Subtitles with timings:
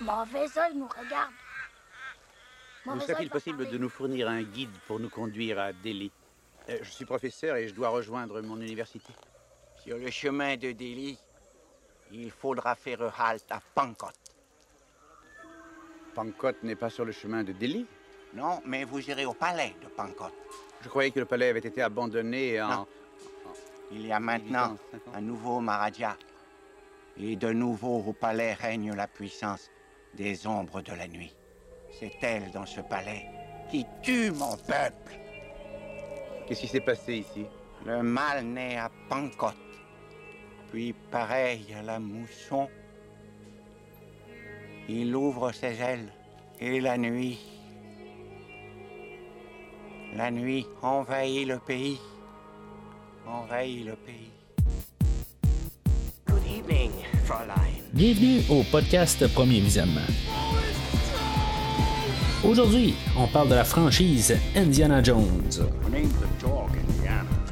[0.00, 1.32] Mauvais œil nous regarde.
[2.84, 3.72] Mauvais serait-il œil va possible parler.
[3.72, 6.12] de nous fournir un guide pour nous conduire à Delhi?
[6.68, 9.12] Euh, Je suis professeur et je dois rejoindre mon université.
[9.82, 11.18] Sur le chemin de Delhi,
[12.12, 14.12] il faudra faire halte à Pankot.
[16.14, 17.86] Pankot n'est pas sur le chemin de Delhi?
[18.34, 20.30] Non, mais vous irez au palais de Pankot.
[20.82, 22.68] Je croyais que le palais avait été abandonné en...
[22.68, 22.86] Non.
[23.92, 24.76] Il y a maintenant
[25.14, 26.16] un nouveau Maharaja.
[27.18, 29.70] Et de nouveau au palais règne la puissance
[30.16, 31.34] des ombres de la nuit.
[31.98, 33.26] C'est elle dans ce palais
[33.70, 35.18] qui tue mon peuple.
[36.46, 37.46] Qu'est-ce qui s'est passé ici?
[37.84, 39.54] Le mal naît à Pankot.
[40.70, 42.68] Puis, pareil à la mousson,
[44.88, 46.12] il ouvre ses ailes.
[46.58, 47.38] Et la nuit,
[50.14, 52.00] la nuit envahit le pays.
[53.26, 54.32] Envahit le pays.
[56.26, 56.92] Good evening,
[57.24, 57.75] Fräulein.
[57.96, 60.02] Bienvenue au podcast Premier Visionnement.
[62.44, 65.48] Aujourd'hui, on parle de la franchise Indiana Jones.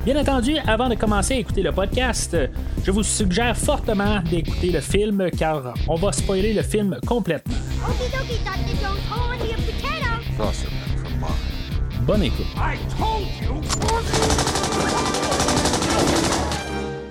[0.05, 2.37] Bien entendu, avant de commencer à écouter le podcast,
[2.85, 7.55] je vous suggère fortement d'écouter le film car on va spoiler le film complètement.
[7.89, 8.77] Okie dokie, Dr.
[8.83, 8.99] Jones.
[9.11, 10.69] Hold on to your potato.
[12.03, 12.45] Bonne écoute.
[12.55, 13.63] I told you.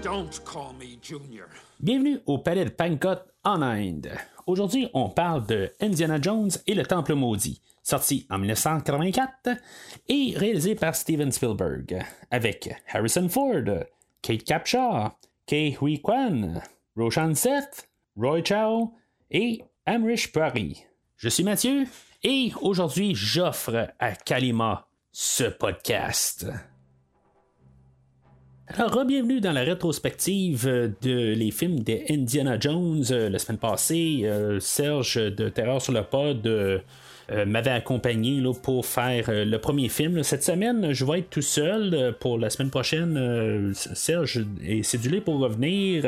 [0.04, 1.48] Don't call me Junior.
[1.84, 4.10] Bienvenue au palais de Pankot en Inde.
[4.48, 9.50] Aujourd'hui, on parle de Indiana Jones et le Temple maudit, sorti en 1984
[10.08, 13.84] et réalisé par Steven Spielberg, avec Harrison Ford,
[14.22, 15.10] Kate Capshaw,
[15.46, 16.62] Kei Hui Kwan,
[16.96, 18.94] Roshan Seth, Roy Chow
[19.30, 20.86] et Amrish Puri.
[21.18, 21.84] Je suis Mathieu
[22.24, 26.48] et aujourd'hui, j'offre à Kalima ce podcast.
[28.68, 33.04] Alors, bienvenue dans la rétrospective euh, de les films de Indiana Jones.
[33.12, 36.82] Euh, La semaine passée, euh, Serge de Terreur sur le Pod
[37.46, 40.24] m'avait accompagné là, pour faire le premier film.
[40.24, 42.14] Cette semaine, je vais être tout seul.
[42.20, 46.04] Pour la semaine prochaine, Serge est cédulé pour revenir.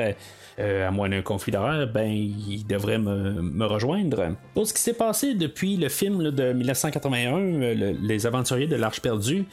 [0.58, 4.36] Euh, à moins d'un conflit d'horaire, ben, il devrait me, rejoindre.
[4.54, 8.78] Pour ce qui s'est passé depuis le film de 1981, euh, le- Les Aventuriers de
[8.78, 9.44] l'Arche perdue,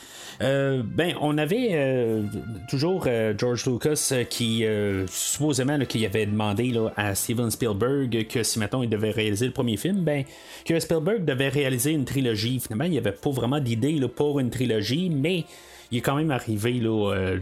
[0.42, 2.20] euh, ben, on avait
[2.68, 4.64] toujours George Lucas qui,
[5.08, 9.76] supposément, qui avait demandé à Steven Spielberg que si, mettons, il devait réaliser le premier
[9.76, 10.22] film, ben,
[10.64, 12.60] que Spielberg devait réaliser une trilogie.
[12.60, 15.44] Finalement, il n'y avait pas vraiment d'idée pour une trilogie, mais
[15.92, 17.38] il est quand même arrivé là, euh,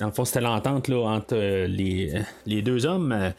[0.00, 3.32] dans le fond c'était l'entente là, entre euh, les, deux hommes.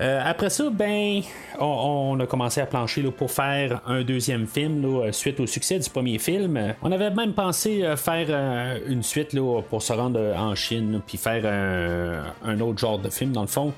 [0.00, 1.22] Euh, après ça, ben
[1.58, 5.88] on, a commencé à plancher là, pour faire un deuxième film suite au succès du
[5.88, 6.74] premier film.
[6.82, 11.46] On avait même pensé faire une suite là, pour se rendre en Chine puis faire
[12.44, 13.72] un autre genre de film dans le fond.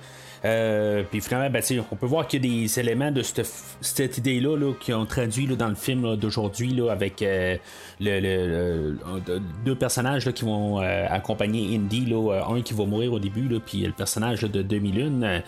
[0.45, 4.57] Euh, puis finalement, ben, on peut voir qu'il y a des éléments de cette, idée-là
[4.57, 7.57] là, qui ont traduit dans le film d'aujourd'hui avec euh,
[9.65, 12.13] deux personnages qui vont euh, accompagner Indy.
[12.13, 15.43] Un qui va mourir au début, puis le personnage de 2001.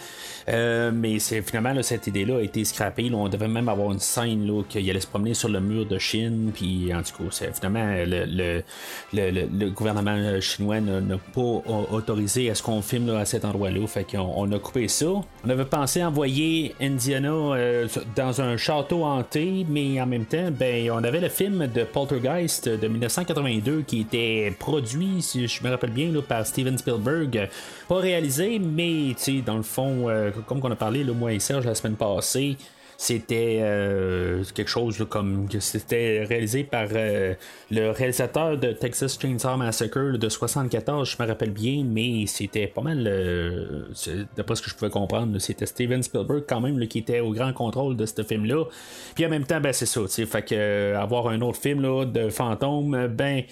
[0.48, 3.10] Euh, mais c'est finalement cette idée-là a été scrappée.
[3.12, 6.52] on devait même avoir une scène qu'il allait se promener sur le mur de Chine.
[6.54, 12.82] Puis en tout cas, finalement le, gouvernement chinois n'a pas au- autorisé à ce qu'on
[12.82, 13.86] filme à cet endroit-là.
[13.86, 14.83] Fait qu'on on a coupé
[15.44, 20.90] On avait pensé envoyer Indiana euh, dans un château hanté, mais en même temps, ben,
[20.90, 25.90] on avait le film de Poltergeist de 1982 qui était produit, si je me rappelle
[25.90, 27.48] bien, par Steven Spielberg.
[27.88, 29.14] Pas réalisé, mais
[29.44, 32.56] dans le fond, euh, comme on a parlé, là, moi et Serge la semaine passée,
[32.96, 37.34] c'était euh, quelque chose comme c'était réalisé par euh,
[37.70, 42.82] le réalisateur de Texas Chainsaw Massacre de 74, je me rappelle bien, mais c'était pas
[42.82, 43.84] mal, euh,
[44.36, 47.32] d'après ce que je pouvais comprendre, c'était Steven Spielberg quand même là, qui était au
[47.32, 48.64] grand contrôle de ce film-là.
[49.14, 52.04] Puis en même temps, ben c'est ça, fait que euh, avoir un autre film là,
[52.04, 53.42] de fantôme, ben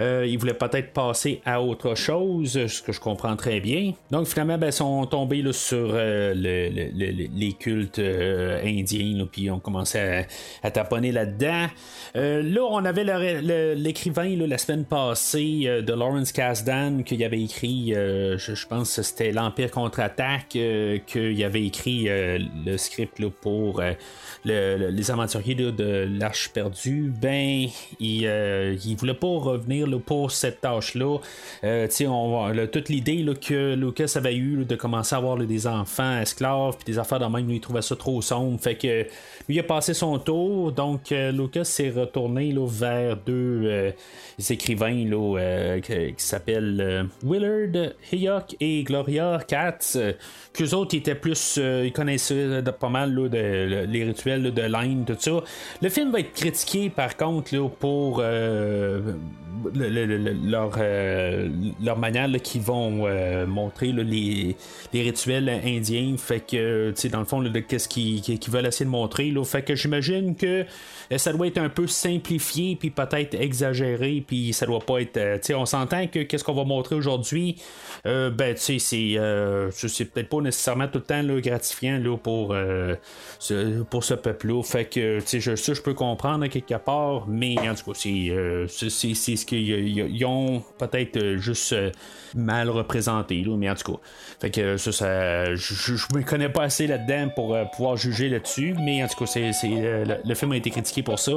[0.00, 3.92] euh, ils voulaient peut-être passer à autre chose, ce que je comprends très bien.
[4.10, 8.60] Donc finalement, ben, ils sont tombés là, sur euh, le- le- le- les cultes euh,
[8.64, 10.26] indiens, puis on commençait
[10.62, 11.66] à, à taponner là-dedans.
[12.16, 13.04] Euh, là, on avait
[13.74, 19.70] l'écrivain la semaine passée de Lawrence Kasdan qui avait écrit, je, pense que c'était l'Empire
[19.70, 20.48] contre-attaque,
[21.06, 27.12] qu'il avait écrit le script là, pour le- le- les aventuriers là, de l'Arche perdue.
[27.20, 27.66] Ben,
[27.98, 28.22] il,
[28.84, 31.18] il voulait pas revenir pour cette tâche-là.
[31.64, 31.86] Euh,
[32.66, 36.92] toute l'idée que Lucas avait eu là, de commencer à avoir des enfants esclaves puis
[36.92, 38.58] des affaires de même, lui, il trouvait ça trop sombre.
[38.60, 39.06] Fait que
[39.48, 43.92] lui a passé son tour, donc Lucas s'est retourné là, vers deux
[44.48, 49.98] écrivains là, qui, s'appellent Willard Hayok et Gloria Katz.
[50.52, 55.42] qu'eux autres étaient plus, ils connaissaient pas mal de, les rituels de Line, tout ça.
[55.82, 58.22] Le film va être critiqué par contre là, pour
[59.74, 61.48] leur, euh,
[61.82, 64.56] leur manière qu'ils vont euh, montrer les,
[64.92, 66.14] les, rituels indiens.
[66.16, 69.30] Fait que, tu sais, dans le fond, qu'est-ce qu'ils veulent essayer de montrer.
[69.40, 69.44] Là.
[69.44, 70.64] Fait que j'imagine que
[71.16, 75.12] ça doit être un peu simplifié, puis peut-être exagéré, puis ça doit pas être.
[75.14, 77.56] tu sais, on s'entend que qu'est-ce qu'on va montrer aujourd'hui,
[78.04, 82.54] ben, tu sais, c'est, peut-être pas nécessairement tout le temps là, gratifiant là, pour,
[83.38, 84.62] ce, pour ce peuple-là.
[84.62, 87.98] Fait que, tu sais, je, ça, je peux comprendre quelque part, mais en tout cas,
[87.98, 91.90] c'est, c'est, ce qu'ils ont peut-être euh, juste euh,
[92.34, 94.78] mal représenté, mais en tout cas.
[94.78, 99.02] Ça, ça je, je me connais pas assez là-dedans pour euh, pouvoir juger là-dessus, mais
[99.02, 101.32] en tout cas, c'est, le film a été critiqué pour ça.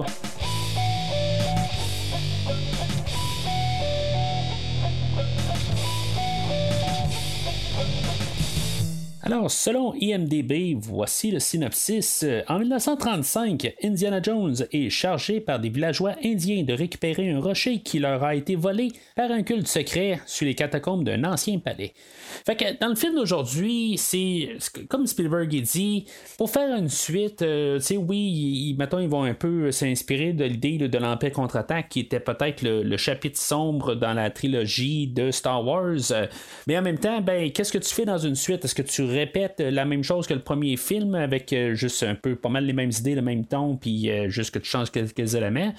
[9.25, 12.25] Alors, selon IMDB, voici le synopsis.
[12.49, 17.99] En 1935, Indiana Jones est chargé par des villageois indiens de récupérer un rocher qui
[17.99, 21.93] leur a été volé par un culte secret sur les catacombes d'un ancien palais.
[22.45, 24.57] Fait que dans le film d'aujourd'hui, c'est
[24.89, 26.03] comme Spielberg dit,
[26.37, 30.33] pour faire une suite, euh, tu sais, oui, ils, mettons, ils vont un peu s'inspirer
[30.33, 35.31] de l'idée de l'Empire contre-attaque qui était peut-être le, chapitre sombre dans la trilogie de
[35.31, 36.11] Star Wars.
[36.67, 38.65] mais en même temps, ben, qu'est-ce que tu fais dans une suite?
[38.65, 42.15] Est-ce que tu répètes la même chose que le premier film avec euh, juste un
[42.15, 44.91] peu pas mal les mêmes idées, le même ton, puis euh, juste que tu changes
[44.91, 45.73] quelques éléments?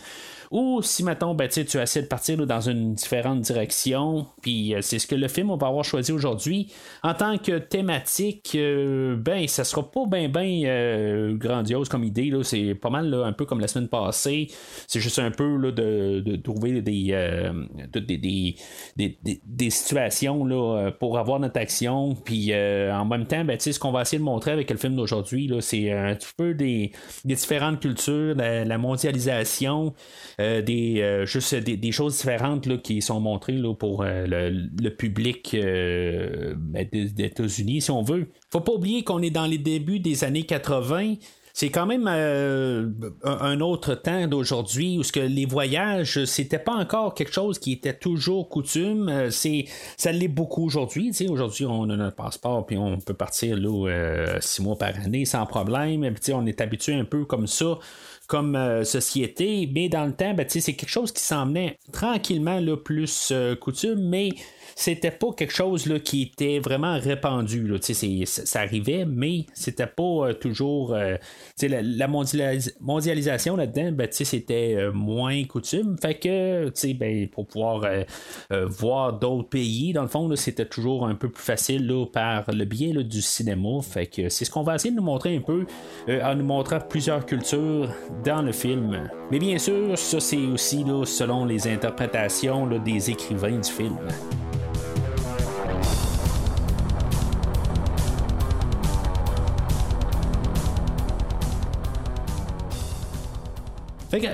[0.50, 4.98] Ou si, mettons, ben, tu essaies de partir dans une différente direction, puis euh, c'est
[4.98, 6.72] ce que le film va avoir choisi aujourd'hui.
[7.02, 12.32] En tant que thématique, euh, ben, ça sera pas bien, bien euh, grandiose comme idée.
[12.42, 14.48] C'est pas mal un peu comme la semaine passée.
[14.86, 17.14] C'est juste un peu là, de, trouver des,
[17.92, 18.56] des,
[18.96, 22.14] des, des, situations là, pour avoir notre action.
[22.14, 25.50] Puis en même temps, ben, ce qu'on va essayer de montrer avec le film d'aujourd'hui,
[25.60, 26.92] c'est un petit peu des,
[27.24, 29.94] différentes cultures, la mondialisation.
[30.40, 34.88] Euh, des, euh, juste des, choses différentes là, qui sont montrées là, pour euh, le,
[34.90, 38.28] public ben, des, États-Unis, si on veut.
[38.50, 41.14] Faut pas oublier qu'on est dans les débuts des années 80
[41.56, 47.14] c'est quand même un autre temps d'aujourd'hui où ce que les voyages c'était pas encore
[47.14, 49.30] quelque chose qui était toujours coutume.
[49.30, 49.66] C'est
[49.96, 54.62] ça l'est beaucoup aujourd'hui aujourd'hui on a notre passeport puis on peut partir là six
[54.62, 56.12] mois par année sans problème.
[56.32, 57.78] On est habitué un peu comme ça
[58.26, 62.76] comme euh, société, mais dans le temps, ben, c'est quelque chose qui s'emmenait tranquillement le
[62.76, 64.30] plus euh, coutume, mais
[64.74, 67.66] c'était pas quelque chose là, qui était vraiment répandu.
[67.66, 67.78] Là.
[68.24, 70.94] Ça arrivait, mais c'était pas euh, toujours.
[70.94, 71.16] Euh,
[71.62, 75.96] la, la mondialisation là-dedans, ben, c'était euh, moins coutume.
[76.00, 77.86] Fait que ben, pour pouvoir
[78.50, 82.64] voir d'autres pays, dans le fond, c'était toujours un peu plus facile là, par le
[82.64, 83.80] biais du cinéma.
[83.82, 85.66] Fait que c'est ce qu'on va essayer de nous montrer un peu
[86.08, 87.88] en nous montrant plusieurs cultures
[88.24, 89.08] dans le film.
[89.30, 93.98] Mais bien sûr, ça c'est aussi là, selon les interprétations des écrivains du film.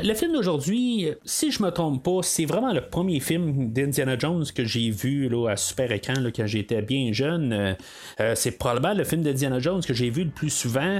[0.02, 4.44] Le film d'aujourd'hui, si je me trompe pas, c'est vraiment le premier film d'Indiana Jones
[4.54, 7.76] que j'ai vu là, à super écran quand j'étais bien jeune.
[8.20, 10.98] Euh, c'est probablement le film d'Indiana Jones que j'ai vu le plus souvent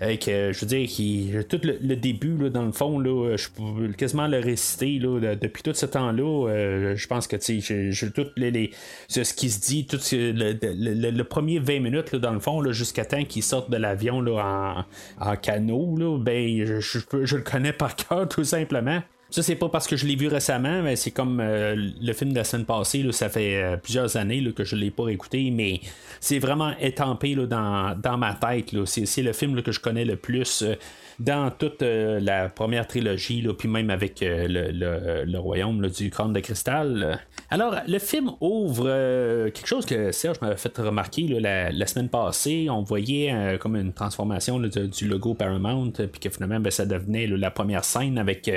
[0.00, 3.92] que, je veux dire, qui, tout le, début, là, dans le fond, là, je peux
[3.92, 6.48] quasiment le réciter là, depuis tout ce temps-là.
[6.48, 8.70] Euh, je pense que j'ai tout les,
[9.08, 13.24] ce qui se dit, tout le, premier 20 minutes, là, dans le fond, jusqu'à temps
[13.24, 14.84] qu'il sorte de l'avion en,
[15.20, 19.02] en canot, là, ben, je, je le connais par cœur, tout simplement.
[19.30, 22.32] Ça, c'est pas parce que je l'ai vu récemment, mais c'est comme euh, le film
[22.32, 23.06] de la semaine passée.
[23.12, 25.80] ça fait euh, plusieurs années que je l'ai pas écouté, mais
[26.20, 28.74] c'est vraiment étampé dans, dans, ma tête.
[28.84, 30.64] C'est, le film que je connais le plus.
[31.20, 34.46] Dans toute euh, la première trilogie, puis même avec euh,
[35.26, 37.20] le, royaume du crâne de cristal.
[37.50, 42.68] Alors, le film ouvre euh, quelque chose que Serge m'avait fait remarquer la, semaine passée.
[42.70, 47.50] On voyait comme une transformation du logo Paramount, puis que finalement, ben, ça devenait la
[47.50, 48.50] première scène avec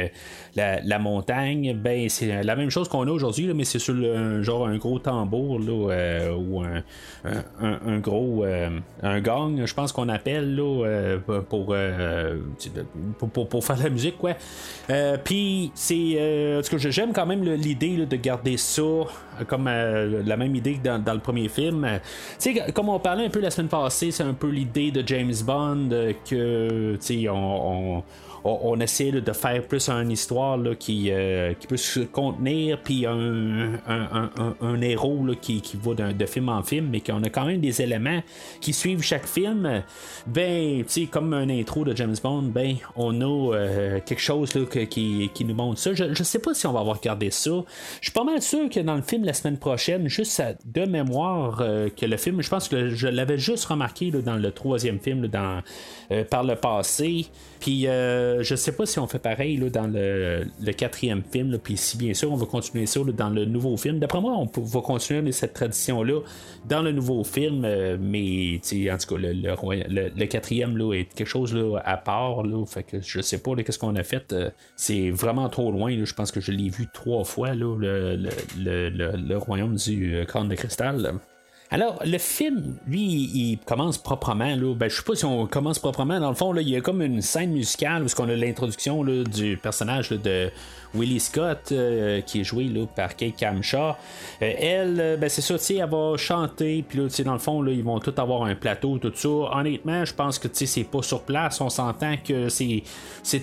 [0.56, 1.74] la, montagne.
[1.76, 3.94] Ben, c'est la même chose qu'on a aujourd'hui, mais c'est sur
[4.42, 8.46] genre un gros tambour ou un, gros
[9.02, 11.18] un gang, je pense qu'on appelle là,
[11.50, 11.76] pour
[13.20, 14.34] pour, faire la musique, quoi.
[15.24, 15.94] Puis, c'est.
[16.64, 18.82] ce que j'aime quand même l'idée de garder ça
[19.48, 21.88] comme la même idée que dans, le premier film.
[22.40, 25.04] tu sais, comme on parlait un peu la semaine passée, c'est un peu l'idée de
[25.08, 25.90] James Bond
[26.30, 28.04] que, tu sais, on,
[28.84, 35.26] essaie de faire plus une histoire qui, euh, qui peut se contenir, puis un, héros
[35.42, 38.22] qui, va de film en film, mais qu'on a quand même des éléments
[38.60, 39.84] qui suivent chaque film.
[40.28, 44.52] Ben, tu sais, comme un intro de James Bond, ben, on a euh, quelque chose
[44.90, 45.94] qui, qui, nous montre ça.
[45.94, 47.52] Je, ne sais pas si on va avoir regardé ça.
[48.02, 51.60] Je suis pas mal sûr que dans le film la semaine prochaine, juste de mémoire,
[51.62, 55.28] euh, que le film, je pense que je l'avais juste remarqué dans le troisième film,
[55.28, 55.62] dans,
[56.30, 57.28] par le passé.
[57.64, 60.44] Puis euh, je sais pas si on fait pareil là, dans le,
[60.74, 64.00] quatrième film, puis si bien sûr on va continuer ça dans le nouveau film.
[64.00, 66.20] D'après moi, on va continuer cette tradition-là
[66.68, 68.60] dans le nouveau film, euh, mais
[68.92, 72.44] en tout cas, le, le, quatrième là, est quelque chose là, à part.
[72.44, 74.34] Là, fait que je sais pas qu'est-ce qu'on a fait.
[74.34, 75.96] Euh, c'est vraiment trop loin.
[76.04, 81.14] je pense que je l'ai vu trois fois, là, le, royaume du crâne de cristal.
[81.74, 84.56] Alors, le film, lui, il commence proprement.
[84.56, 84.76] Là.
[84.76, 86.20] Ben, je sais pas si on commence proprement.
[86.20, 89.04] Dans le fond, là, il y a comme une scène musicale où on a l'introduction
[89.04, 90.52] du personnage de
[90.96, 93.96] Willie Scott, euh, qui est joué là, par Kate Camshaw.
[94.42, 97.72] Euh, elle, euh, ben, c'est ça, elle va chanter, puis là, dans le fond, là,
[97.72, 99.30] ils vont tous avoir un plateau, tout ça.
[99.30, 101.60] Honnêtement, je pense que c'est pas sur place.
[101.62, 102.84] On s'entend que c'est,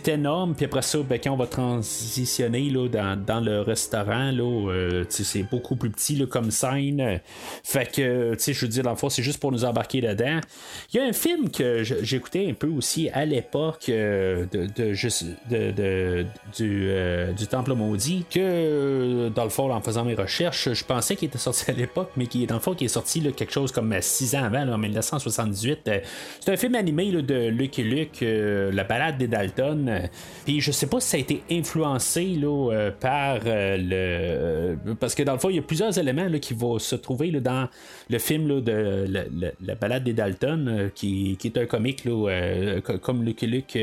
[0.08, 5.04] énorme, puis après ça, ben, quand on va transitionner là, dans, dans le restaurant, là,
[5.08, 7.20] c'est beaucoup plus petit là, comme scène.
[7.64, 10.40] Fait que, je veux dire, dans le fond, c'est juste pour nous embarquer dedans.
[10.92, 14.66] Il y a un film que j'écoutais un peu aussi à l'époque de, de,
[15.48, 16.26] de,
[16.56, 21.16] du du Temple maudit que, euh, dans le fond, en faisant mes recherches, je pensais
[21.16, 23.52] qu'il était sorti à l'époque, mais qui est dans le fond qui est sorti quelque
[23.52, 25.88] chose comme 6 ans avant, en 1978.
[25.88, 26.00] Euh,
[26.38, 30.08] c'est un film animé de Lucky Luke, euh, La balade des Dalton.
[30.44, 34.76] Puis je sais pas si ça a été influencé là, par le.
[35.00, 37.68] Parce que dans le fond, il y a plusieurs éléments qui vont se trouver dans
[38.10, 39.06] le film de
[39.60, 42.04] la, balade des Dalton, qui, est un comique
[43.02, 43.78] comme Lucky Luke,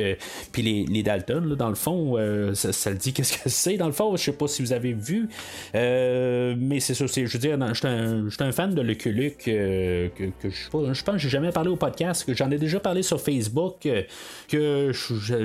[0.52, 2.18] puis les, Dalton, dans le fond,
[2.54, 4.16] ça, ça, le dit qu'est-ce que c'est dans le fond.
[4.16, 5.30] Je sais pas si vous avez vu,
[5.76, 7.06] euh, mais c'est ça.
[7.06, 11.18] Je veux dire, je suis un, fan de Lucky Luke euh, que, je, pense que
[11.18, 14.04] j'ai jamais parlé au podcast, que j'en ai déjà parlé sur Facebook, euh,
[14.48, 14.92] que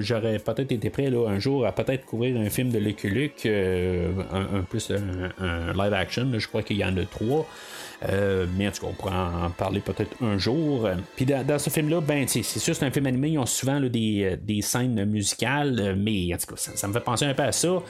[0.00, 3.08] j'aurais peut-être été prêt là, un jour à peut-être couvrir un film de Lucky
[3.48, 6.28] un, plus un, live action.
[6.36, 7.46] je crois qu'il y en a trois.
[8.08, 10.88] Euh, mais en tout cas, on pourra en parler peut-être un jour.
[11.16, 13.30] Puis dans, ce film-là, ben, c'est sûr, c'est un film animé.
[13.30, 16.92] Ils ont souvent des, euh, des, scènes musicales, euh, mais en tout cas, ça, me
[16.92, 17.82] fait penser un peu à ça.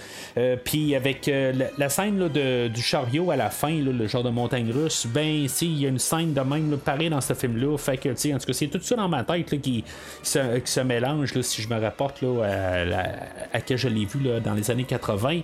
[0.64, 1.31] puis avec
[1.78, 5.81] la, scène de, du chariot à la fin, le genre de montagne russe, ben, il
[5.81, 7.76] y a une scène de même pareil dans ce film-là.
[7.78, 9.85] Fait que, en tout cas, c'est tout ça dans ma tête qui,
[10.23, 14.21] se, qui, se, mélange, si je me rapporte là, à, à, que je l'ai vu
[14.21, 15.40] là, dans les années 80.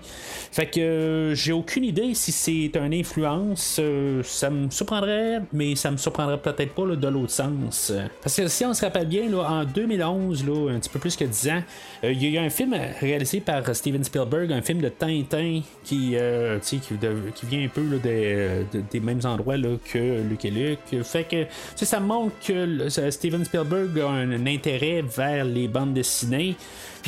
[0.53, 3.81] Fait que j'ai aucune idée si c'est une influence.
[4.23, 7.93] ça me me surprendrait, mais ça me surprendrait peut-être pas de l'autre sens.
[8.23, 11.17] Parce que si on se rappelle bien, là, en 2011, là, un petit peu plus
[11.17, 11.63] que 10 ans,
[12.05, 15.61] euh, il y a eu un film réalisé par Steven Spielberg, un film de Tintin
[15.85, 21.05] qui, euh, qui, qui, vient un peu des mêmes endroits là, que Luke et Luke.
[21.05, 21.47] Fait que
[21.85, 26.57] ça montre que Steven Spielberg a un intérêt vers les bandes dessinées.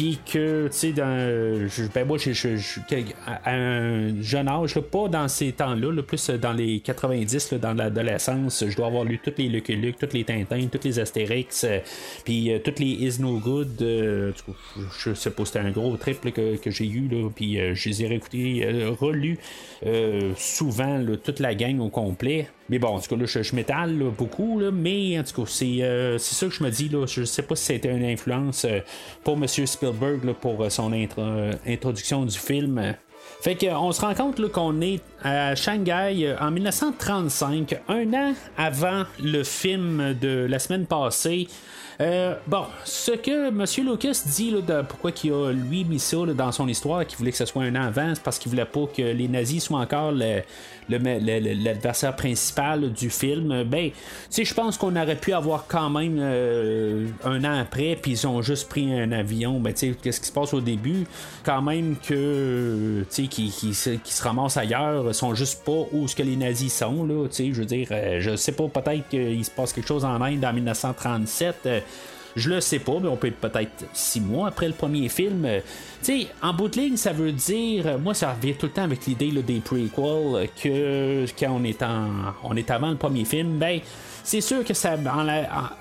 [0.00, 2.57] Puis que, tu sais, dans, ben moi, je,
[3.26, 8.75] à un jeune âge, pas dans ces temps-là, plus dans les 90, dans l'adolescence, je
[8.75, 11.80] dois avoir lu tous les Lucky Luke, tous les Tintins, tous les Astérix, euh,
[12.25, 13.83] puis euh, toutes les Is No Good.
[13.83, 14.33] Euh,
[15.00, 18.07] je sais pas, c'était un gros trip que, j'ai eu, là, puis je les ai
[18.07, 18.66] réécoutés,
[18.99, 19.37] relus
[20.35, 22.49] souvent, toute la gang au complet.
[22.71, 26.19] Mais bon, en tout cas, là, je, m'étale beaucoup, là, mais en tout cas, c'est,
[26.19, 26.89] ça que je me dis.
[26.89, 28.65] Là, je sais pas si c'était une influence
[29.25, 29.47] pour M.
[29.49, 32.95] Spielberg pour euh, son euh, introduction du film.
[33.43, 39.03] Fait qu'on se rend compte qu'on est à Shanghai euh, en 1935, un an avant
[39.21, 41.49] le film de la semaine passée.
[41.99, 43.65] bon, ce que M.
[43.85, 47.37] Lucas dit de pourquoi il a lui mis ça dans son histoire, qu'il voulait que
[47.37, 50.12] ce soit un an avant, c'est parce qu'il voulait pas que les nazis soient encore
[50.12, 50.43] le,
[50.90, 53.90] l'adversaire principal du film, ben,
[54.30, 58.26] tu je pense qu'on aurait pu avoir quand même euh, un an après, puis ils
[58.26, 59.61] ont juste pris un avion.
[59.61, 61.06] Ben, qu'est-ce qui se passe au début?
[61.44, 66.23] Quand même que, tu sais, qui, se ramassent ailleurs, sont juste pas où ce que
[66.23, 69.73] les nazis sont, là, je veux dire, euh, je sais pas, peut-être qu'il se passe
[69.73, 71.68] quelque chose en Inde en 1937.
[72.37, 75.47] Je le sais pas, mais on peut être peut-être six mois après le premier film.
[76.02, 79.07] Sais, en bout de ligne, ça veut dire, moi, ça revient tout le temps avec
[79.07, 83.80] l'idée des prequels, que quand on est, en, on est avant le premier film, ben
[84.23, 84.97] c'est sûr que ça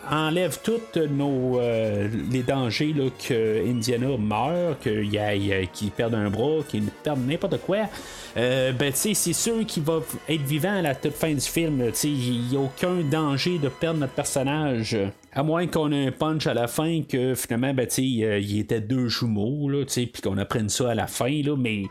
[0.10, 6.84] enlève, tous nos euh, les dangers là, que Indiana meurt, qu'il perde un bras, qu'il
[6.84, 7.90] perde n'importe quoi.
[8.38, 11.92] Euh, ben, c'est sûr qu'il va être vivant à la toute fin du film.
[12.04, 14.98] Il n'y a aucun danger de perdre notre personnage.
[15.32, 18.82] À moins qu'on ait un punch à la fin que finalement, ben, euh, il était
[18.82, 21.84] deux jumeaux, puis qu'on apprenne ça à la fin, là, mais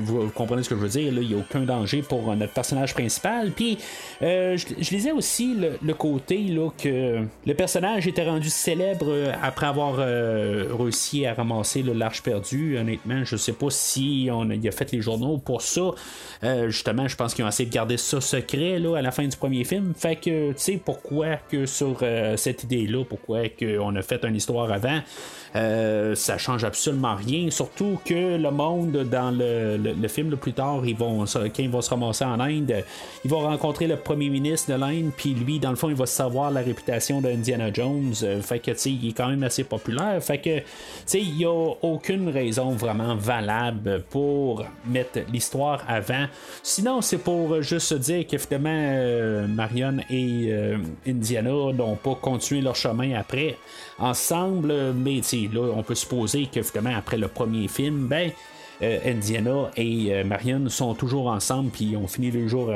[0.00, 2.94] vous comprenez ce que je veux dire, il n'y a aucun danger pour notre personnage
[2.94, 3.52] principal.
[3.52, 3.78] Puis,
[4.22, 9.96] euh, je, lisais aussi le, côté là, que le personnage était rendu célèbre après avoir
[9.96, 12.76] réussi à ramasser l'arche perdue.
[12.78, 15.92] Honnêtement, je sais pas si on a fait les journaux pour ça.
[16.44, 19.26] Euh, justement, je pense qu'ils ont essayé de garder ça secret là, à la fin
[19.26, 19.94] du premier film.
[19.96, 24.36] Fait que, tu sais, pourquoi que sur euh, cette idée-là, pourquoi qu'on a fait une
[24.36, 25.00] histoire avant,
[25.54, 27.50] euh, ça change absolument rien.
[27.50, 31.80] Surtout que le monde dans le, film le plus tard, ils vont, quand ils vont
[31.80, 32.84] se ramasser en Inde,
[33.24, 36.06] ils vont rencontrer le premier ministre de l'Inde, puis lui, dans le fond, il va
[36.06, 38.14] savoir la réputation d'Indiana Jones.
[38.42, 40.22] fait que, tu sais, il est quand même assez populaire.
[40.22, 40.64] Fait que, tu
[41.06, 46.26] sais, il n'y a aucune raison vraiment valable pour mettre l'histoire avant.
[46.62, 52.60] Sinon, c'est pour juste dire que finalement, euh, Marion et euh, Indiana n'ont pas continué
[52.60, 53.56] leur chemin après
[53.98, 55.20] ensemble, mais
[55.52, 58.30] là, on peut supposer que finalement, après le premier film, ben.
[58.82, 62.70] Euh, Indiana et Marion sont toujours ensemble, puis ont fini le jour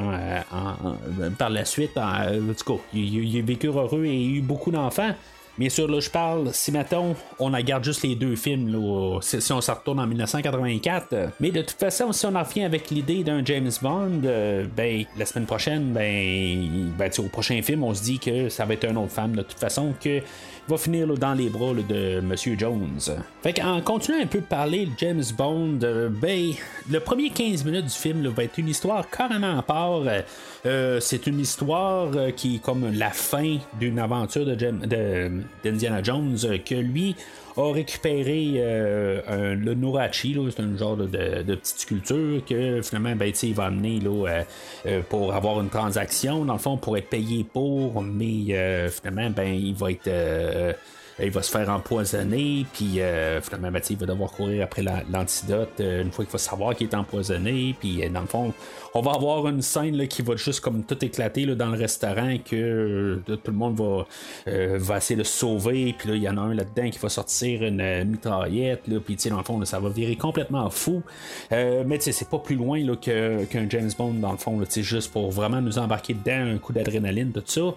[1.37, 1.99] par la suite.
[1.99, 2.25] En,
[2.57, 5.15] tout cas, ils, ont vécu heureux et eu beaucoup d'enfants.
[5.59, 9.52] Bien sûr, là, je parle, si mettons, on regarde juste les deux films, là, si,
[9.52, 11.33] on se retourne en 1984.
[11.40, 15.04] mais de toute façon, si on en revient avec l'idée d'un James Bond, euh, ben,
[15.19, 18.87] la semaine prochaine, ben, ben au prochain film, on se dit que ça va être
[18.87, 20.23] un autre femme, de toute façon, que
[20.69, 23.00] va finir dans les bras de Monsieur Jones.
[23.42, 26.52] Fait en continuant un peu de parler de James Bond, euh, ben,
[26.88, 30.02] le premier 15 minutes du film va être une histoire carrément à part.
[30.07, 30.21] Euh,
[30.64, 35.33] c'est une histoire qui est comme la fin d'une aventure de,
[35.64, 37.17] d'Indiana Jones que lui
[37.57, 43.55] a récupéré euh, le Norachi, c'est un genre de, petite sculpture que finalement ben, il
[43.55, 44.43] va amener là, euh,
[44.87, 49.55] euh, pour avoir une transaction, dans le fond, pour être payé pour, mais finalement ben,
[49.55, 50.76] il va être
[51.23, 52.99] il va se faire empoisonner, puis
[53.43, 56.95] finalement, ben, il va devoir courir après l'antidote une fois qu'il va savoir qu'il est
[56.95, 58.55] empoisonné, puis dans le fond,
[58.94, 61.78] on va avoir une scène là, qui va juste comme tout éclater là, dans le
[61.78, 64.06] restaurant que euh, tout le monde va,
[64.49, 65.94] euh, essayer de sauver.
[65.97, 68.88] Puis là, il y en a un là-dedans qui va sortir une, euh, mitraillette.
[68.88, 71.02] Là, puis dans le fond, ça va virer complètement fou.
[71.50, 75.31] mais c'est pas plus loin là, qu'un James Bond, dans le fond, là, juste pour
[75.31, 77.74] vraiment nous embarquer dedans, un coup d'adrénaline, tout ça.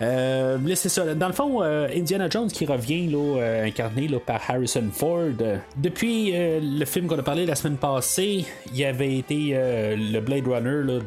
[0.00, 1.14] mais c'est ça.
[1.14, 5.32] Dans le fond, Indiana Jones qui revient là, incarné là, par Harrison Ford.
[5.76, 9.54] Depuis le film qu'on a parlé la semaine passée, il avait été
[9.96, 10.46] le Blade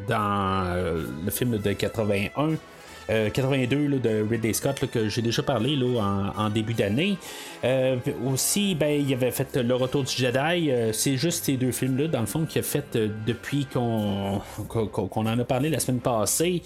[0.08, 2.56] Dans euh, le film de 81.
[3.08, 7.16] 82 euh, de Ridley Scott que j'ai déjà parlé là, en, début d'année.
[7.64, 10.70] Euh, aussi, ben, il avait fait Le Retour du Jedi.
[10.92, 15.38] c'est juste ces deux films-là, dans le fond, qu'il a fait depuis qu'on, qu'on, en
[15.38, 16.62] a parlé la semaine passée.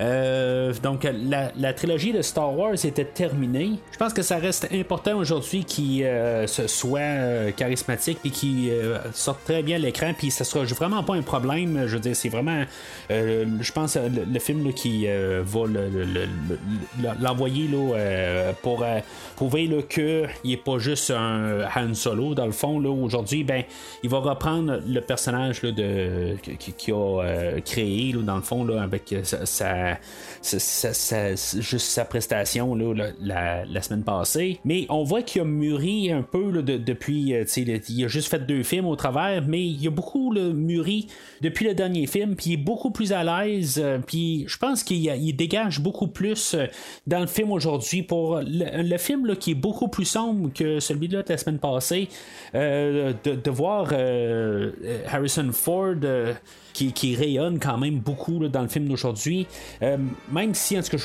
[0.00, 3.72] donc, la, trilogie de Star Wars était terminée.
[3.92, 6.06] Je pense que ça reste important aujourd'hui qu'il
[6.46, 8.72] soit charismatique et qu'il
[9.12, 10.12] sorte très bien à l'écran.
[10.16, 11.84] Puis, ça sera vraiment pas un problème.
[11.86, 12.64] Je veux dire, c'est vraiment,
[13.10, 15.66] je pense, le, film qui va
[17.20, 19.00] l'envoyer euh, pour euh,
[19.36, 22.82] prouver qu'il n'est pas juste un Han Solo dans le fond.
[22.84, 23.62] Aujourd'hui, ben,
[24.02, 29.98] il va reprendre le personnage de, qu'il a euh, créé dans le fond avec sa,
[30.42, 32.74] juste sa prestation
[33.20, 34.60] la, semaine passée.
[34.64, 37.34] Mais on voit qu'il a mûri un peu depuis.
[37.56, 41.08] il a juste fait deux films au travers, mais il a beaucoup mûri
[41.40, 43.82] depuis le dernier film, puis il est beaucoup plus à l'aise.
[44.06, 46.66] puis je pense qu'il dégage beaucoup plus euh,
[47.06, 48.02] dans le film aujourd'hui.
[48.02, 52.08] Pour le, film là, qui est beaucoup plus sombre que celui de la semaine passée,
[52.54, 54.72] euh, de, voir euh,
[55.10, 55.96] Harrison Ford.
[56.74, 59.46] Qui, rayonne quand même beaucoup dans le film d'aujourd'hui.
[59.80, 61.04] même si, en tout cas,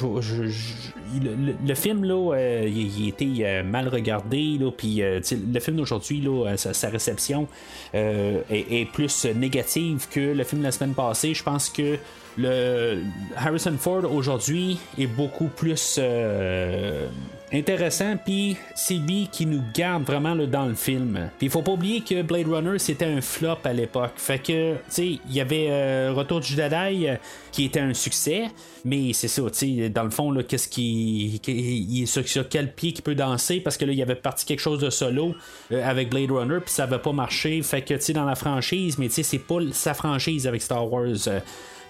[1.63, 7.47] le, film, là, il, était mal regardé, puis le film d'aujourd'hui, sa, sa, réception
[7.93, 11.35] est, plus négative que le film de la semaine passée.
[11.35, 11.99] Je pense que
[12.37, 13.01] le
[13.35, 17.07] Harrison Ford aujourd'hui est beaucoup plus euh,
[17.51, 21.29] intéressant, puis c'est lui qui nous garde vraiment dans le film.
[21.37, 24.13] Puis il faut pas oublier que Blade Runner c'était un flop à l'époque.
[24.15, 27.15] Fait que, tu sais, il y avait euh, Retour du Jedi euh,
[27.51, 28.49] qui était un succès,
[28.85, 31.41] mais c'est ça, tu sais, dans le fond, qu'est-ce qui.
[31.47, 34.61] Est sur, quel pied qu'il peut danser, parce que là, il y avait parti quelque
[34.61, 35.35] chose de solo
[35.71, 37.61] avec Blade Runner, puis ça avait pas marché.
[37.63, 40.61] Fait que, tu sais, dans la franchise, mais tu sais, c'est pas sa franchise avec
[40.61, 41.27] Star Wars.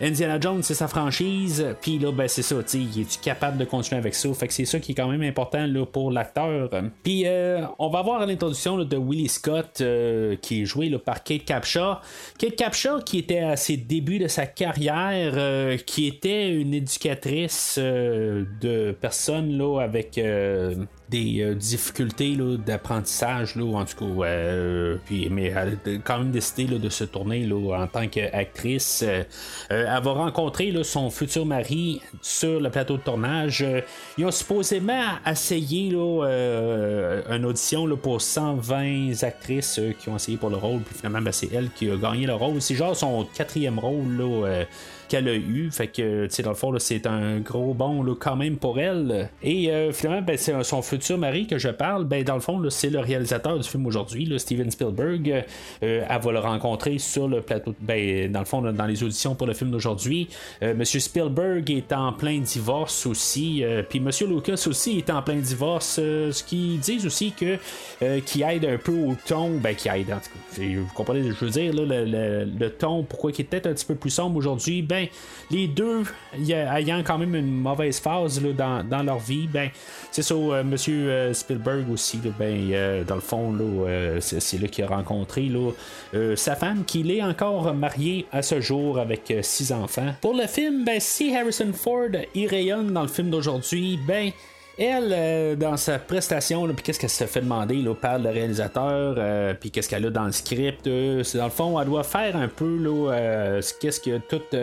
[0.01, 3.65] Indiana Jones, c'est sa franchise, puis là, ben, c'est ça, tu il est capable de
[3.65, 4.33] continuer avec ça?
[4.33, 6.69] Fait que c'est ça qui est quand même important là, pour l'acteur.
[7.03, 11.23] Puis euh, on va voir l'introduction de Willie Scott, euh, qui est joué là, par
[11.23, 11.97] Kate Capshaw.
[12.37, 17.77] Kate Capshaw, qui était à ses débuts de sa carrière, euh, qui était une éducatrice
[17.77, 20.17] de personnes là, avec
[21.09, 24.25] des euh, difficultés d'apprentissage, en tout cas.
[24.25, 29.03] Euh, puis, mais elle a quand même décidé de se tourner là, en tant qu'actrice.
[29.05, 29.23] Euh,
[29.69, 33.65] elle va rencontrer son futur mari sur le plateau de tournage.
[34.17, 40.49] ils ont supposément essayé là, une audition là, pour 120 actrices qui ont essayé pour
[40.49, 40.81] le rôle.
[40.81, 42.61] Puis finalement, ben, c'est elle qui a gagné le rôle.
[42.61, 44.17] C'est genre son quatrième rôle.
[44.17, 44.65] Là,
[45.09, 45.69] qu'elle a eu.
[45.71, 48.79] Fait que, tu sais, dans le fond, c'est un gros bon là, quand même pour
[48.79, 49.29] elle.
[49.43, 52.05] Et euh, finalement, ben, c'est son futur mari que je parle.
[52.05, 55.43] Ben, dans le fond, c'est le réalisateur du film aujourd'hui, Steven Spielberg.
[55.83, 57.75] Euh, elle va le rencontrer sur le plateau.
[57.81, 60.29] Ben, dans le fond, dans les auditions pour le film d'aujourd'hui.
[60.61, 63.63] Euh, Monsieur Spielberg est en plein divorce aussi.
[63.89, 65.95] Puis Monsieur Lucas aussi est en plein divorce.
[65.95, 67.57] ce qui disent aussi que
[68.25, 69.57] qui aide un peu au ton.
[69.57, 70.13] Ben, qui aide.
[70.57, 73.85] Vous comprenez, je veux dire, le, le, le, ton, pourquoi il est peut-être un petit
[73.85, 74.81] peu plus sombre aujourd'hui.
[74.81, 74.98] Ben,
[75.51, 76.03] les deux
[76.47, 79.69] ayant quand même une mauvaise phase dans, leur vie, ben,
[80.11, 83.55] c'est ça, euh, Monsieur euh, Spielberg aussi, ben, euh, dans le fond,
[84.19, 85.51] c'est là qu'il a rencontré
[86.35, 90.13] sa femme, qu'il est encore marié à ce jour avec six enfants.
[90.21, 94.31] Pour le film, ben, si Harrison Ford y rayonne dans le film d'aujourd'hui, ben,
[94.83, 99.15] elle, euh, dans sa prestation, puis qu'est-ce qu'elle se fait demander là, par le réalisateur,
[99.17, 102.35] euh, puis qu'est-ce qu'elle a dans le script, euh, dans le fond, elle doit faire
[102.35, 104.55] un peu là, qu'est-ce que toute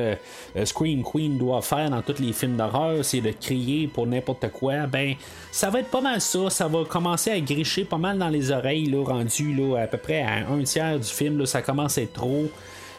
[0.65, 4.87] Scream Queen doit faire dans tous les films d'horreur, c'est de crier pour n'importe quoi.
[4.87, 5.15] Ben,
[5.53, 8.51] ça va être pas mal ça, ça va commencer à gricher pas mal dans les
[8.51, 12.03] oreilles, là, rendu là, à peu près à un tiers du film, ça commence à
[12.03, 12.51] être trop.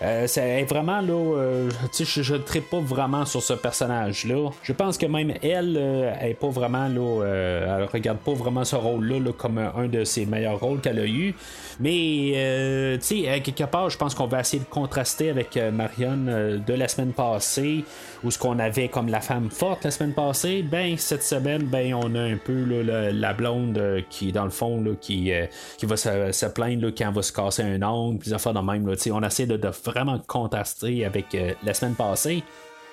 [0.01, 4.51] Euh, c'est vraiment là, euh, je ne traite pas vraiment sur ce personnage-là.
[4.61, 8.75] Je pense que même elle, euh, est pas vraiment là, elle regarde pas vraiment ce
[8.75, 11.33] rôle-là comme un de ses meilleurs rôles qu'elle a eu.
[11.79, 16.73] Mais, tu sais, quelque part, je pense qu'on va essayer de contraster avec Marion de
[16.73, 17.83] la semaine passée,
[18.23, 20.63] où ce qu'on avait comme la femme forte la semaine passée.
[20.63, 23.79] Ben, cette semaine, ben, on a un peu la, blonde
[24.09, 25.31] qui, dans le fond, qui,
[25.77, 28.87] qui va se, plaindre quand elle va se casser un ongle, puis ça de même.
[28.87, 32.43] Là, on essaie de, de vraiment contrasté avec euh, la semaine passée.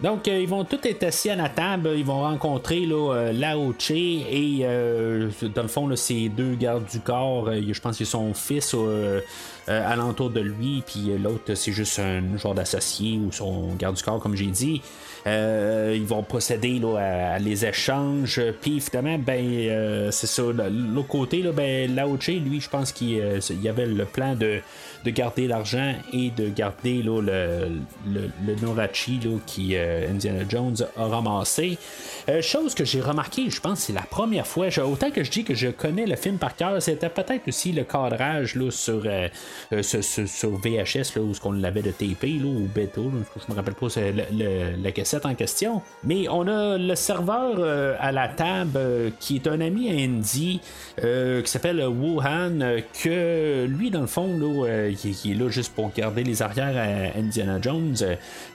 [0.01, 3.33] Donc, euh, ils vont tous être assis à la table, ils vont rencontrer là, euh,
[3.33, 4.67] Lao Che et
[5.55, 8.75] dans le fond, ces deux gardes du corps, je pense que son fils
[9.67, 14.21] alentour de lui, puis l'autre, c'est juste un genre d'associé ou son garde du corps,
[14.21, 14.83] comme j'ai dit.
[15.27, 18.41] ils vont procéder là, à, les échanges.
[18.61, 20.43] Puis finalement, ben, c'est ça.
[20.43, 21.95] L'autre côté, là, ben,
[22.29, 24.61] lui, je pense qu'il y avait le plan de
[25.05, 31.07] de garder l'argent et de garder le, le, le, Norachi qui euh, Indiana Jones a
[31.07, 31.79] ramassé.
[32.29, 34.67] Euh, chose que j'ai remarqué, je pense, c'est la première fois.
[34.79, 37.85] autant que je dis que je connais le film par cœur, c'était peut-être aussi le
[37.85, 39.29] cadrage là, sur, euh,
[39.83, 43.01] sur, VHS, là, où on l'avait de TP là, ou bêta.
[43.01, 43.87] je me rappelle pas
[44.83, 45.83] la cassette en question.
[46.05, 50.61] Mais on a le serveur à la table qui est un ami à Andy
[51.01, 52.59] qui s'appelle Wuhan,
[53.03, 57.19] que lui, dans le fond, là, qui, est là juste pour garder les arrières à
[57.19, 57.97] Indiana Jones,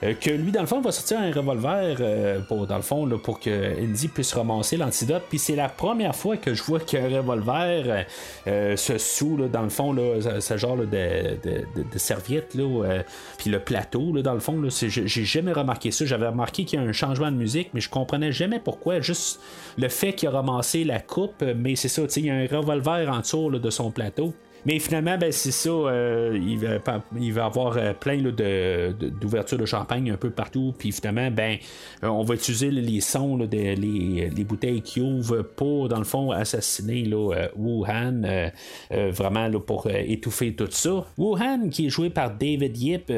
[0.02, 3.08] euh, que lui, dans le fond, va sortir un revolver euh, pour, dans le fond,
[3.22, 5.24] pour que Indy puisse ramasser l'antidote.
[5.28, 8.06] Puis c'est la première fois que je vois qu'un revolver
[8.46, 13.02] euh, se sous, dans le fond, là, ce genre de, de, serviette, là,
[13.38, 16.04] puis le plateau, là, dans le fond, j'ai jamais remarqué ça.
[16.04, 19.00] J'avais remarqué qu'il y a un changement de musique, mais je comprenais jamais pourquoi.
[19.00, 19.40] Juste
[19.78, 23.08] le fait qu'il a ramassé la coupe, mais c'est ça, il y a un revolver
[23.08, 24.34] en dessous de son plateau.
[24.66, 25.70] Mais finalement, ben, c'est ça.
[25.70, 30.74] Euh, il, va, il avoir euh, plein de, d'ouvertures de, champagne un peu partout.
[30.76, 31.56] Puis finalement, ben,
[32.02, 36.32] euh, on va utiliser les sons, des, les, bouteilles qui ouvrent pour, dans le fond,
[36.32, 38.50] assassiner là, Wuhan.
[38.90, 41.04] vraiment pour étouffer tout ça.
[41.16, 43.12] Wuhan, qui est joué par David Yip,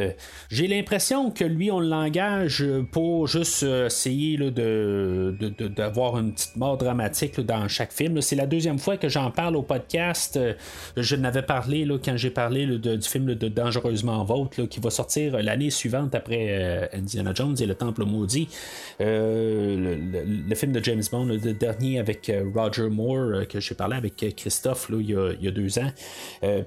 [0.50, 5.34] j'ai l'impression que lui, on l'engage pour juste essayer là, de,
[5.68, 8.20] d'avoir une petite mort dramatique dans chaque film.
[8.20, 10.38] C'est la deuxième fois que j'en parle au podcast.
[10.96, 14.90] Je n'avais avais parlé là, quand j'ai parlé du film de Dangereusement Vôtre qui va
[14.90, 18.48] sortir l'année suivante après Indiana Jones et le Temple Maudit.
[19.00, 24.90] Le, film de James Bond, le dernier avec Roger Moore, que j'ai parlé avec Christophe
[24.90, 25.90] il, y a, deux ans.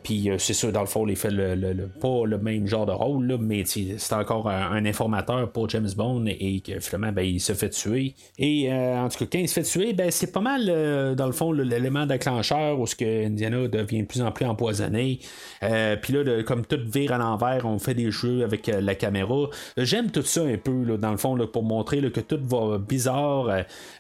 [0.03, 3.37] Puis c'est sûr, dans le fond, il fait le, pas le même genre de rôle,
[3.39, 7.69] mais c'est encore un, informateur pour James Bond et que finalement, ben, il se fait
[7.69, 8.15] tuer.
[8.37, 11.31] Et en tout cas, quand il se fait tuer, ben, c'est pas mal, dans le
[11.31, 15.19] fond, l'élément déclencheur où ce que Indiana devient de plus en plus empoisonné.
[15.63, 18.95] Euh, puis là, comme tout vire à l'envers, on fait des jeux avec euh, la
[18.95, 19.49] caméra.
[19.77, 23.49] J'aime tout ça un peu, dans le fond, pour montrer que tout va bizarre.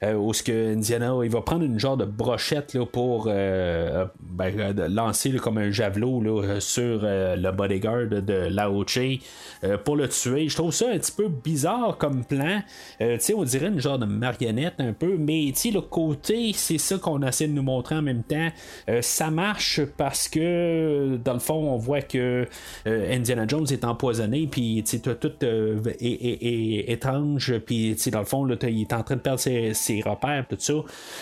[0.03, 5.31] Euh, où ce que Indiana, il va prendre une genre de brochette pour ben, lancer
[5.33, 9.19] comme un javelot sur le bodyguard de Lao Che
[9.83, 10.47] pour le tuer.
[10.47, 12.61] Je trouve ça un petit peu bizarre comme plan.
[12.99, 17.47] on dirait une genre de marionnette un peu, mais le côté, c'est ça qu'on essaie
[17.47, 18.49] de nous montrer en même temps.
[19.01, 20.44] ça marche parce que,
[21.23, 22.47] dans le fond, on voit que
[22.87, 28.81] euh, Indiana Jones est empoisonné, puis tout euh, est, étrange, puis dans le fond, il
[28.81, 30.73] est en train de perdre ses, repères, tout ça.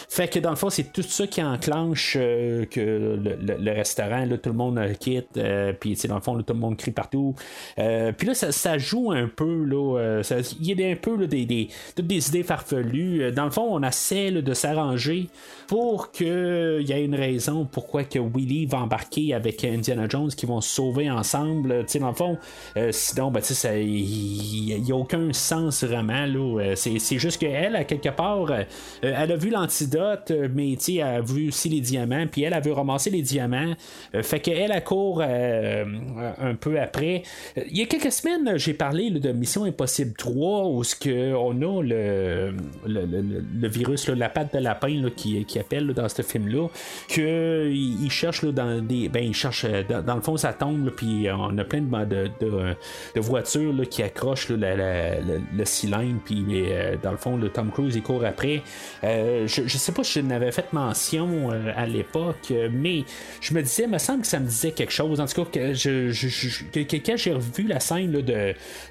[0.10, 4.50] Fait que, dans le fond, c'est tout ça qui enclenche euh, que le, restaurant, tout
[4.50, 5.40] le monde quitte,
[5.80, 7.36] puis dans le fond, tout le monde crie partout.
[7.76, 10.22] puis là, ça, joue un peu, là,
[10.60, 13.32] il y a un peu des, des, toutes des idées farfelues.
[13.32, 15.28] Dans le fond, on essaie de s'arranger
[15.68, 20.46] pour qu'il y ait une raison pourquoi que Willy va embarquer avec Indiana Jones qui
[20.46, 21.86] vont se sauver ensemble.
[22.00, 22.38] dans le fond,
[22.78, 23.42] euh, sinon, ben,
[23.76, 26.26] il n'y a aucun sens vraiment.
[26.26, 28.64] Euh, c'est juste qu'elle, à quelque part, euh,
[29.02, 32.74] elle a vu l'antidote, mais elle a vu aussi les diamants, puis elle, a veut
[32.74, 33.74] ramasser les diamants.
[34.22, 37.24] fait qu'elle, elle court un peu après.
[37.56, 41.52] Il y a quelques semaines, j'ai parlé de Mission Impossible 3, où ce que on
[41.62, 42.54] a le,
[42.86, 46.68] le, virus, la patte de lapin qui, qui appelle dans ce film-là,
[47.08, 49.03] qu'il cherche dans des.
[49.10, 49.66] Ben, il cherche.
[49.66, 52.76] Euh, dans, le fond, ça tombe, puis on a plein de, de,
[53.20, 58.26] voitures qui accrochent le, cylindre, puis euh, dans le fond, le Tom Cruise, il court
[58.26, 58.62] après.
[59.04, 63.04] Euh, je, je sais pas si je n'avais fait mention à l'époque, mais
[63.42, 65.20] je me disais, il me semble que ça me disait quelque chose.
[65.20, 68.12] En tout cas, que, je, quand j'ai revu la scène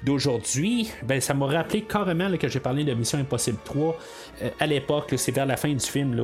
[0.03, 3.97] d'aujourd'hui, ben, ça m'a rappelé carrément que j'ai parlé de Mission Impossible 3
[4.59, 5.13] à l'époque.
[5.17, 6.15] C'est vers la fin du film.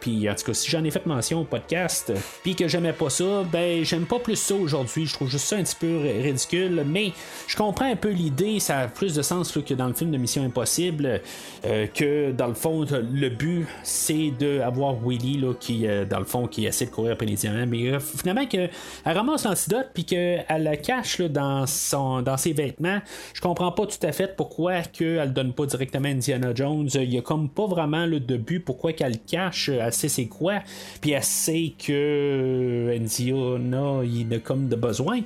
[0.00, 3.10] puis en tout cas, si j'en ai fait mention au podcast, puis que j'aimais pas
[3.10, 5.06] ça, ben j'aime pas plus ça aujourd'hui.
[5.06, 7.12] Je trouve juste ça un petit peu ridicule, mais
[7.46, 8.60] je comprends un peu l'idée.
[8.60, 11.20] Ça a plus de sens que dans le film de Mission Impossible,
[11.64, 16.24] euh, que dans le fond, le but c'est d'avoir Willy là, qui, euh, dans le
[16.24, 18.70] fond, qui essaie de courir après les diamants, mais euh, finalement qu'elle
[19.04, 23.00] ramasse l'antidote puis qu'elle la cache dans son, dans ses vêtements.
[23.34, 26.88] Je comprends pas tout à fait pourquoi qu'elle donne pas directement Indiana Jones.
[26.94, 29.68] Il y a comme pas vraiment le de but pourquoi qu'elle cache.
[29.68, 30.60] Elle sait c'est quoi,
[31.00, 35.20] puis elle sait que Indiana il a comme de besoin.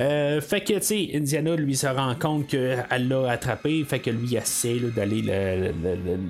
[0.00, 4.10] Euh, fait que, tu sais, Indiana, lui, se rend compte qu'elle l'a attrapé, fait que
[4.10, 5.22] lui, essaie d'aller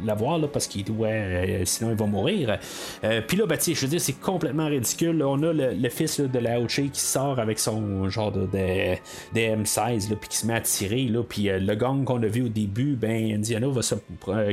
[0.04, 2.58] la voir, là, parce qu'il doit, euh, sinon il va mourir.
[3.04, 5.22] Euh, puis là, ben, tu sais, je veux dire, c'est complètement ridicule.
[5.22, 10.14] On a le, fils de la Oche qui sort avec son genre de, de, M16,
[10.16, 13.32] puis qui se met à tirer, puis le gang qu'on a vu au début, ben,
[13.32, 13.94] Indiana va se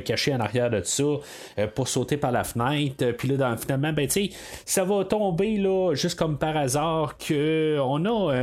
[0.05, 1.03] cacher en arrière de ça
[1.75, 3.11] pour sauter par la fenêtre.
[3.17, 4.29] Puis là, finalement, ben, tu sais,
[4.65, 8.33] ça va tomber, là, juste comme par hasard, que on a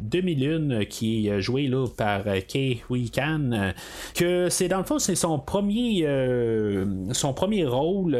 [0.00, 3.72] 2001 qui est joué là, par Kay Weekan,
[4.14, 8.18] que c'est dans le fond, c'est son premier euh, son premier rôle.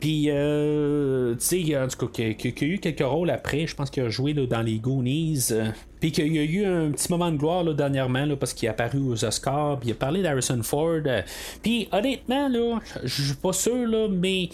[0.00, 3.66] Puis, euh, tu sais, en tout cas, qu'il a eu quelques rôles après.
[3.66, 5.52] Je pense qu'il a joué dans les Goonies.
[6.00, 8.98] Puis qu'il y a eu un petit moment de gloire dernièrement parce qu'il est apparu
[8.98, 11.00] aux Oscars, puis il a parlé d'Harrison Ford.
[11.62, 14.50] puis honnêtement, là, je suis pas sûr, mais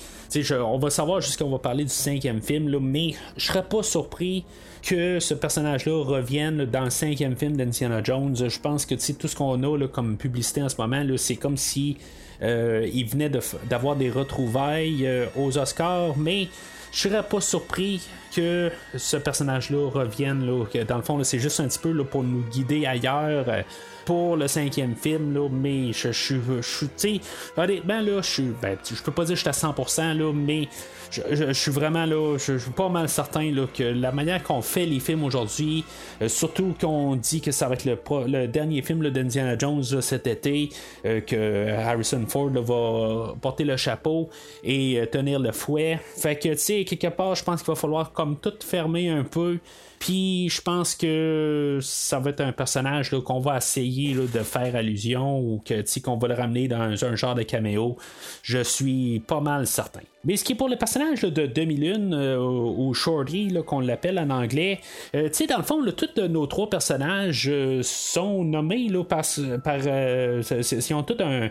[0.53, 4.45] on va savoir jusqu'à on va parler du cinquième film, mais je serais pas surpris
[4.83, 8.37] que ce personnage-là revienne dans le cinquième film d'Indiana Jones.
[8.37, 11.97] Je pense que tout ce qu'on a comme publicité en ce moment, c'est comme si
[12.42, 13.31] euh, il venait
[13.64, 16.48] d'avoir des retrouvailles euh, aux Oscars, mais
[16.92, 20.45] je serais pas surpris que ce personnage-là revienne.
[20.47, 23.45] Là, que dans le fond, c'est juste un petit peu là, pour nous guider ailleurs.
[23.49, 23.62] Euh,
[24.05, 26.40] pour le cinquième film, là, mais je suis.
[26.61, 27.18] Je,
[27.57, 28.42] honnêtement, là, je.
[28.61, 30.68] Ben, je peux pas dire que je suis à 100%, là, mais
[31.11, 34.87] je, suis vraiment là, je, suis pas mal certain là, que la manière qu'on fait
[34.87, 35.85] les films aujourd'hui,
[36.21, 40.71] euh, surtout qu'on dit que ça va être le, dernier film d'Indiana Jones cet été,
[41.05, 44.31] euh, que Harrison Ford va porter le chapeau
[44.64, 46.01] et tenir le fouet.
[46.16, 49.25] Fait que, tu sais, quelque part, je pense qu'il va falloir comme tout fermer un
[49.25, 49.59] peu.
[49.99, 55.41] Puis je pense que ça va être un personnage qu'on va essayer de faire allusion
[55.41, 57.97] ou que qu'on va le ramener dans un, genre de caméo.
[58.43, 60.01] Je suis pas mal certain.
[60.25, 64.31] Mais ce qui est pour le personnage de Demi-Lune euh, ou Shorty, qu'on l'appelle en
[64.31, 64.81] anglais,
[65.17, 69.25] euh, dans le fond, tous nos trois personnages euh, sont nommés là, par.
[69.65, 71.51] par ils ont tous un.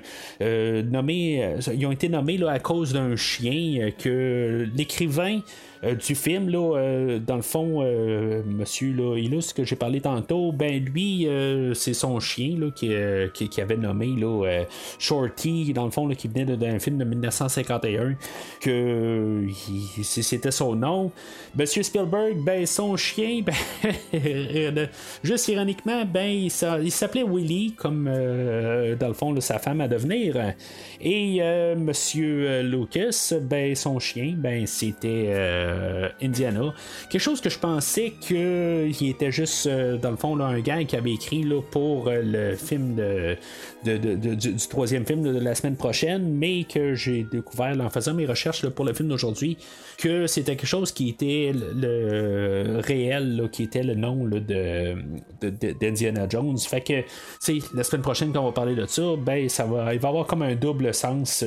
[0.83, 5.41] nommé, ils ont été nommés là, à cause d'un chien que l'écrivain euh,
[5.83, 10.51] du film, là, euh, dans le fond, euh, monsieur là, Illustre que j'ai parlé tantôt,
[10.51, 11.27] ben lui,
[11.73, 14.63] c'est son chien là, qui, qui, avait nommé là,
[14.99, 18.15] Shorty, dans le fond, là, qui venait d'un film de 1951,
[18.59, 19.45] que
[20.03, 21.11] c'était son nom.
[21.55, 24.87] Monsieur Spielberg, ben son chien, ben,
[25.23, 30.53] juste ironiquement, ben il, s'appelait Willy, comme dans le fond, sa femme à devenir.
[31.01, 31.41] Et
[31.75, 35.70] Monsieur Lucas, ben son chien, ben c'était euh,
[36.21, 36.73] Indiana.
[37.09, 40.95] Quelque chose que je pensais qu'il était juste, euh, dans le fond, un gars qui
[40.95, 43.37] avait écrit là, pour euh, le film de,
[43.83, 48.67] du, troisième film de la semaine prochaine, mais que j'ai découvert en faisant mes recherches
[48.69, 49.57] pour le film d'aujourd'hui
[49.97, 54.27] que c'était quelque chose qui était le, réel, qui était le nom
[55.81, 56.57] d'Indiana Jones.
[56.57, 57.03] Fait que,
[57.75, 60.25] la semaine prochaine, quand on va parler de ça, ben, ça va, il va avoir
[60.25, 61.43] comme un double sens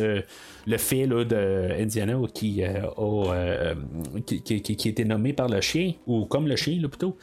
[0.66, 3.74] le fait là, de Indiana qui, euh, euh,
[4.26, 7.16] qui, qui, qui, était nommé par le chien, ou comme le chien là, plutôt.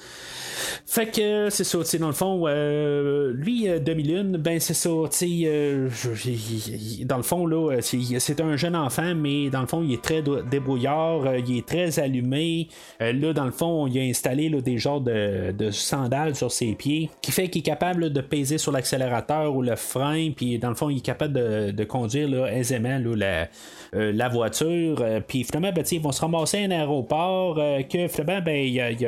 [0.85, 5.07] Fait que c'est ça, dans le fond, euh, lui, Demi-Lune, ben c'est ça, dans
[7.17, 11.35] le fond, là, c'est un jeune enfant, mais dans le fond, il est très débrouillard,
[11.37, 12.67] il est très allumé.
[12.99, 16.73] là, dans le fond, il a installé là, des genres de, de, sandales sur ses
[16.73, 20.69] pieds, qui fait qu'il est capable de peser sur l'accélérateur ou le frein, puis dans
[20.69, 23.15] le fond, il est capable de, conduire aisément là,
[23.93, 24.97] euh, la, voiture.
[25.01, 27.57] Euh, puis finalement, ben, ils vont se ramasser à un aéroport.
[27.59, 29.07] Euh, que finalement, ben, y a, ils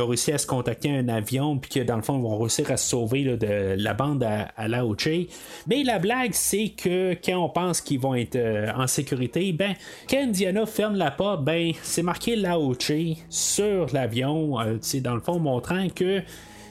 [0.00, 1.58] ont réussi à se contacter un avion.
[1.58, 4.52] Puis que dans le fond, ils vont réussir à se sauver de la bande à,
[4.56, 4.66] à.
[5.66, 8.38] Mais la blague, c'est que quand on pense qu'ils vont être
[8.76, 9.74] en sécurité, ben,
[10.08, 12.92] quand Indiana ferme la porte, ben, c'est marqué Laoche
[13.28, 14.56] sur l'avion.
[15.00, 16.22] dans le fond, montrant que.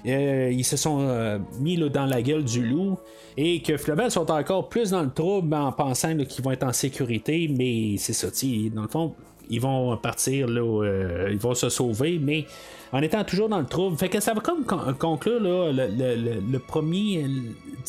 [0.05, 2.97] Ils se sont mis dans la gueule du loup
[3.37, 6.73] et que finalement sont encore plus dans le trouble en pensant qu'ils vont être en
[6.73, 8.27] sécurité, mais c'est ça,
[8.73, 9.13] dans le fond,
[9.49, 12.45] ils vont partir, là, euh, ils vont se sauver, mais
[12.91, 13.97] en étant toujours dans le trouble.
[13.97, 17.25] Fait que ça va comme conclure là, le, premier,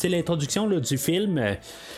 [0.03, 1.41] l'introduction du film.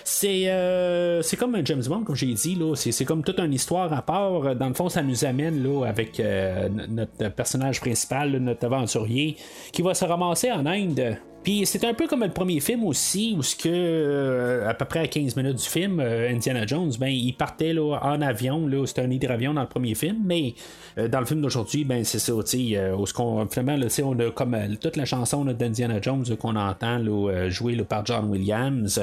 [0.03, 2.59] C'est euh, c'est comme un James Bond, comme j'ai dit.
[2.75, 4.55] C'est comme toute une histoire à part.
[4.55, 9.37] Dans le fond, ça nous amène avec euh, notre personnage principal, notre aventurier,
[9.71, 13.33] qui va se ramasser en Inde puis c'est un peu comme le premier film aussi,
[13.37, 16.91] où ce que euh, à peu près à 15 minutes du film, euh, Indiana Jones,
[16.99, 20.53] ben il partait là, en avion, là, c'était un hydravion dans le premier film, mais
[20.97, 22.75] euh, dans le film d'aujourd'hui, ben c'est ça, tu
[23.15, 27.75] qu'on finalement là, on a comme toute la chanson d'Indiana Jones qu'on entend là, jouée
[27.77, 28.99] par John Williams.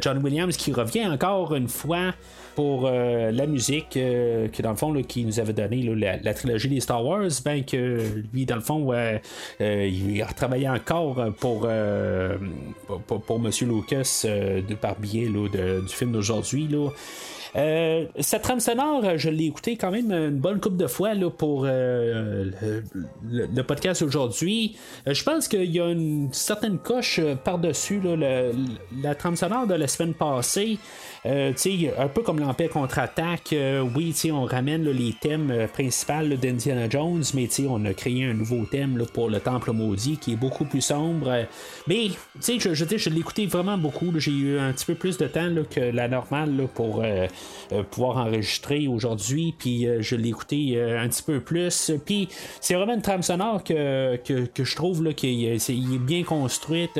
[0.00, 2.12] John Williams qui revient encore une fois
[2.54, 6.68] pour euh, la musique euh, que dans le fond qui nous avait donné la, trilogie
[6.68, 8.00] des Star Wars, ben que
[8.32, 9.18] lui dans le fond euh,
[9.60, 11.68] il a travaillé encore pour
[13.26, 16.68] pour, Monsieur Lucas de par biais du film d'aujourd'hui
[17.54, 21.28] euh, cette trame sonore, je l'ai écouté quand même une bonne couple de fois là,
[21.28, 22.50] pour euh,
[23.30, 24.76] le, podcast aujourd'hui.
[25.06, 28.00] Euh, je pense qu'il y a une certaine coche par-dessus
[29.02, 30.78] la trame sonore de la semaine passée.
[31.24, 33.54] Un peu comme l'Empire contre-attaque,
[33.94, 39.04] oui, on ramène les thèmes principaux d'Indiana Jones, mais on a créé un nouveau thème
[39.12, 41.46] pour le Temple maudit qui est beaucoup plus sombre.
[41.86, 42.08] mais
[42.40, 44.12] je, je, je l'ai écouté vraiment beaucoup.
[44.18, 47.02] J'ai eu un petit peu plus de temps que la normale pour
[47.72, 51.92] euh, pouvoir enregistrer aujourd'hui, puis euh, je l'ai écouté euh, un petit peu plus.
[52.04, 52.28] Puis
[52.60, 56.98] c'est vraiment une trame sonore que, que, je trouve là, qu'il est, bien construite,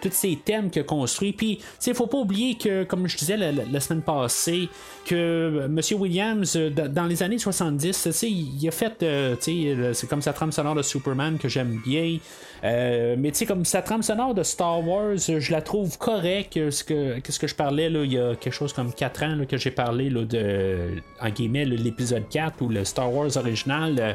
[0.00, 1.32] tous ces thèmes qu'il a construits.
[1.32, 4.68] Puis il faut pas oublier que, comme je disais la, semaine passée,
[5.04, 5.80] que M.
[6.00, 9.04] Williams, dans les années 70, il a fait,
[9.40, 12.18] c'est comme sa trame sonore de Superman que j'aime bien.
[12.64, 16.70] Euh, mais tu sais, comme sa trame sonore de Star Wars, je la trouve correcte.
[16.70, 19.72] Ce que, je parlais là, il y a quelque chose comme 4 ans que j'ai
[19.72, 23.96] parlé là, de en guillemets l'épisode 4 ou le Star Wars original.
[23.98, 24.12] Euh,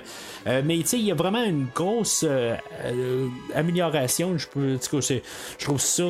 [0.47, 2.25] euh, mais tu sais, il y a vraiment une grosse
[3.53, 4.37] amélioration.
[4.37, 6.03] Je, trouve ça,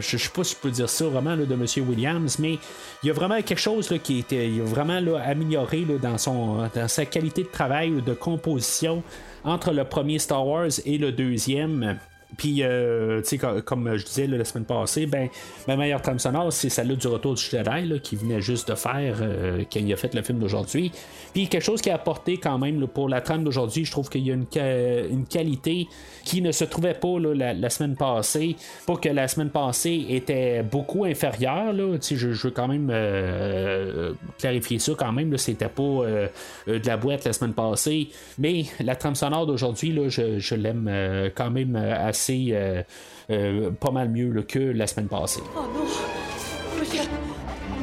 [0.00, 1.88] je, sais pas si je peux dire ça vraiment de M.
[1.88, 2.58] Williams, mais
[3.02, 6.16] il y a vraiment quelque chose qui était vraiment amélioré dans,
[6.74, 9.02] dans sa qualité de travail ou de composition
[9.44, 11.98] entre le premier Star Wars et le deuxième.
[12.36, 15.28] Puis, euh, tu sais, comme, je disais la semaine passée, ben,
[15.66, 19.16] ma meilleure trame sonore, c'est celle-là du Retour du Jedi, qui venait juste de faire
[19.20, 20.92] euh, quand il a fait le film d'aujourd'hui.
[21.32, 24.26] Puis, quelque chose qui a apporté quand même pour la trame d'aujourd'hui, je trouve qu'il
[24.26, 24.46] y a une,
[25.26, 25.86] qualité
[26.24, 28.56] qui ne se trouvait pas la, semaine passée.
[28.86, 34.12] Pour que la semaine passée était beaucoup inférieure, là, je, je veux quand même euh,
[34.38, 36.04] clarifier ça quand même, c'était pas
[36.66, 38.08] de la boîte la semaine passée.
[38.38, 40.90] Mais la trame sonore d'aujourd'hui, je, je l'aime
[41.34, 42.82] quand même assez euh,
[43.30, 45.40] euh, pas mal mieux que la semaine passée.
[45.56, 45.84] Oh non
[46.78, 47.02] Monsieur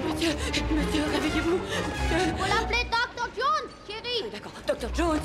[0.10, 0.30] Monsieur
[0.76, 3.30] Monsieur, réveillez-vous Vous l'appelez Dr.
[3.36, 4.89] Jones, chérie D'accord, Dr.
[4.95, 5.19] Jones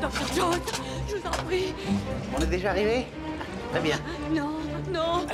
[0.00, 0.34] Dr.
[0.34, 0.60] Jones
[1.08, 1.74] Je vous en prie
[2.36, 3.06] On est déjà arrivé?
[3.70, 3.96] Très bien.
[4.32, 4.50] Non,
[4.92, 5.26] non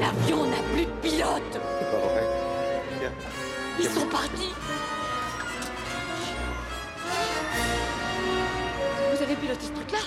[0.00, 2.24] L'avion n'a plus de pilote C'est pas vrai.
[3.80, 4.52] Ils sont partis
[9.34, 9.98] piloter ce truc-là?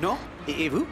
[0.00, 0.16] Non?
[0.48, 0.86] Et vous?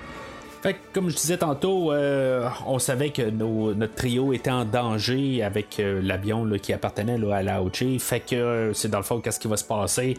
[0.62, 5.80] Fait comme je disais tantôt, euh, on savait que notre trio était en danger avec
[5.80, 7.98] euh, l'avion qui appartenait à la OG.
[7.98, 10.18] Fait que euh, c'est dans le fond qu'est-ce qui va se passer?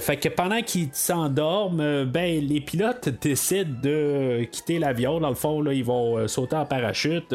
[0.00, 5.20] fait que pendant qu'ils s'endorment, ben les pilotes décident de quitter l'avion.
[5.20, 7.32] Dans le fond, là, ils vont sauter en parachute.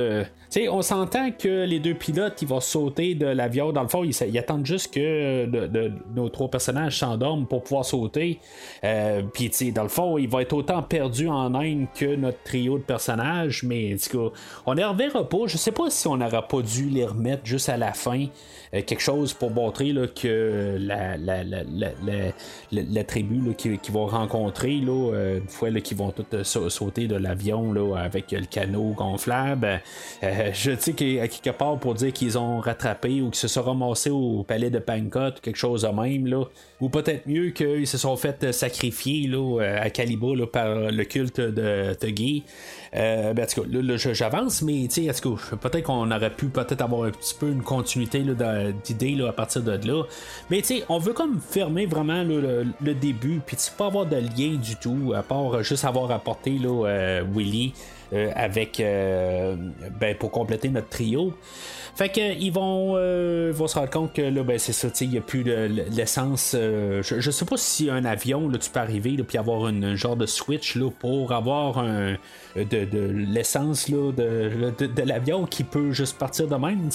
[0.52, 3.72] Sais, on s'entend que les deux pilotes ils vont sauter de l'avion.
[3.72, 5.46] Dans le fond, ils, attendent juste que
[6.16, 8.40] nos trois personnages s'endorment pour pouvoir sauter.
[9.34, 12.84] Puis dans le fond, il va être autant perdu en Inde que notre trio de
[12.84, 13.96] personnages, mais
[14.66, 15.48] on ne reverra pas.
[15.48, 18.26] Je sais pas si on n'aura pas dû les remettre juste à la fin.
[18.74, 21.62] Euh, quelque chose pour montrer que la, la, la,
[22.72, 27.16] la tribu qu'ils qui vont rencontrer, euh, une fois qu'ils vont tous euh, sauter de
[27.16, 29.82] l'avion avec le canot gonflable,
[30.54, 34.10] je sais qu'à quelque part pour dire qu'ils ont rattrapé ou qu'ils se sont ramassés
[34.10, 36.44] au palais de Pankot, quelque chose de même, là,
[36.80, 41.40] ou peut-être mieux qu'ils se sont fait sacrifier là, à Caliba là, par le culte
[41.40, 42.44] de Tuggy.
[42.94, 43.48] Euh, ben,
[44.14, 48.24] j'avance, mais peut-être qu'on aurait pu peut-être avoir un petit peu une continuité
[48.84, 50.04] d'idées à partir de là.
[50.50, 55.14] Mais on veut comme fermer vraiment le, début, puis pas avoir de lien du tout,
[55.16, 61.34] à part juste avoir apporté là, euh, Willy euh, avec ben, pour compléter notre trio.
[61.96, 65.18] Fait qu'ils vont, euh, vont se rendre compte que là, ben, c'est ça, il n'y
[65.18, 66.56] a plus l'essence.
[66.58, 69.96] Euh, je, je, sais pas si un avion, là, tu peux arriver puis avoir un
[69.96, 72.16] genre de switch là, pour avoir un,
[72.56, 76.90] de, de l'essence de, de, de l'avion qui peut juste partir de même.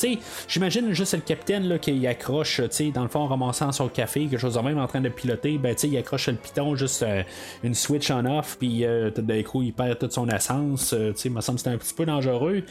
[0.48, 2.60] J'imagine juste le capitaine là, qui accroche,
[2.94, 5.58] dans le fond, en ramassant son café, quelque chose de même, en train de piloter,
[5.58, 7.22] ben, il accroche le piton, juste euh,
[7.62, 8.84] une switch en off, puis
[9.14, 10.94] tout d'un coup, il perd toute son essence.
[11.24, 12.62] il me semble que c'est un petit peu dangereux.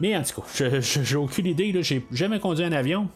[0.00, 3.08] Mais en tout cas, j'ai aucune idée j'ai jamais conduit un avion.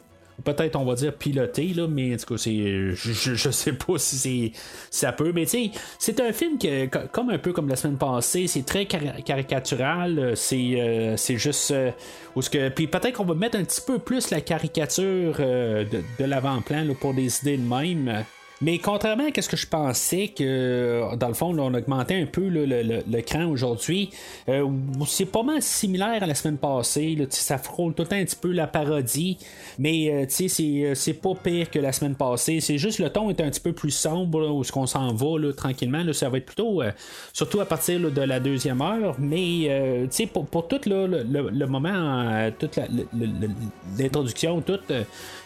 [0.43, 3.99] Peut-être on va dire piloté, là, mais en tout cas, c'est, je, je sais pas
[3.99, 4.53] si c'est,
[4.91, 5.33] ça peut.
[5.33, 8.65] Mais tu sais, c'est un film que, comme un peu comme la semaine passée, c'est
[8.65, 10.33] très caricatural.
[10.35, 11.71] C'est, euh, c'est juste.
[11.71, 11.93] Euh,
[12.51, 16.25] que, puis peut-être qu'on va mettre un petit peu plus la caricature euh, de, de
[16.25, 18.25] l'avant-plan pour des idées de même.
[18.61, 22.49] Mais contrairement à ce que je pensais que dans le fond, on augmentait un peu
[22.49, 24.11] le, cran aujourd'hui,
[24.49, 24.69] euh,
[25.07, 27.17] c'est pas mal similaire à la semaine passée.
[27.31, 29.39] ça frôle tout un petit peu la parodie,
[29.79, 32.61] mais euh, euh, c'est pas pire que la semaine passée.
[32.61, 35.53] C'est juste le ton est un petit peu plus sombre où ce qu'on s'en va
[35.57, 36.05] tranquillement.
[36.13, 36.83] ça va être plutôt
[37.33, 42.79] surtout à partir de la deuxième heure, mais pour, pour tout le, moment, toute
[43.99, 44.81] l'introduction, tout,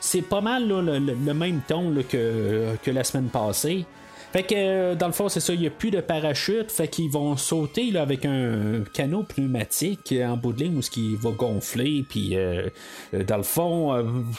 [0.01, 3.87] c'est pas mal le, même ton que, que la semaine passée.
[4.33, 6.71] Fait que euh, dans le fond, c'est ça, il n'y a plus de parachute.
[6.71, 10.91] Fait qu'ils vont sauter là, avec un canot pneumatique en bout de ligne où ce
[10.91, 12.05] qui va gonfler.
[12.07, 12.69] Puis euh,
[13.15, 13.95] euh, dans le fond,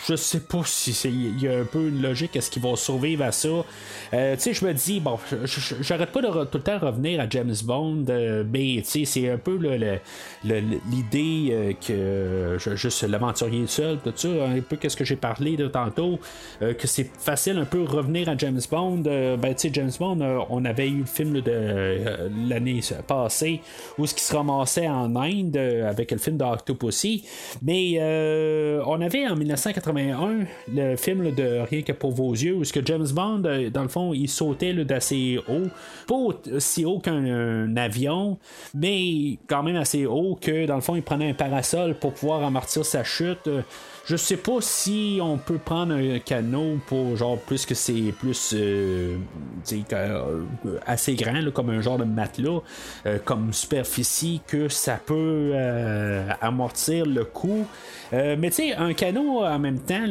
[0.07, 3.23] je sais pas si il y a un peu une logique est-ce qu'ils vont survivre
[3.23, 3.49] à ça.
[4.11, 5.17] tu sais, je me dis, bon,
[5.81, 8.05] j'arrête pas de tout le temps revenir à James Bond,
[8.51, 9.57] mais tu sais, c'est un peu
[10.43, 16.19] l'idée que juste l'aventurier seul, tout ça, un peu qu'est-ce que j'ai parlé de tantôt,
[16.59, 18.97] que c'est facile un peu revenir à James Bond.
[18.97, 23.61] ben, tu sais, James Bond, euh, on avait eu le film de euh, l'année passée
[23.97, 27.23] où ce qui se ramassait en Inde euh, avec le film d'Octopussy.
[27.61, 27.97] Mais
[28.85, 32.85] on avait en 1981 le film de Rien que pour vos yeux où ce que
[32.85, 35.67] James Bond, dans le fond, il sautait d'assez haut.
[36.07, 36.15] Pas
[36.55, 38.37] aussi haut qu'un avion,
[38.73, 42.43] mais quand même assez haut que dans le fond, il prenait un parasol pour pouvoir
[42.43, 43.49] amortir sa chute.
[44.09, 48.55] Je sais pas si on peut prendre un canot pour genre plus que c'est plus
[48.57, 49.17] euh,
[49.71, 50.37] euh,
[50.87, 52.61] assez grand, comme un genre de matelas,
[53.23, 55.53] comme superficie, que ça peut
[56.41, 57.67] amortir le coup.
[58.11, 60.05] mais tu sais, un canot en même temps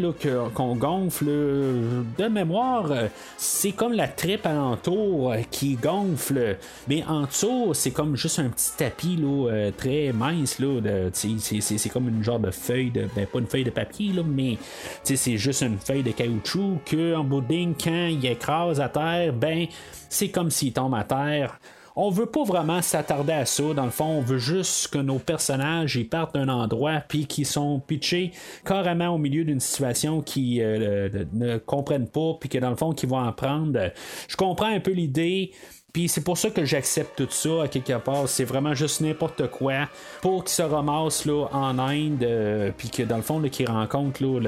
[0.55, 2.93] qu'on gonfle, de mémoire,
[3.37, 8.71] c'est comme la tripe alentour qui gonfle, mais en dessous, c'est comme juste un petit
[8.77, 10.61] tapis là, très mince.
[10.61, 10.81] Là,
[11.13, 13.09] c'est, comme une genre de feuille de.
[13.17, 13.88] Ben, pas une feuille de papier,
[14.25, 14.59] mais
[15.03, 19.67] c'est juste une feuille de caoutchouc que en bout quand il écrase à terre, ben
[20.09, 21.59] c'est comme s'il tombe à terre
[22.01, 23.75] on veut pas vraiment s'attarder à ça.
[23.75, 27.45] Dans le fond, on veut juste que nos personnages ils partent d'un endroit puis qu'ils
[27.45, 28.31] sont pitchés
[28.65, 32.93] carrément au milieu d'une situation qu'ils euh, ne comprennent pas puis que dans le fond
[32.93, 33.91] qu'ils vont en prendre.
[34.29, 35.51] Je comprends un peu l'idée.
[35.93, 38.29] Puis c'est pour ça que j'accepte tout ça à quelque part.
[38.29, 39.89] C'est vraiment juste n'importe quoi
[40.21, 44.23] pour qu'ils se ramassent là, en Inde, euh, puis que dans le fond, qu'ils rencontrent
[44.23, 44.39] là,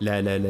[0.00, 0.48] la, la, la,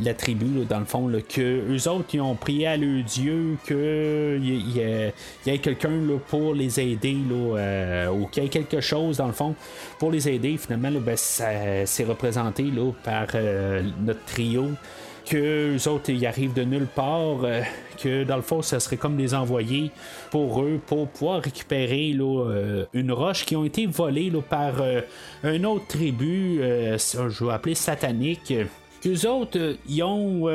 [0.00, 4.70] la, tribu, dans le fond, que eux autres, ils ont prié à leur Dieu qu'il
[4.70, 5.12] y, ait,
[5.46, 5.90] ait quelqu'un
[6.28, 9.56] pour les aider, euh, ou qu'il y ait quelque chose, dans le fond,
[9.98, 10.56] pour les aider.
[10.56, 12.64] Finalement, ben, c'est représenté
[13.02, 14.68] par euh, notre trio
[15.26, 17.62] que eux autres ils arrivent de nulle part, euh,
[17.96, 19.90] que dans le fond ça serait comme des envoyés
[20.30, 24.80] pour eux pour pouvoir récupérer là, euh, une roche qui ont été volées là, par
[24.80, 25.00] euh,
[25.42, 28.52] un autre tribu, je vais appeler satanique.
[29.02, 30.48] Qu'eux autres, ils ont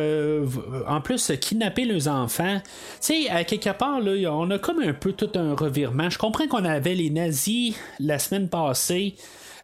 [0.87, 2.59] en plus kidnappé leurs enfants.
[2.99, 6.09] Tu sais, à quelque part, là, on a comme un peu tout un revirement.
[6.09, 9.15] Je comprends qu'on avait les nazis la semaine passée.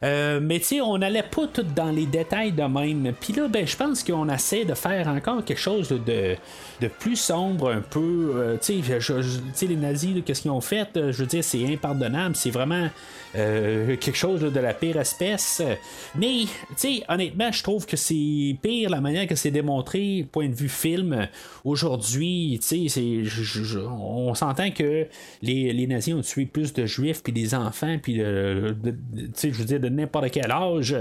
[0.04, 3.14] Euh, mais tu sais, on n'allait pas tout dans les détails de même.
[3.20, 6.36] Puis là, ben, je pense qu'on essaie de faire encore quelque chose de,
[6.82, 8.34] de plus sombre un peu.
[8.36, 10.90] Euh, tu sais, les nazis, qu'est-ce qu'ils ont fait?
[10.98, 12.36] Euh, je veux dire, c'est impardonnable.
[12.36, 12.90] C'est vraiment
[13.34, 15.62] quelque chose de la pire espèce.
[16.16, 20.48] Mais, tu sais, honnêtement, je trouve que c'est pire la manière que c'est démontré, point
[20.48, 21.28] de vue film.
[21.66, 23.24] Aujourd'hui, tu sais,
[23.90, 25.08] on s'entend que
[25.42, 28.22] les, les, nazis ont tué plus de juifs, puis des enfants, puis, tu
[29.34, 30.96] sais, je veux dire, n'importe quel âge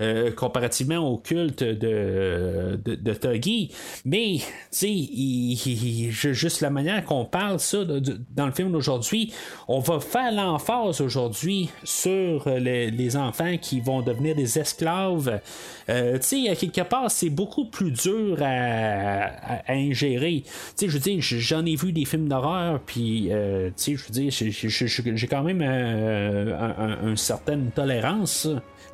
[0.00, 3.68] euh, comparativement au culte de, de, de
[4.04, 9.32] Mais, tu sais, juste la manière qu'on parle ça dans le film d'aujourd'hui,
[9.68, 15.40] on va faire l'emphase aujourd'hui sur les, enfants qui vont devenir des esclaves.
[15.88, 20.42] Euh, tu sais, quelque part, c'est beaucoup plus dur à, ingérer.
[20.44, 23.96] Tu sais, je veux dire, j'en ai vu des films d'horreur, puis, euh, tu sais,
[23.96, 28.25] je veux dire, j'ai quand même une certaine tolérance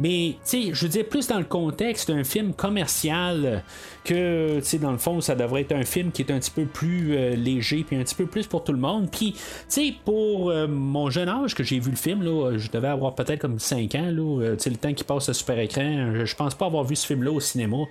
[0.00, 3.62] mais, tu sais, je veux dire, plus dans le contexte d'un film commercial
[4.04, 6.64] que, tu dans le fond, ça devrait être un film qui est un petit peu
[6.64, 9.10] plus euh, léger, puis un petit peu plus pour tout le monde.
[9.10, 12.70] Puis, tu sais, pour euh, mon jeune âge que j'ai vu le film, là, je
[12.70, 15.58] devais avoir peut-être comme 5 ans, là, euh, tu le temps qui passe sur super
[15.58, 17.84] écran, je, pense pas avoir vu ce film-là au cinéma.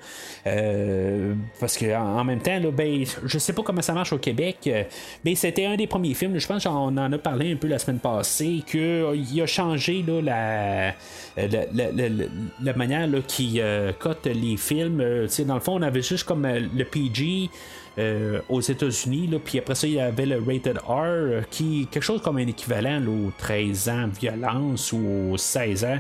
[1.60, 4.70] parce que, en, même temps, là, ben, je sais pas comment ça marche au Québec,
[5.24, 7.80] mais c'était un des premiers films, je pense qu'on en a parlé un peu la
[7.80, 10.94] semaine passée, qu'il a changé, là, la
[11.38, 15.02] la, manière qui euh, cote les films.
[15.02, 17.50] Euh, dans le fond, on avait juste comme euh, le PG.
[18.48, 22.38] aux États-Unis, puis après ça, il y avait le Rated R, qui quelque chose comme
[22.38, 26.00] un équivalent aux 13 ans violence ou aux 16 ans.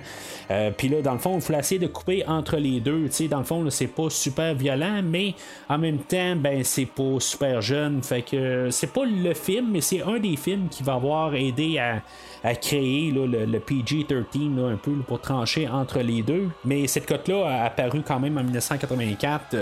[0.78, 3.10] puis là, dans le fond, il faut essayer de couper entre les deux.
[3.30, 5.36] dans le fond, c'est pas super violent, mais
[5.68, 8.02] en même temps, ben c'est pas super jeune.
[8.02, 11.78] Fait que c'est pas le film, mais c'est un des films qui va avoir aidé
[11.78, 12.02] à
[12.44, 16.50] à créer le, PG-13 un peu pour trancher entre les deux.
[16.66, 19.56] Mais cette cote-là a apparu quand même en 1984.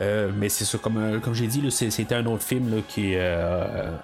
[0.00, 3.16] Euh, euh, mais c'est ça, comme, euh, comme j'ai dit, c'était un autre film qui
[3.16, 4.00] a,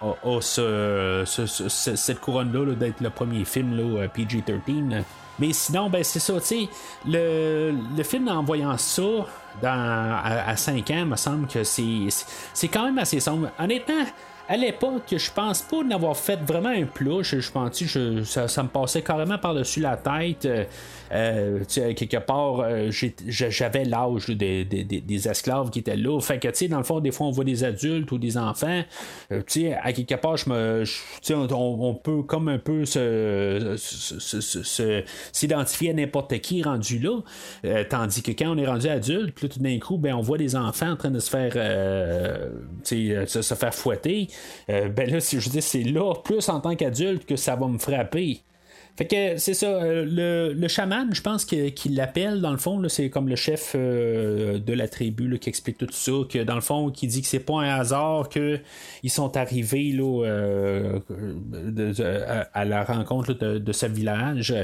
[1.69, 3.77] cette couronne-là d'être le premier film
[4.15, 5.03] PG-13.
[5.41, 6.69] Mais sinon, ben c'est ça, tu sais,
[7.05, 9.27] le, le, film en voyant ça
[9.65, 13.51] à, à 5 ans, me semble que c'est quand même assez sombre.
[13.59, 14.05] Honnêtement,
[14.49, 17.23] à l'époque, je pense pas d'avoir fait vraiment un plat.
[17.23, 20.47] Je, pense que ça, me passait carrément par-dessus la tête.
[21.13, 26.21] Euh, quelque part, euh, j'avais l'âge des, esclaves qui étaient là.
[26.21, 28.37] Fait que, tu sais, dans le fond, des fois, on voit des adultes ou des
[28.39, 28.83] enfants.
[29.33, 30.85] Euh, tu sais, à quelque part, je me,
[31.53, 32.85] on, peut comme un peu
[35.33, 37.21] s'identifier à n'importe qui rendu là.
[37.85, 40.91] tandis que quand on est rendu adulte, tout d'un coup, ben, on voit des enfants
[40.91, 41.53] en train de se faire,
[42.83, 44.29] se, se, faire fouetter.
[44.69, 48.43] ben là, je dis, c'est là, plus en tant qu'adulte, que ça va me frapper.
[48.97, 52.81] Fait que c'est ça, euh, le, le chaman, je pense qu'il l'appelle, dans le fond,
[52.89, 56.61] c'est comme le chef euh, de la tribu qui explique tout ça, que dans le
[56.61, 58.61] fond, qui dit que c'est pas un hasard qu'ils
[59.09, 61.01] sont arrivés là, euh,
[62.53, 64.55] à, la rencontre de, ce village,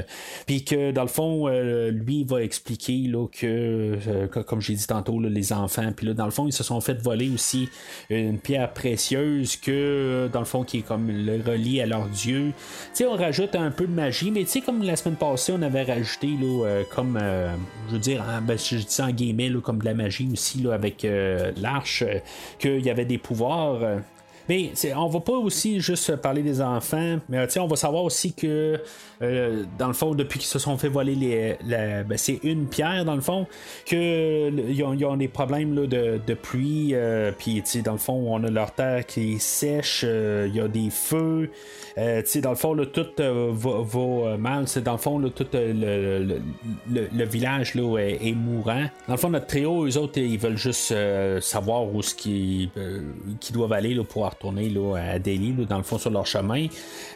[0.45, 1.49] puis que dans le fond,
[1.89, 3.97] lui va expliquer là, que,
[4.43, 7.01] comme j'ai dit tantôt, les enfants, puis là, dans le fond, ils se sont fait
[7.01, 7.67] voler aussi
[8.09, 12.53] une pierre précieuse que, dans le fond, qui est comme le relié à leur dieu.
[12.55, 15.53] Tu sais, on rajoute un peu de magie mais tu sais, comme la semaine passée,
[15.57, 17.51] on avait rajouté, euh, comme, euh,
[17.87, 21.03] je veux dire, ben, je dis en guillemets, comme de la magie aussi, là, avec
[21.05, 22.03] euh, l'arche,
[22.59, 23.79] qu'il y avait des pouvoirs.
[24.49, 28.79] Mais on va pas aussi juste parler des enfants, mais on va savoir aussi que
[29.21, 33.05] euh, dans le fond, depuis qu'ils se sont fait voler les, ben, c'est une pierre,
[33.05, 33.45] dans le fond,
[33.85, 38.43] qu'ils ont, ont, des problèmes là, de, de, pluie, euh, puis dans le fond, on
[38.43, 41.51] a leur terre qui sèche, euh, il y a des feux,
[41.95, 46.39] dans le fond, tout va, mal, c'est dans le fond, tout le,
[46.89, 48.85] le, village là, est, mourant.
[49.07, 50.95] Dans le fond, notre trio, eux autres, ils veulent juste
[51.41, 52.15] savoir où ce
[53.51, 56.67] doivent aller là, pour retourner là, à Delhi, dans le fond, sur leur chemin.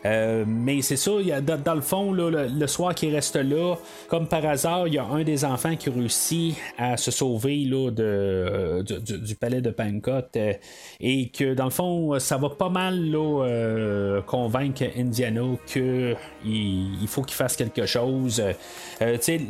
[0.03, 1.11] mais c'est ça,
[1.41, 3.75] dans le fond, le, soir qui reste là,
[4.07, 7.91] comme par hasard, il y a un des enfants qui réussit à se sauver là,
[7.91, 10.53] de, euh, du, palais de Pankot euh,
[10.99, 17.07] et que dans le fond, ça va pas mal là, euh, convaincre Indiana qu'il il
[17.07, 18.41] faut qu'il fasse quelque chose.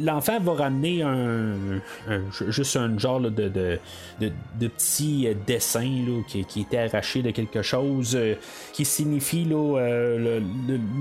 [0.01, 1.03] L'enfant va ramener
[2.49, 3.80] juste un genre de,
[4.59, 8.18] petit dessin qui, qui, était arraché de quelque chose
[8.74, 9.80] qui signifie là,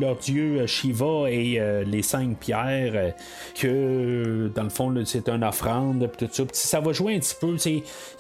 [0.01, 3.11] leur dieu Shiva et euh, les cinq pierres, euh,
[3.55, 6.45] que dans le fond, c'est une offrande, tout ça.
[6.53, 7.57] ça va jouer un petit peu.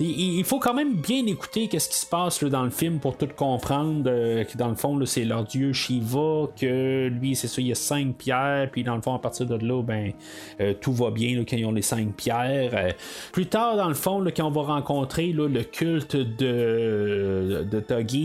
[0.00, 3.28] Il, faut quand même bien écouter qu'est-ce qui se passe dans le film pour tout
[3.34, 4.04] comprendre.
[4.06, 7.72] Euh, que dans le fond, c'est leur dieu Shiva, que lui, c'est ça, il y
[7.72, 10.12] a cinq pierres, puis dans le fond, à partir de là, ben,
[10.80, 12.94] tout va bien quand ils ont les cinq pierres.
[13.32, 18.23] plus tard, dans le fond, quand on va rencontrer le culte de, de Togi,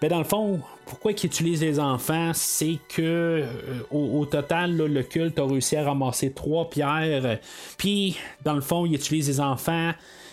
[0.00, 3.46] ben, dans le fond, pourquoi ils utilisent les enfants, c'est que euh,
[3.90, 7.38] au, total, le culte a réussi à ramasser trois pierres.
[7.76, 9.92] Puis, dans le fond, ils utilisent les enfants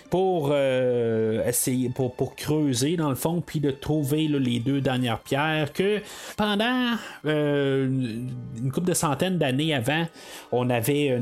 [0.10, 5.20] pour euh, essayer, pour, pour, creuser dans le fond, puis de trouver les deux dernières
[5.20, 6.00] pierres que
[6.38, 6.96] pendant
[7.26, 10.06] euh, une couple de centaines d'années avant,
[10.52, 11.20] on avait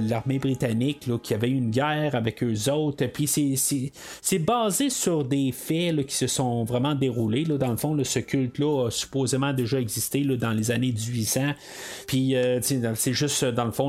[0.00, 6.06] l'armée britannique qui avait une guerre avec eux autres, puis c'est basé sur des faits
[6.06, 7.44] qui se sont vraiment déroulés.
[7.44, 11.40] Là, dans le fond, ce culte-là a supposément déjà existé là, dans les années 1800,
[12.06, 13.88] puis euh, c'est juste dans le fond,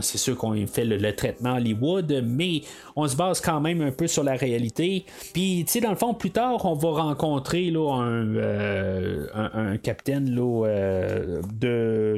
[0.00, 2.62] c'est sûr qu'on fait le, le traitement Hollywood, mais
[2.96, 5.04] on se base quand même un peu sur la réalité.
[5.32, 9.76] Puis, tu sais, dans le fond, plus tard, on va rencontrer là, un, euh, un,
[9.76, 12.16] capitaine là, euh, de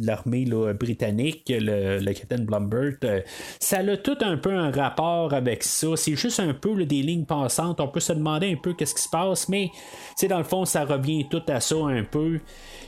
[0.00, 0.46] l'armée
[0.78, 2.94] britannique, le, capitaine Blumbert.
[3.04, 3.20] Euh,
[3.58, 5.88] ça a tout un peu un rapport avec ça.
[5.96, 7.80] C'est juste un peu des lignes passantes.
[7.80, 9.80] On peut se demander un peu qu'est-ce qui se passe, mais, tu
[10.16, 12.40] sais, dans le fond, ça revient tout à ça un peu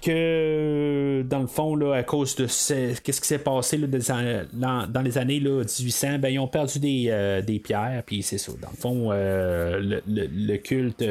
[0.03, 3.87] que dans le fond, là, à cause de ce, qu'est-ce qui s'est passé là,
[4.53, 8.23] dans, dans, les années là, 1800, ben, ils ont perdu des, euh, des pierres, puis
[8.23, 8.53] c'est ça.
[8.61, 11.05] Dans le fond, euh, le, le, culte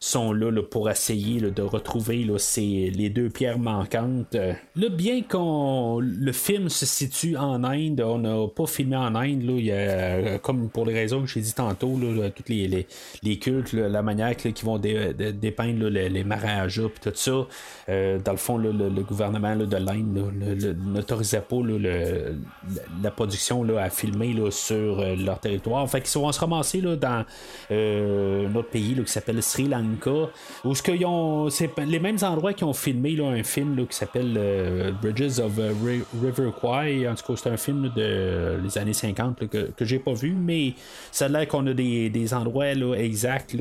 [0.00, 4.34] sont là, pour essayer de retrouver là, ces, les deux pierres manquantes.
[4.34, 9.42] Là, bien qu'on le film se situe en Inde, on n'a pas filmé en Inde.
[9.42, 12.86] Là, y a, comme pour les raisons que j'ai dit tantôt, là, tous les, les,
[13.22, 17.46] les cultes, la manière qu'ils vont dépeindre les, les Maharajas, puis tout ça.
[17.88, 21.56] Euh, dans le fond, le, gouvernement de l'Inde n'autorisait pas
[23.02, 25.88] la production à filmer sur euh, leur territoire.
[25.88, 27.24] Fait qu'ils vont se ramasser dans
[27.70, 30.30] euh, un autre pays qui s'appelle Sri Lanka,
[30.64, 34.94] où ce qu'ils ont, c'est les mêmes endroits qui ont filmé un film qui s'appelle
[35.00, 35.52] Bridges of
[36.22, 37.08] River Kwai.
[37.08, 40.32] En tout cas, c'est un film de les années 50 que, que j'ai pas vu,
[40.32, 40.74] mais
[41.10, 43.56] ça a l'air qu'on a des, endroits exacts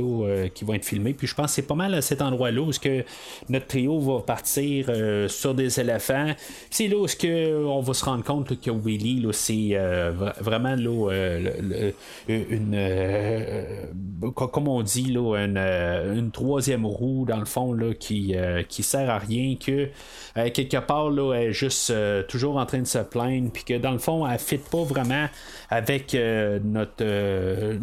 [0.54, 1.14] qui vont être filmés.
[1.14, 3.04] Puis je pense que c'est pas mal à cet endroit-là où que
[3.50, 6.34] notre trio va partir euh, sur des éléphants.
[6.70, 11.12] C'est là où que on va se rendre compte que Willy, c'est euh, vraiment là,
[11.12, 11.50] euh,
[12.28, 12.78] une,
[14.34, 18.36] comme on dit, là, une, troisième roue dans le fond là, qui,
[18.69, 19.89] qui sert à rien, que
[20.49, 21.93] quelque part là, elle est juste
[22.28, 24.84] toujours en train de se plaindre, puis que dans le fond, elle ne fit pas
[24.84, 25.28] vraiment
[25.69, 26.15] avec
[26.63, 27.76] notre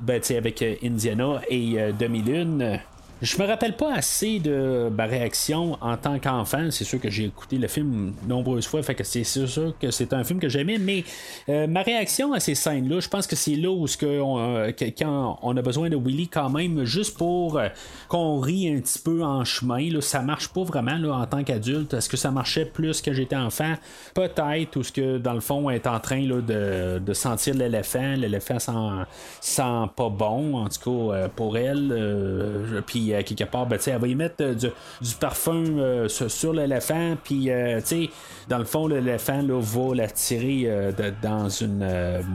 [0.00, 2.80] ben, avec Indiana et Demi-Lune.
[3.22, 6.70] Je me rappelle pas assez de ma réaction en tant qu'enfant.
[6.70, 10.12] C'est sûr que j'ai écouté le film nombreuses fois, fait que c'est sûr que c'est
[10.12, 11.04] un film que j'aimais, mais
[11.48, 15.38] euh, ma réaction à ces scènes-là, je pense que c'est là où que euh, quand
[15.42, 17.68] on a besoin de Willy quand même, juste pour euh,
[18.08, 21.44] qu'on rit un petit peu en chemin, là, ça marche pas vraiment là, en tant
[21.44, 21.94] qu'adulte.
[21.94, 23.74] Est-ce que ça marchait plus que j'étais enfant?
[24.14, 28.14] Peut-être, ou ce que dans le fond, est en train là, de, de, sentir l'éléphant.
[28.16, 28.72] L'éléphant sent,
[29.40, 32.82] sent pas bon, en tout cas pour elle.
[32.86, 34.68] Puis quelque part, ben, elle va y mettre du,
[35.20, 37.50] parfum sur, l'éléphant, puis
[38.48, 40.68] dans le fond, l'éléphant va la tirer
[41.22, 41.86] dans une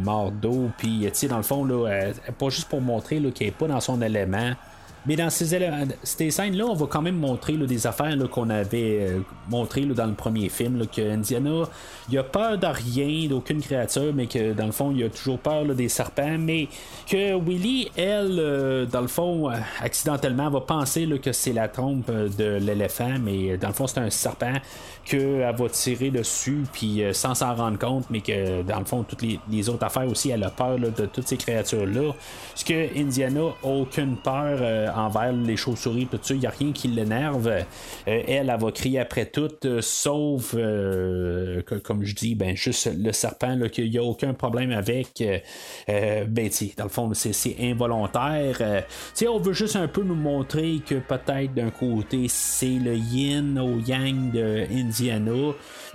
[0.04, 3.80] mort d'eau, puis dans le fond, là, pas juste pour montrer qu'elle n'est pas dans
[3.80, 4.54] son élément.
[5.06, 5.60] Mais dans ces,
[6.04, 9.20] ces scènes-là, on va quand même montrer des affaires qu'on avait euh,
[9.50, 11.64] montrées dans le premier film, que Indiana,
[12.10, 15.40] il a peur de rien, d'aucune créature, mais que dans le fond, il a toujours
[15.40, 16.68] peur des serpents, mais
[17.10, 22.12] que Willy, elle, euh, dans le fond, euh, accidentellement, va penser que c'est la trompe
[22.12, 24.54] de l'éléphant, mais dans le fond, c'est un serpent
[25.10, 29.24] qu'elle va tirer dessus, puis sans s'en rendre compte, mais que dans le fond, toutes
[29.24, 32.14] les, autres affaires aussi, elle a peur de toutes ces créatures-là.
[32.52, 36.88] Parce que Indiana aucune peur envers les chauves-souris, tout ça, il n'y a rien qui
[36.88, 37.48] l'énerve.
[37.48, 37.64] Euh,
[38.06, 43.12] elle, elle va crier après tout, euh, sauf, euh, comme je dis, ben, juste le
[43.12, 45.24] serpent, qu'il n'y a aucun problème avec.
[45.88, 48.84] ben, dans le fond, c'est involontaire.
[49.28, 53.80] on veut juste un peu nous montrer que peut-être d'un côté, c'est le yin au
[53.80, 54.99] yang de Indiana.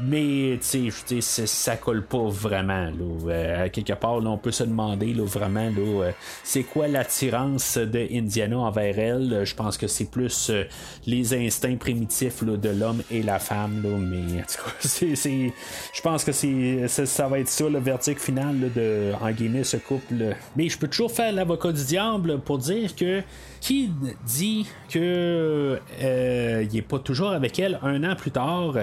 [0.00, 2.90] Mais tu sais, ça colle pas vraiment.
[2.90, 3.68] Là.
[3.68, 6.10] quelque part, on peut se demander là, vraiment là,
[6.42, 9.42] c'est quoi l'attirance de Indiana envers elle?
[9.44, 10.64] Je pense que c'est plus euh,
[11.06, 13.82] les instincts primitifs de l'homme et la femme.
[13.98, 14.44] mais
[14.82, 19.76] je pense que c'est, ça, va être ça le verdict final de en guillemets ce
[19.76, 20.36] couple.
[20.56, 23.22] Mais je peux toujours faire l'avocat du diable pour dire que
[23.60, 23.90] qui
[24.26, 28.74] dit que euh, il est pas toujours avec elle un an plus tard,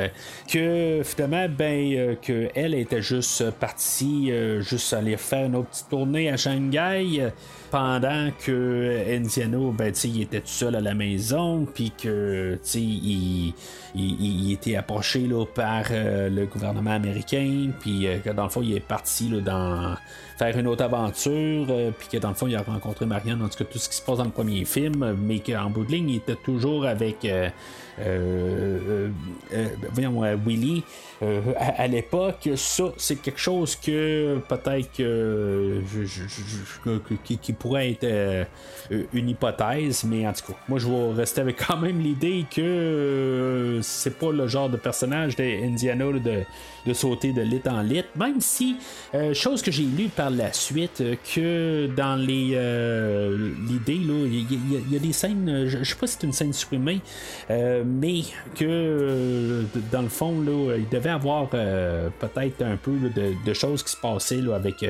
[0.52, 5.90] que finalement ben euh, que elle était juste partie juste aller faire une autre petite
[5.90, 7.32] tournée à Shanghai
[7.72, 13.54] pendant que Enziano, ben, il était tout seul à la maison, puis que il,
[13.96, 18.62] il, était approché là, par euh, le gouvernement américain, puis euh, que dans le fond,
[18.62, 19.96] il est parti là, dans
[20.38, 23.48] faire une autre aventure, euh, puis que dans le fond, il a rencontré Marianne, en
[23.48, 25.92] tout cas, tout ce qui se passe dans le premier film, mais qu'en bout de
[25.92, 27.26] ligne, il était toujours avec.
[29.94, 30.84] Voyons, Willy
[31.58, 35.82] à, l'époque, ça, c'est quelque chose que peut-être que,
[37.24, 38.48] qui, pourrait être
[39.14, 43.80] une hypothèse, mais en tout cas, moi je vais rester avec quand même l'idée que
[43.82, 46.02] c'est pas le genre de personnage d'Indiana
[46.86, 48.76] de, sauter de lit en lit, même si,
[49.14, 54.92] euh, chose que j'ai lu par la suite, euh, que dans les euh, l'idée, il
[54.92, 57.02] y, a des scènes, je, sais pas si c'est une scène supprimée,
[57.50, 58.22] mais
[58.56, 62.94] que dans le fond, là, il devait avoir peut-être un peu
[63.46, 64.86] de, choses qui se passaient avec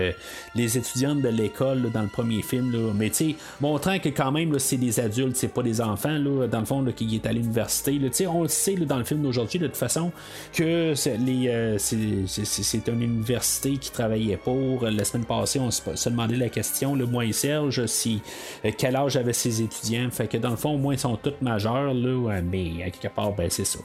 [0.55, 4.77] les étudiantes de l'école dans le premier film, mais tu montrant que quand même, c'est
[4.77, 8.49] des adultes, c'est pas des enfants, dans le fond, qui est à l'université, on le
[8.49, 10.11] sait dans le film d'aujourd'hui, de toute façon,
[10.53, 10.93] que
[11.25, 14.85] les c'est une université qui travaillait pour.
[14.85, 18.21] La semaine passée, on se, demandait la question, le moins Serge, si
[18.65, 20.09] euh, quel âge avaient ses étudiants.
[20.11, 23.33] Fait que dans le fond, au moins, ils sont tous majeurs, mais à quelque part,
[23.33, 23.79] ben, c'est ça.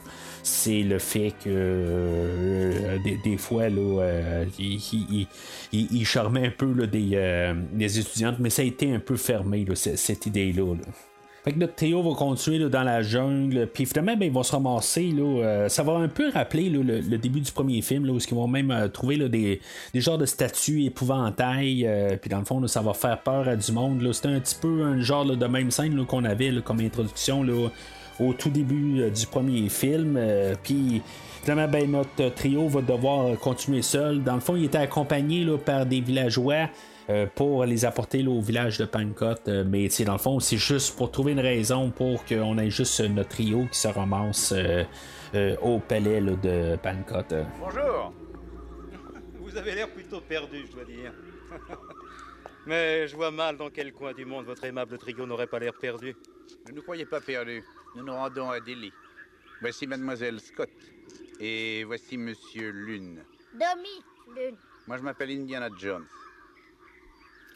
[0.47, 7.99] C'est le fait que euh, des, fois, là, euh, il, charmait un peu des, des,
[7.99, 10.75] étudiantes, mais ça a été un peu fermé, cette idée-là.
[10.75, 10.91] là
[11.47, 14.51] fait que notre Théo va continuer dans la jungle, puis finalement, ben, il va se
[14.51, 15.11] ramasser.
[15.11, 18.35] Là, euh, ça va un peu rappeler le, début du premier film, là, où ils
[18.35, 19.61] vont même euh, trouver des,
[19.93, 23.55] des genres de statues épouvantails, euh, puis dans le fond, ça va faire peur à
[23.55, 24.05] du monde.
[24.11, 27.45] C'était un petit peu un genre de même scène qu'on avait comme introduction
[28.19, 30.19] au tout début du premier film.
[30.63, 31.01] puis
[31.43, 34.23] finalement, ben, notre trio va devoir continuer seul.
[34.23, 36.69] Dans le fond, il était accompagné par des villageois.
[37.09, 39.35] Euh, pour les apporter au village de Pancot.
[39.47, 42.99] Euh, mais dans le fond, c'est juste pour trouver une raison pour qu'on ait juste
[42.99, 47.33] notre trio qui se ramasse euh, au palais de Pancot.
[47.61, 48.11] Bonjour
[49.39, 51.13] Vous avez l'air plutôt perdu, je dois dire.
[52.67, 55.73] Mais je vois mal dans quel coin du monde votre aimable trio n'aurait pas l'air
[55.73, 56.13] perdu.
[56.67, 57.63] Ne nous croyez pas perdus.
[57.95, 58.91] Nous nous rendons à Delhi.
[59.61, 60.69] Voici mademoiselle Scott.
[61.39, 63.23] Et voici monsieur Lune.
[63.53, 64.03] Demi
[64.35, 64.57] Lune.
[64.85, 66.05] Moi, je m'appelle Indiana Jones.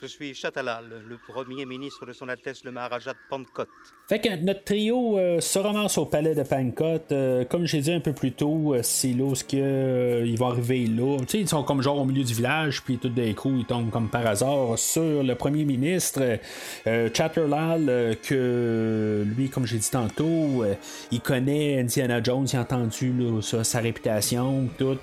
[0.02, 3.68] Je suis Chatalal, le premier ministre de son Altesse le Maharaja de Pankot.
[4.12, 7.00] Fait que notre trio euh, se ramasse au palais de Pankot.
[7.14, 10.86] Euh, comme j'ai dit un peu plus tôt, euh, c'est là où ils vont arriver
[10.86, 11.18] là.
[11.22, 13.64] Tu sais, ils sont comme genre au milieu du village, puis tout d'un coup, ils
[13.64, 16.40] tombent comme par hasard sur le premier ministre,
[16.86, 20.66] Chatterlal, que lui, comme j'ai dit tantôt,
[21.10, 24.98] il connaît Indiana Jones, il a entendu sa réputation, tout.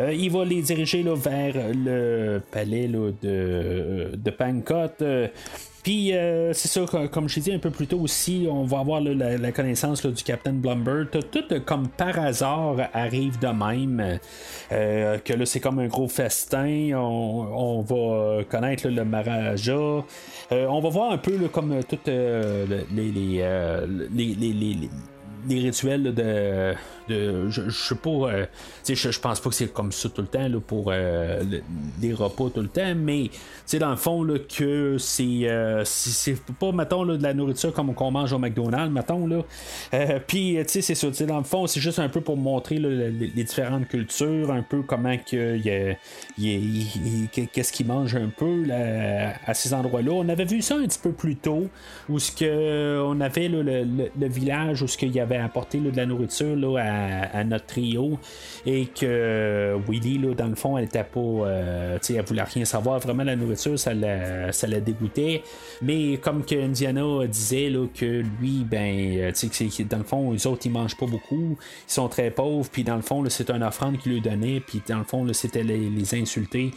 [0.00, 5.04] il va les diriger là, vers le palais de de Pancot.
[5.82, 8.78] Euh, puis euh, c'est ça, comme je dit un peu plus tôt aussi, on va
[8.78, 11.04] avoir la, connaissance du Captain Blumber.
[11.10, 14.18] Tout, comme par hasard arrive de même.
[14.70, 16.92] Euh, que là c'est comme un gros festin.
[16.94, 20.04] On, va connaître le Maraja.
[20.50, 24.90] on va voir un peu comme toutes les, les, les
[25.48, 26.74] rituels de,
[27.08, 28.46] de je, sais pas euh,
[28.86, 31.42] je, je pense pas que c'est comme ça tout le temps là, pour euh,
[31.98, 33.30] des repas tout le temps mais
[33.78, 38.10] dans le fond là, que c'est euh, c'est pas mettons de la nourriture comme qu'on
[38.10, 39.42] mange au McDonald's mettons là
[40.26, 44.50] puis c'est ça dans le fond c'est juste un peu pour montrer les, différentes cultures
[44.50, 45.58] un peu comment que
[47.32, 50.86] qu'est-ce qu'ils mangent un peu là, à ces endroits là on avait vu ça un
[50.86, 51.68] petit peu plus tôt
[52.08, 55.96] où ce que on avait le, le, village où ce qu'il y avait apporté de
[55.96, 58.18] la nourriture là, à, notre trio
[58.66, 61.20] et que euh, Willy, là, dans le fond, elle était pas.
[61.20, 62.98] Euh, elle voulait rien savoir.
[63.00, 65.42] Vraiment, la nourriture, ça la, ça la dégoûtait.
[65.80, 70.46] Mais comme que Indiana disait là, que lui, ben, euh, que dans le fond, les
[70.46, 71.56] autres, ils mangent pas beaucoup.
[71.88, 72.68] Ils sont très pauvres.
[72.70, 74.60] Puis dans le fond, c'est une offrande qu'il lui donnait.
[74.60, 76.72] Puis dans le fond, c'était les, les insulter.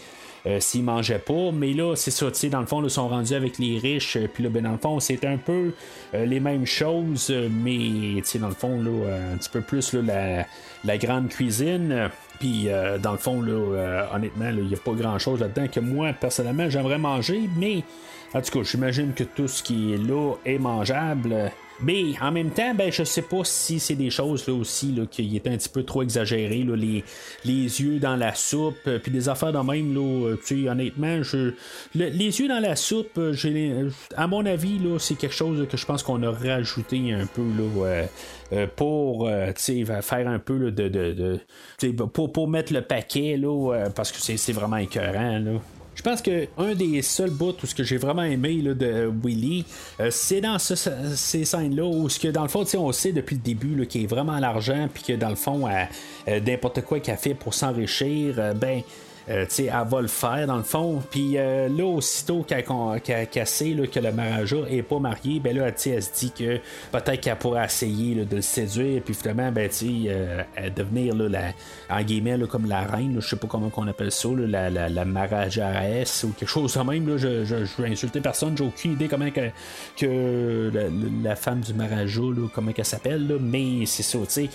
[0.47, 1.51] Euh, s'ils mangeaient pas.
[1.51, 4.15] Mais là, c'est ça, tu sais, dans le fond, ils sont rendus avec les riches.
[4.15, 5.71] Euh, puis là, ben, dans le fond, c'est un peu
[6.13, 9.93] euh, les mêmes choses, mais tu sais, dans le fond, là, un petit peu plus
[9.93, 10.45] là,
[10.83, 12.09] la, grande cuisine.
[12.39, 12.67] Puis,
[13.01, 16.69] dans le fond, là, honnêtement, il n'y a pas grand chose là-dedans que moi, personnellement,
[16.69, 17.83] j'aimerais manger, mais
[18.33, 21.51] en tout cas, j'imagine que tout ce qui est là est mangeable.
[21.81, 25.05] Mais en même temps, ben, je sais pas si c'est des choses là aussi là,
[25.05, 26.63] qui étaient un petit peu trop exagérées.
[26.63, 27.03] Là, les,
[27.43, 29.93] les yeux dans la soupe, euh, puis des affaires de même.
[29.93, 31.53] Là, euh, tu honnêtement, je,
[31.93, 35.85] les yeux dans la soupe, euh, à mon avis, là, c'est quelque chose que je
[35.85, 42.47] pense qu'on a rajouté un peu là, pour faire un peu de, de, pour, pour
[42.47, 45.39] mettre le paquet là, parce que c'est vraiment écœurant.
[45.39, 45.51] Là.
[45.95, 49.09] Je pense que un des seuls bouts où ce que j'ai vraiment aimé là, de
[49.23, 49.65] Willy,
[49.99, 53.41] euh, c'est dans ces scènes-là où ce que dans le fond, on sait depuis le
[53.41, 57.13] début qu'il est vraiment à l'argent, puis que dans le fond, euh, n'importe quoi qu'il
[57.13, 58.81] a fait pour s'enrichir, euh, ben
[59.29, 61.01] euh, elle va le faire dans le fond.
[61.09, 65.67] Puis euh, là, aussitôt qu'elle a cassé que le Maraja est pas marié, ben là,
[65.67, 66.57] elle se dit que
[66.91, 70.43] peut-être qu'elle pourrait essayer de le séduire, puis finalement, ben, euh,
[70.75, 74.29] devenir là, la, en guillemets comme la reine, je sais pas comment on appelle ça,
[74.35, 77.07] la, la, la ou quelque chose de même.
[77.07, 79.49] Là, je, je, veux insulter personne, j'ai aucune idée comment que,
[79.97, 80.71] que
[81.23, 82.21] la, femme du Maraja,
[82.53, 84.49] comment elle s'appelle, mais c'est ça, tu sais.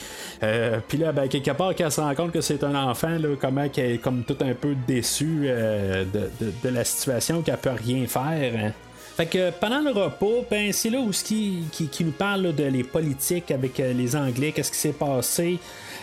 [0.88, 3.68] puis là, ben, quelque part, qu'elle se rend compte que c'est un enfant, là, comment
[3.68, 8.72] qu'elle comme tout un peu déçue euh, de, la situation, qu'elle peut rien faire.
[9.16, 12.64] Fait que pendant le repas, ben, c'est là où ce qui, qui, nous parle de
[12.64, 15.58] les politiques avec euh, les Anglais, qu'est-ce qui s'est passé.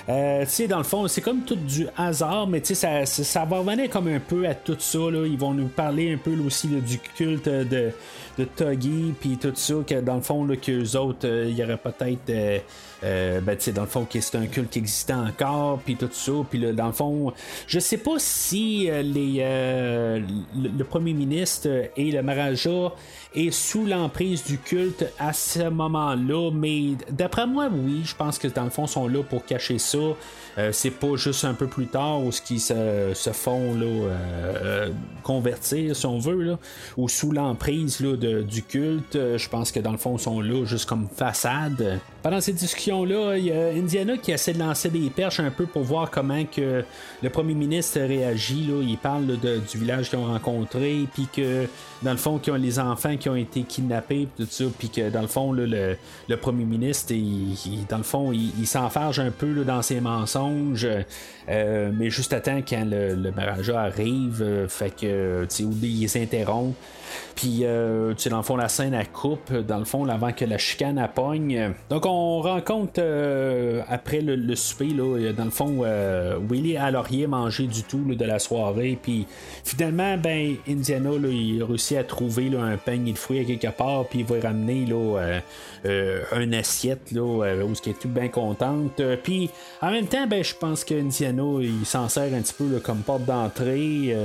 [0.10, 3.90] Euh, dans le fond, c'est comme tout du hasard, mais sais, ça, ça, va revenir
[3.90, 5.00] comme un peu à tout ça.
[5.00, 5.26] Là.
[5.26, 7.92] Ils vont nous parler un peu aussi du culte de,
[8.38, 11.78] de Tuggy, puis tout ça, que dans le fond, là, qu'eux autres, il y aurait
[11.78, 12.32] peut-être
[13.04, 16.32] euh, ben, dans le fond, c'est un culte qui existait encore, puis tout ça.
[16.50, 17.34] Puis dans le fond,
[17.68, 20.20] je sais pas si euh, les, euh,
[20.56, 22.94] le, premier ministre et le Maharaja
[23.36, 28.48] est sous l'emprise du culte à ce moment-là, mais d'après moi, oui, je pense que
[28.48, 30.00] dans le fond, sont là pour cacher ça.
[30.72, 34.88] c'est pas juste un peu plus tard où ce qui se, se font là,
[35.22, 36.58] convertir, si on veut, là,
[36.96, 38.00] ou sous l'emprise
[38.48, 39.14] du culte.
[39.14, 42.00] je pense que dans le fond, sont là juste comme façade.
[42.28, 45.66] Pendant ces discussions-là, il y a Indiana qui essaie de lancer des perches un peu
[45.66, 46.84] pour voir comment que
[47.24, 48.68] le premier ministre réagit.
[48.68, 48.84] Là.
[48.84, 51.68] Il parle du village qu'ils ont rencontré, puis que
[52.02, 55.10] dans le fond, qu'ils ont les enfants qui ont été kidnappés, tout ça, puis que
[55.10, 55.96] dans le fond, le,
[56.36, 60.86] premier ministre, il, dans le fond, il, s'enfarge un peu dans ses mensonges,
[61.48, 63.32] euh, mais juste à temps quand le, le
[63.74, 66.76] arrive, euh, fait que, tu il les interrompt.
[67.36, 70.46] Puis, euh, sais, dans le fond, la scène à coupe, dans le fond, avant que
[70.46, 71.74] la chicane à pogne.
[71.90, 72.10] Donc, on
[72.42, 73.02] rencontre
[73.90, 75.84] après le, souper, là, dans le fond,
[76.50, 78.98] Willy a rien mangé du tout de la soirée.
[79.02, 79.26] Puis
[79.64, 84.20] finalement, ben, Indiana, il réussit à trouver un peigne de fruits à quelque part, puis
[84.20, 85.40] il va ramener là,
[86.32, 89.02] un assiette là, où ce qui est tout bien contente.
[89.24, 89.50] Puis
[89.82, 93.00] en même temps, ben, je pense que Indiana, il s'en sert un petit peu comme
[93.00, 94.16] porte d'entrée,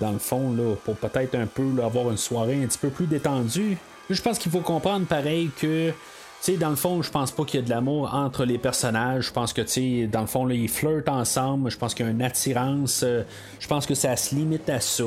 [0.00, 3.76] dans le fond, pour peut-être un peu avoir une soirée un petit peu plus détendue.
[4.08, 5.92] Je pense qu'il faut comprendre pareil que
[6.40, 9.26] sais, dans le fond, je pense pas qu'il y a de l'amour entre les personnages.
[9.26, 11.70] Je pense que, tu sais, dans le fond, là, ils flirtent ensemble.
[11.70, 13.02] Je pense qu'il y a une attirance.
[13.02, 13.22] Euh,
[13.58, 15.04] je pense que ça se limite à ça.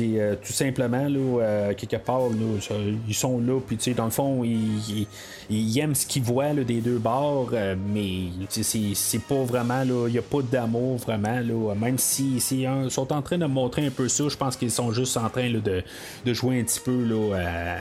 [0.00, 2.22] Euh, tout simplement, là, euh, quelque part,
[3.08, 5.06] ils sont là, puis dans le fond, ils,
[5.50, 10.18] ils, aiment ce qu'ils voient des deux bords, euh, mais c'est pas vraiment, il n'y
[10.18, 14.08] a pas d'amour vraiment, là, même si, ils sont en train de montrer un peu
[14.08, 15.82] ça, je pense qu'ils sont juste en train de,
[16.24, 17.76] de, jouer un petit peu là,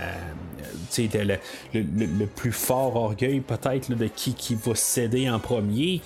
[0.97, 1.37] le,
[1.73, 6.01] le, plus fort orgueil peut-être de qui, qui va céder en premier.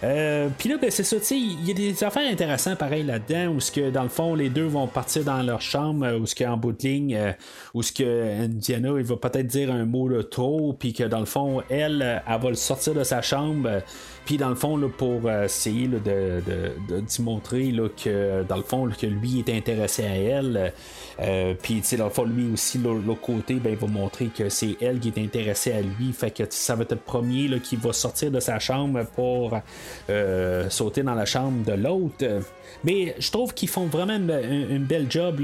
[0.00, 3.90] Puis là, ben, c'est ça, il y a des affaires intéressantes pareil là-dedans, où que
[3.90, 6.72] dans le fond, les deux vont partir dans leur chambre, euh, où ce qu'en bout
[6.72, 7.32] de ligne, euh,
[7.74, 11.20] où ce que Indiana, il va peut-être dire un mot de trop, puis que dans
[11.20, 13.82] le fond, elle, euh, elle va le sortir de sa chambre
[14.24, 18.88] puis dans le fond, là, pour essayer de, de, montrer là, que dans le fond,
[18.88, 20.72] que lui est intéressé à elle.
[21.20, 24.76] Euh, puis dans le fond, lui aussi, l'autre côté, ben, il va montrer que c'est
[24.80, 26.12] elle qui est intéressée à lui.
[26.12, 29.58] Fait que ça va être le premier là, qui va sortir de sa chambre pour
[30.70, 32.24] sauter dans la chambre de l'autre.
[32.84, 35.40] Mais je trouve qu'ils font vraiment une, belle job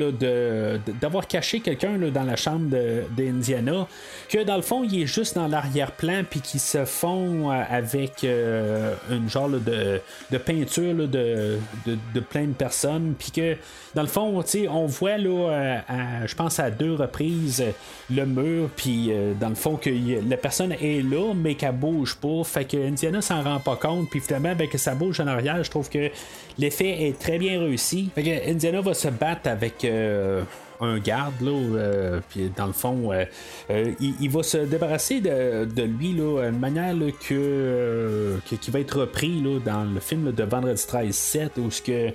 [1.01, 2.75] d'avoir caché quelqu'un dans la chambre
[3.17, 3.87] d'Indiana,
[4.29, 8.25] que dans le fond, il est juste dans l'arrière-plan, puis qui se font euh, avec
[8.25, 8.66] euh,
[9.11, 13.57] une genre de, peinture de, de, plein de personnes, puis que
[13.95, 17.65] dans le fond, on voit, là, euh, je pense à deux reprises,
[18.11, 19.11] le mur, puis
[19.41, 19.91] dans le fond, que
[20.29, 22.45] la personne est là, mais qu'elle bouge pas.
[22.45, 25.63] Fait que Indiana s'en rend pas compte, puis finalement, ben, que ça bouge en arrière,
[25.63, 26.11] je trouve que
[26.59, 28.11] l'effet est très bien réussi.
[28.15, 29.85] Fait que Indiana va se battre avec.
[29.85, 30.43] Euh,
[30.81, 36.13] un garde, là, euh, puis dans le fond, euh, il, va se débarrasser de, lui
[36.13, 36.95] là, de manière
[37.29, 41.83] que, qui va être repris là, dans le film de Vendredi 13 7 où ce
[41.83, 42.11] que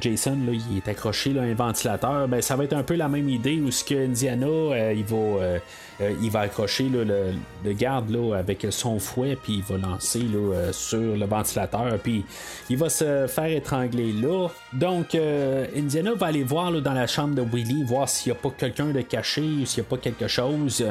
[0.00, 2.28] Jason là, il est accroché à un ventilateur.
[2.28, 5.58] Ben, ça va être un peu la même idée où ce que Indiana il va
[6.00, 10.54] euh, il va accrocher le, garde là, avec son fouet, puis il va lancer là,
[10.54, 12.24] euh, sur le ventilateur, puis
[12.68, 14.48] il va se faire étrangler là.
[14.72, 18.40] Donc, euh, Indiana va aller voir dans la chambre de Willy, voir s'il n'y a
[18.40, 20.84] pas quelqu'un de caché, s'il n'y a pas quelque chose.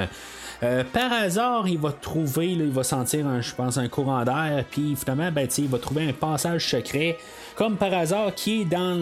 [0.93, 5.31] par hasard, il va trouver, il va sentir, je pense, un courant d'air, puis finalement,
[5.31, 7.17] ben, il va trouver un passage secret
[7.55, 9.01] comme par hasard, qui est dans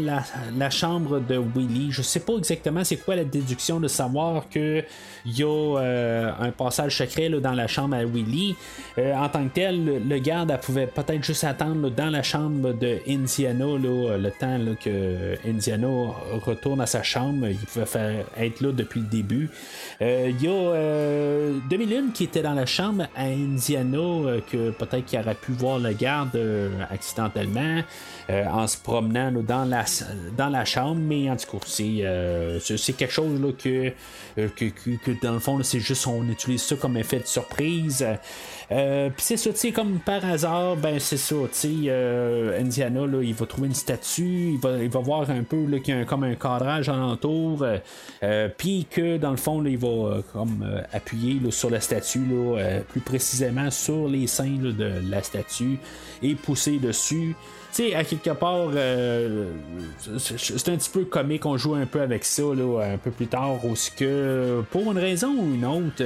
[0.56, 1.92] la, chambre de Willy?
[1.92, 4.84] Je sais pas exactement c'est quoi la déduction de savoir que
[5.26, 8.56] il y a euh, un passage secret dans la chambre à Willy.
[8.98, 12.74] Euh, en tant que tel, le, garde elle pouvait peut-être juste attendre dans la chambre
[12.74, 15.88] de Indiana le temps que Indiana
[16.46, 17.48] retourne à sa chambre.
[17.48, 19.50] Il pouvait faire, être là depuis le début.
[20.02, 25.20] Euh, il y a Demi-Lune qui était dans la chambre à Indiana, que peut-être qu'il
[25.20, 26.40] aurait pu voir le garde
[26.92, 27.82] accidentellement.
[28.30, 29.84] Euh, en se promenant dans, la,
[30.38, 32.58] dans la chambre, mais en tout cas, c'est, euh,
[32.98, 36.96] quelque chose là, euh, que, que, dans le fond, c'est juste on utilise ça comme
[36.96, 38.06] effet de surprise.
[38.70, 43.46] Puis c'est ça, comme par hasard, ben c'est ça, tu sais, Indiana, là, il va
[43.46, 46.36] trouver une statue, il va, il va voir un peu qu'il y a comme un
[46.36, 47.66] cadrage alentour,
[48.58, 53.70] puis que dans le fond, il va comme appuyer sur la statue, là, plus précisément
[53.70, 55.78] sur les seins de la statue,
[56.22, 57.36] et pousser dessus
[57.74, 59.46] tu sais, à quelque part, euh,
[60.18, 63.28] c'est un petit peu comique, on joue un peu avec ça, là, un peu plus
[63.28, 66.04] tard, où que, pour une raison ou une autre,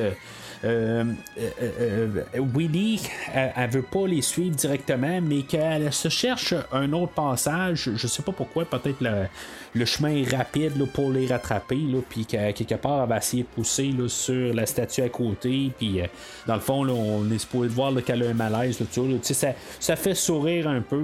[2.55, 3.01] Willy,
[3.34, 7.91] elle, veut pas les suivre directement, mais qu'elle se cherche un autre passage.
[7.95, 11.80] Je sais pas pourquoi, peut-être le, chemin est rapide pour les rattraper,
[12.10, 16.01] puis qu'à quelque part, elle va essayer de pousser sur la statue à côté, puis
[16.45, 18.80] dans le fond, on est supposé voir qu'elle a un malaise,
[19.22, 21.03] ça, ça fait sourire un peu,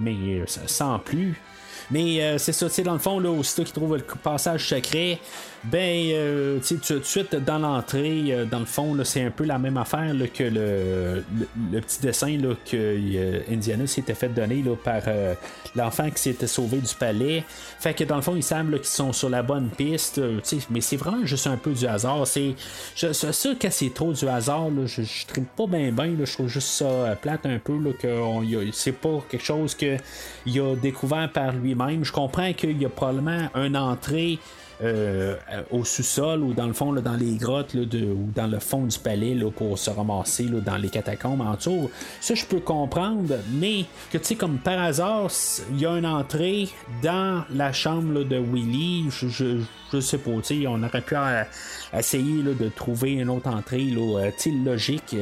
[0.00, 1.40] mais sans plus.
[1.90, 5.18] Mais c'est ça, dans le fond, là, aussitôt qu'il trouve le passage secret,
[5.64, 9.44] ben, euh, tu tout de suite dans l'entrée, euh, dans le fond, c'est un peu
[9.44, 11.24] la même affaire que le,
[11.72, 15.02] le, petit dessin là, que euh, Indiana s'était fait donner là, par
[15.74, 17.44] l'enfant qui s'était sauvé du palais.
[17.80, 20.20] Fait que dans le fond, il semble qu'ils sont sur la bonne piste,
[20.70, 22.26] mais c'est vraiment juste un peu du hasard.
[22.26, 22.54] C'est
[22.94, 27.16] sûr que c'est trop du hasard, je, je pas bien bien, je trouve juste ça
[27.20, 28.08] plate un peu, là, que
[28.72, 31.77] c'est pas quelque chose qu'il a découvert par lui-même.
[32.02, 34.38] Je comprends qu'il y a probablement une entrée
[35.70, 38.98] au sous-sol ou dans le fond, dans les grottes de, ou dans le fond du
[38.98, 41.90] palais pour se ramasser dans les catacombes en dessous.
[42.20, 45.30] Ça, je peux comprendre, mais que tu sais, comme par hasard,
[45.72, 46.68] il y a une entrée
[47.02, 49.06] dans la chambre de Willy.
[49.10, 49.28] Je,
[49.92, 51.14] je, sais pas, on aurait pu
[51.96, 54.30] essayer de trouver une autre entrée là,
[54.64, 55.16] logique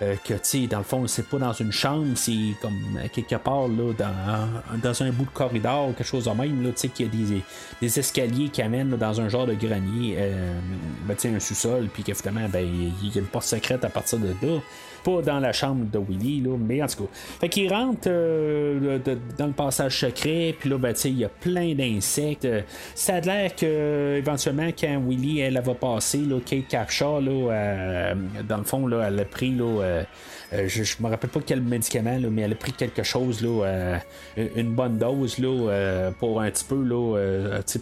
[0.00, 3.92] que tu dans le fond, c'est pas dans une chambre, c'est comme quelque part là,
[3.98, 7.42] dans, dans un bout de corridor, quelque chose de même, là, qu'il y a des,
[7.80, 10.58] des, escaliers qui amènent dans un genre de grenier, euh,
[11.06, 12.66] ben, un sous-sol, puis qu'évidemment, ben,
[13.02, 14.60] il y a une porte secrète à partir de là
[15.06, 17.10] pas dans la chambre de Willy, là, mais en tout cas.
[17.40, 18.98] Fait qu'il rentre euh,
[19.38, 22.48] dans le passage secret, puis là, ben, il y a plein d'insectes.
[22.96, 28.14] Ça a l'air que éventuellement, quand Willy, elle, va passer, là, Kate Capshaw, là, euh,
[28.48, 30.04] dans le fond, là, elle a pris là, euh, euh,
[30.52, 33.98] je, je me rappelle pas quel médicament, mais elle a pris quelque chose, euh,
[34.36, 36.76] une bonne dose euh, pour un petit peu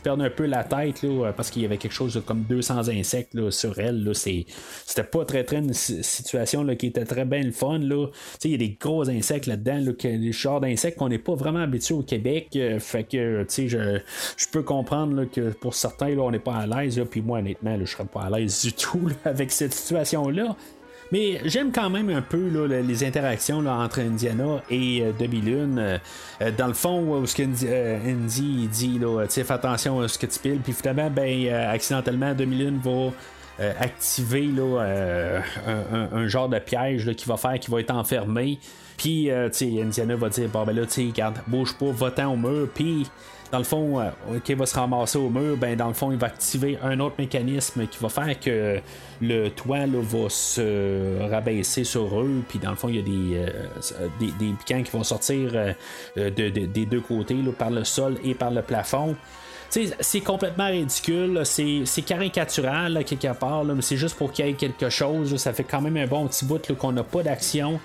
[0.02, 1.04] perdre un peu la tête
[1.36, 4.10] parce qu'il y avait quelque chose comme 200 insectes sur elle.
[4.14, 7.80] C'était pas très très une situation qui était très bien le fun.
[7.80, 11.60] Il y a des gros insectes là-dedans, là, des genres d'insectes qu'on n'est pas vraiment
[11.60, 12.58] habitué au Québec.
[12.78, 17.02] fait que je, peux comprendre que pour certains, on n'est pas à l'aise.
[17.10, 20.56] Puis moi, honnêtement, je serais pas à l'aise du tout avec cette situation-là.
[21.12, 25.78] Mais j'aime quand même un peu les interactions entre Indiana et euh, Debbie Lune.
[25.78, 25.98] Euh,
[26.42, 30.60] euh, dans le fond, ce Indy dit là, fais attention à ce que tu piles,
[30.62, 33.12] puis finalement, ben, accidentellement, Debbie Lune va.
[33.78, 35.40] activer là,
[36.12, 38.58] un, genre de piège qui va faire qu'il va être enfermé.
[38.96, 41.12] Puis, Indiana va dire Bon, ben là, tu
[41.46, 42.68] bouge pas, va-t'en au mur.
[42.74, 43.06] Puis,
[43.50, 44.10] dans le fond, euh,
[44.48, 47.16] il va se ramasser au mur, ben dans le fond, il va activer un autre
[47.18, 48.80] mécanisme qui va faire que
[49.20, 53.36] le toit va se rabaisser sur eux, puis dans le fond, il y a des,
[53.36, 55.72] euh, des, piquants qui vont sortir euh,
[56.14, 59.16] des deux côtés, par le sol et par le plafond.
[59.70, 64.88] C'est complètement ridicule, c'est caricatural quelque part, mais c'est juste pour qu'il y ait quelque
[64.88, 65.36] chose.
[65.36, 67.80] Ça fait quand même un bon petit bout qu'on n'a pas d'action.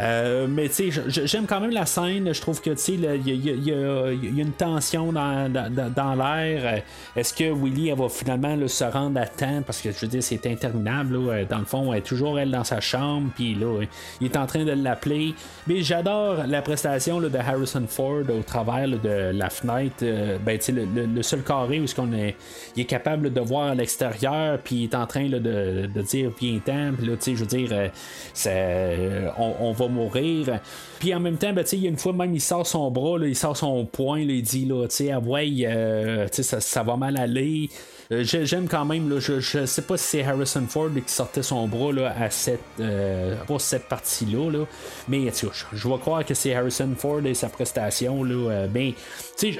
[0.00, 2.32] Euh, mais tu sais, j'aime quand même la scène.
[2.32, 6.82] Je trouve que tu sais, il y, a une tension dans, dans, l'air.
[7.16, 9.62] Est-ce que Willy va finalement se rendre à temps?
[9.66, 11.46] Parce que je veux dire, c'est interminable.
[11.48, 13.30] Dans le fond, elle est toujours elle dans sa chambre.
[13.34, 13.82] Puis là,
[14.20, 15.34] il est en train de l'appeler.
[15.66, 19.96] Mais j'adore la prestation de Harrison Ford au travers de la fenêtre.
[20.02, 22.36] Euh, ben, tu le, le, seul carré où est, qu'on est,
[22.76, 24.58] il est capable de voir à l'extérieur.
[24.62, 26.92] Puis il est en train de, de, dire viens temps.
[26.96, 27.70] Puis là, tu sais, je veux dire,
[28.46, 30.60] euh, on, on va mourir.
[30.98, 33.18] Puis en même temps, ben, il y a une fois même, il sort son bras,
[33.22, 37.68] il sort son poing, il dit là, ah ouais, euh, ça, ça va mal aller.
[38.10, 41.42] Euh, j'aime quand même, là, je, je sais pas si c'est Harrison Ford qui sortait
[41.42, 44.64] son bras là, à cette, euh, pour cette partie-là, là,
[45.08, 48.24] mais je, vais croire que c'est Harrison Ford et sa prestation.
[48.24, 48.92] Là, ben,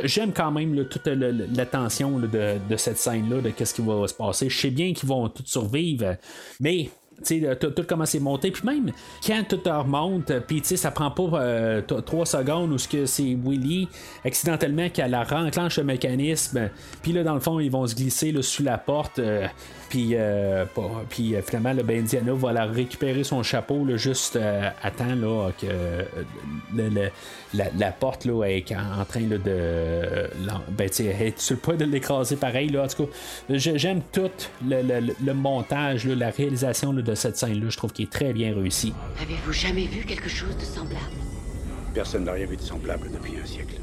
[0.05, 4.49] j'aime quand même toute l'attention de, de, cette scène-là, de qu'est-ce qui va se passer.
[4.49, 6.17] Je sais bien qu'ils vont tous survivre,
[6.59, 6.89] mais
[7.25, 8.51] tu sais, tout, comment c'est monté.
[8.51, 8.93] Puis même
[9.27, 13.89] quand tout remonte, puis tu sais, ça prend pas euh, trois secondes où c'est Willy
[14.25, 16.71] accidentellement qui la renclenche le mécanisme.
[17.03, 19.19] Puis là, dans le fond, ils vont se glisser là, sous la porte.
[19.19, 19.47] Euh,
[19.89, 20.65] puis, euh,
[21.09, 24.91] puis euh, finalement, le ben Indiana va la récupérer son chapeau là, juste euh, à
[24.91, 25.67] temps là, que
[27.55, 30.31] la, porte là, est en train de.
[30.71, 32.69] Ben, être sur le point de l'écraser pareil.
[32.69, 33.13] Là, en tout cas,
[33.49, 34.31] j'aime tout
[34.67, 37.71] le, montage, la réalisation de cette scène-là.
[37.71, 38.93] Je trouve qu'il est très bien réussi.
[39.23, 40.99] Avez-vous jamais vu quelque chose de semblable?
[41.95, 43.81] Personne n'a rien vu de semblable depuis un siècle.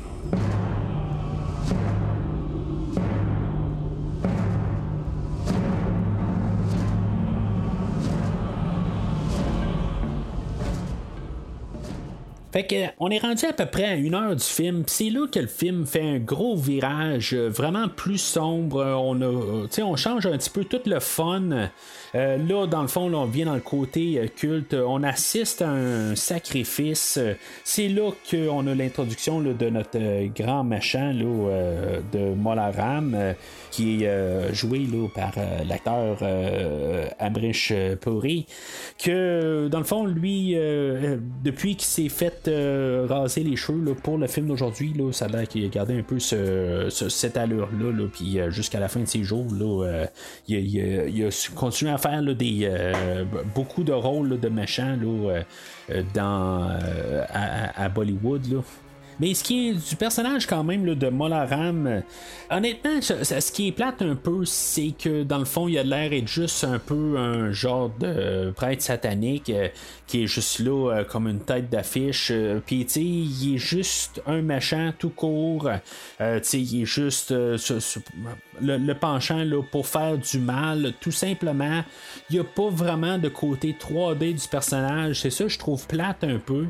[12.56, 14.86] Fait que, on est rendu à peu près à une heure du film.
[14.88, 18.82] C'est là que le film fait un gros virage, euh, vraiment plus sombre.
[18.97, 21.70] On a, euh, on change un petit peu tout le fun.
[22.16, 24.74] Euh, là, dans le fond, on vient dans le côté culte.
[24.74, 27.20] On assiste à un sacrifice.
[27.63, 33.36] C'est là qu'on a l'introduction de notre grand machin là, de Molaram,
[33.72, 35.34] qui est joué par
[35.68, 36.18] l'acteur
[37.20, 38.45] Amrish Puri.
[38.97, 40.55] Que, dans le fond, lui,
[41.43, 42.49] depuis qu'il s'est fait
[43.07, 44.93] raser les cheveux pour le film d'aujourd'hui.
[45.11, 48.99] Ça a l'air qu'il a gardé un peu cette allure-là, puis euh, jusqu'à la fin
[48.99, 50.05] de ses jours, euh,
[50.47, 52.05] il, a, continué à faire
[52.36, 54.97] des, euh, beaucoup de rôles de méchants
[56.14, 56.70] dans,
[57.34, 58.45] à, Bollywood.
[58.51, 58.62] Là.
[59.20, 62.01] Mais ce qui est du personnage quand même de Molaram, euh,
[62.49, 66.10] honnêtement, ce, qui est plate un peu, c'est que dans le fond, il a l'air
[66.10, 69.70] d'être juste un peu un genre de prêtre satanique euh,
[70.08, 72.32] qui est juste là euh, comme une tête d'affiche.
[72.66, 75.70] Puis tu sais, il est juste un machin tout court.
[76.20, 77.34] tu sais, il est juste
[78.62, 81.84] le, penchant là, pour faire du mal, tout simplement.
[82.30, 85.22] Il n'y a pas vraiment de côté 3D du personnage.
[85.22, 86.68] C'est ça, je trouve plate un peu.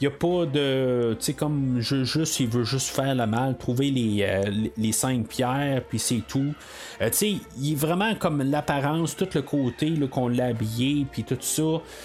[0.00, 1.16] Il n'y a pas de.
[1.18, 4.92] Tu sais, comme je, juste, il veut juste faire le mal, trouver les, euh, les
[4.92, 6.54] cinq pierres, puis c'est tout.
[7.00, 11.36] Euh, tu il est vraiment comme l'apparence, tout le côté qu'on l'a habillé, puis tout
[11.40, 11.62] ça.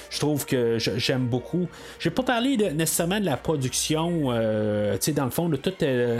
[0.09, 1.67] Je trouve que j'aime beaucoup.
[1.99, 5.73] J'ai pas parlé nécessairement de la production, euh, tu dans le fond, de tout,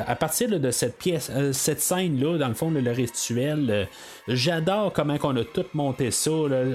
[0.06, 3.88] à partir de cette pièce, cette scène-là, dans le fond, le rituel,
[4.28, 6.32] j'adore comment on a tout monté ça.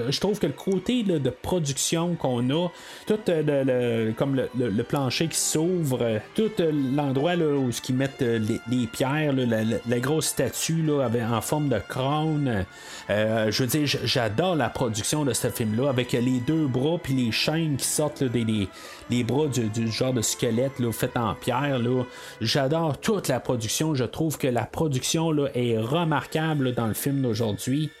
[0.09, 2.69] Je trouve que le côté de production qu'on a,
[3.07, 9.99] tout le, comme le, plancher qui s'ouvre, tout l'endroit où ils mettent les, pierres, la,
[9.99, 11.79] grosse statue là, en forme de
[13.09, 17.13] Euh, je veux dire, j'adore la production de ce film-là avec les deux bras puis
[17.13, 21.79] les chaînes qui sortent des, bras du, genre de squelette là, fait en pierre.
[22.41, 23.95] J'adore toute la production.
[23.95, 27.91] Je trouve que la production là, est remarquable dans le film d'aujourd'hui.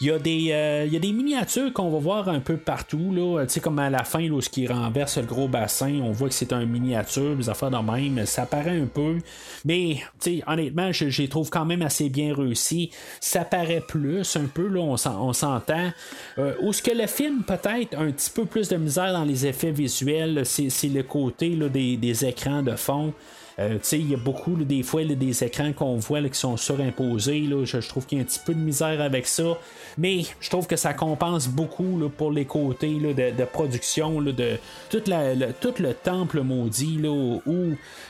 [0.00, 2.58] Il y, a des, euh, il y a des miniatures qu'on va voir un peu
[2.58, 3.46] partout, là.
[3.46, 6.28] Tu sais, comme à la fin, là, ce qui renverse le gros bassin, on voit
[6.28, 8.26] que c'est un miniature, des affaires de même.
[8.26, 9.16] Ça paraît un peu.
[9.64, 12.90] Mais, tu sais, honnêtement, je, les trouve quand même assez bien réussi.
[13.20, 15.92] Ça paraît plus, un peu, là, on, s'entend.
[16.38, 19.46] Euh, ou ce que le film, peut-être, un petit peu plus de misère dans les
[19.46, 23.14] effets visuels, c'est le côté là, des, des écrans de fond.
[23.58, 27.40] Euh, il y a beaucoup des fois des écrans qu'on voit qui sont surimposés.
[27.40, 29.58] Là, je, trouve qu'il y a un petit peu de misère avec ça.
[29.96, 34.58] Mais je trouve que ça compense beaucoup pour les côtés de, production de
[34.90, 37.42] tout, le temple maudit ou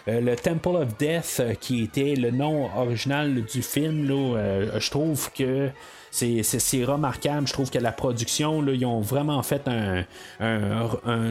[0.09, 4.07] euh, le Temple of Death euh, qui était le nom original du film.
[4.07, 5.71] je trouve que
[6.11, 7.47] c'est remarquable.
[7.47, 10.05] Je trouve que la production, là, ils ont vraiment fait un,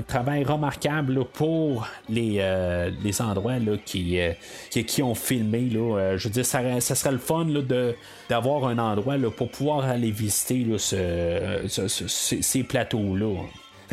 [0.07, 4.33] travail remarquable pour les, euh, les endroits là, qui, euh,
[4.69, 5.69] qui, ont filmé.
[5.69, 5.97] Là.
[5.97, 7.47] Euh, je veux dire, ça, ça serait le fun
[8.29, 13.35] d'avoir un endroit là, pour pouvoir aller visiter là, ces plateaux-là.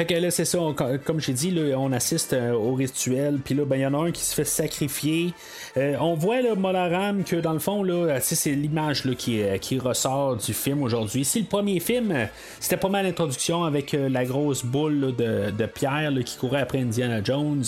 [0.08, 0.58] Que là, c'est ça,
[1.04, 3.94] comme j'ai dit, là, on assiste euh, au rituel, puis là, ben, il y en
[3.94, 5.32] a un qui se fait sacrifier.
[5.76, 9.78] Euh, on voit, là, Molaram, que dans le fond, là, euh, c'est l'image qui, qui
[9.78, 11.24] ressort du film aujourd'hui.
[11.24, 16.36] Si le premier film, c'était pas mal l'introduction avec la grosse boule de, pierre qui
[16.36, 17.64] courait après Indiana Jones,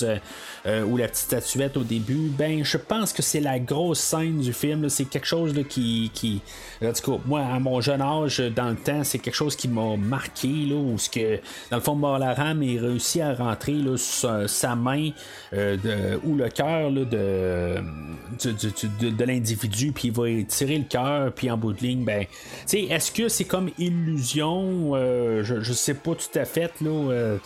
[0.66, 4.52] ou la petite statuette au début, ben, je pense que c'est la grosse scène du
[4.52, 4.88] film.
[4.88, 6.40] C'est quelque chose qui, qui.
[6.82, 9.68] En tout cas, moi, à mon jeune âge, dans le temps, c'est quelque chose qui
[9.68, 11.38] m'a marqué, là, où ce que,
[11.70, 11.94] dans le fond,
[12.24, 15.10] la rame et réussit à rentrer là, sa, main
[15.52, 21.56] euh, ou le cœur de, de, l'individu, puis il va tirer le cœur, puis en
[21.56, 22.26] bout de ligne, ben,
[22.72, 24.92] est-ce que c'est comme illusion?
[24.94, 26.72] Euh, je, je sais pas tout à fait.
[26.80, 27.38] Là, euh,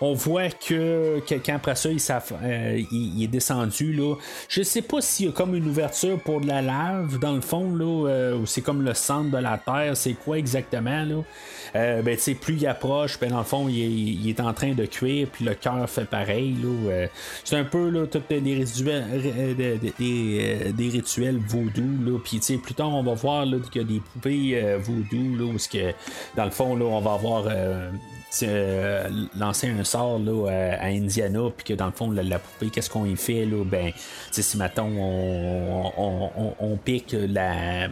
[0.00, 3.92] on voit que quelqu'un après ça, il, est descendu.
[3.92, 4.16] Là.
[4.48, 7.40] Je sais pas s'il y a comme une ouverture pour de la lave dans le
[7.40, 11.04] fond, là, ou c'est comme le centre de la Terre, c'est quoi exactement.
[11.04, 11.22] Là?
[11.74, 15.28] Euh, ben, plus il approche, ben, dans le fond, il est, en train de cuire,
[15.32, 16.56] puis le cœur fait pareil.
[16.64, 17.06] Euh,
[17.44, 21.40] c'est un peu là, des rituels, euh, des, rituels.
[22.24, 25.92] Puis plus tard, on va voir qu'il y a des poupées vaudou, là, où que,
[26.36, 27.44] dans le fond, là, on va avoir
[28.42, 32.90] euh, lancer un sort là, à, Indiana, puis que dans le fond, la, poupée, qu'est-ce
[32.90, 33.44] qu'on y fait?
[33.44, 33.64] Là?
[33.64, 33.92] Ben,
[34.30, 37.88] si maintenant on, pique la,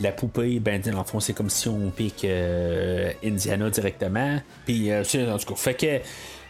[0.00, 4.40] la, poupée, ben, dans le fond, c'est comme si on pique euh, Indiana directement.
[4.64, 6.00] Puis, euh, en tout cas, fait que.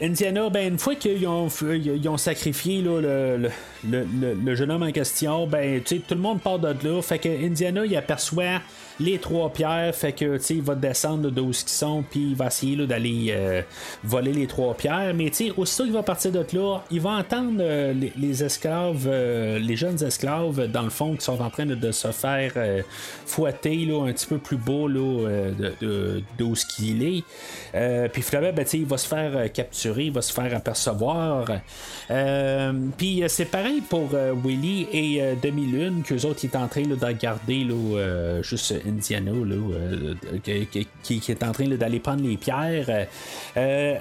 [0.01, 3.49] Indiana, ben, une fois qu'ils ont, ils ont sacrifié le,
[3.85, 7.01] le, jeune homme en question, ben, tout le monde part de là.
[7.03, 8.61] Fait que Indiana, il aperçoit
[9.01, 9.95] les trois pierres.
[9.95, 13.63] Fait que, il va descendre d'où ils sont, puis il va essayer d'aller euh,
[14.03, 15.13] voler les trois pierres.
[15.15, 19.77] Mais, aussitôt qu'il va partir de là, il va entendre euh, les, esclaves, euh, les
[19.77, 22.53] jeunes esclaves, dans le fond, qui sont en train de, se faire
[23.27, 28.09] fouetter, là, un petit peu plus beau, là, de, de, qu'il est.
[28.09, 31.47] puis, finalement, ben, il va se faire capturer, il va se faire apercevoir.
[32.97, 34.11] puis, c'est pareil pour
[34.45, 40.15] Willy et Demi-Lune, qu'eux autres, ils sont en train de garder, là, juste Indiana euh,
[41.03, 43.07] qui, est en train d'aller prendre les pierres.
[43.57, 43.95] Euh,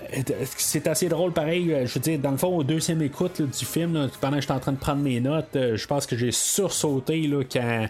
[0.58, 1.74] c'est assez drôle, pareil.
[1.74, 4.54] Euh, je veux dire, dans le fond, au deuxième écoute du film, pendant que j'étais
[4.54, 7.88] en train de prendre mes notes, je pense que j'ai sursauté là, quand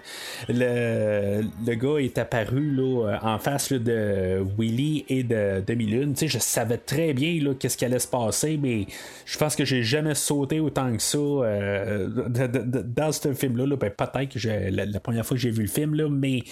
[0.50, 6.16] le, le, gars est apparu là, en face de Willy et de Demi-Lune.
[6.20, 8.88] Je savais très bien qu'est-ce allait se passer, mais
[9.26, 13.76] je pense que j'ai jamais sauté autant que ça dans ce film-là.
[13.76, 16.44] Ben, peut-être que la, la, première fois que j'ai vu le film, là, mais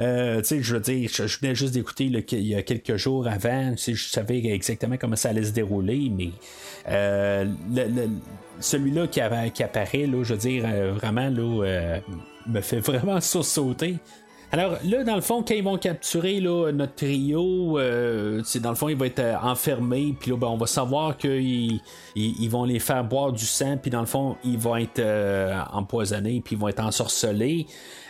[0.00, 3.74] euh, je veux dire, je, venais juste d'écouter il y a quelques jours avant.
[3.76, 6.30] Je savais exactement comment ça allait se dérouler, mais
[6.88, 7.46] euh,
[8.60, 9.20] celui-là qui,
[9.54, 12.00] qui, apparaît, là, je veux dire, euh, vraiment, là,
[12.46, 13.96] me fait vraiment sursauter.
[14.54, 18.76] Alors là, dans le fond, quand ils vont capturer là, notre trio, euh, dans le
[18.76, 21.80] fond, il va être euh, enfermé, puis là, ben, on va savoir qu'ils
[22.14, 25.58] ils, vont les faire boire du sang, puis dans le fond, ils vont être euh,
[25.72, 27.64] empoisonnés, puis ils vont être ensorcelés.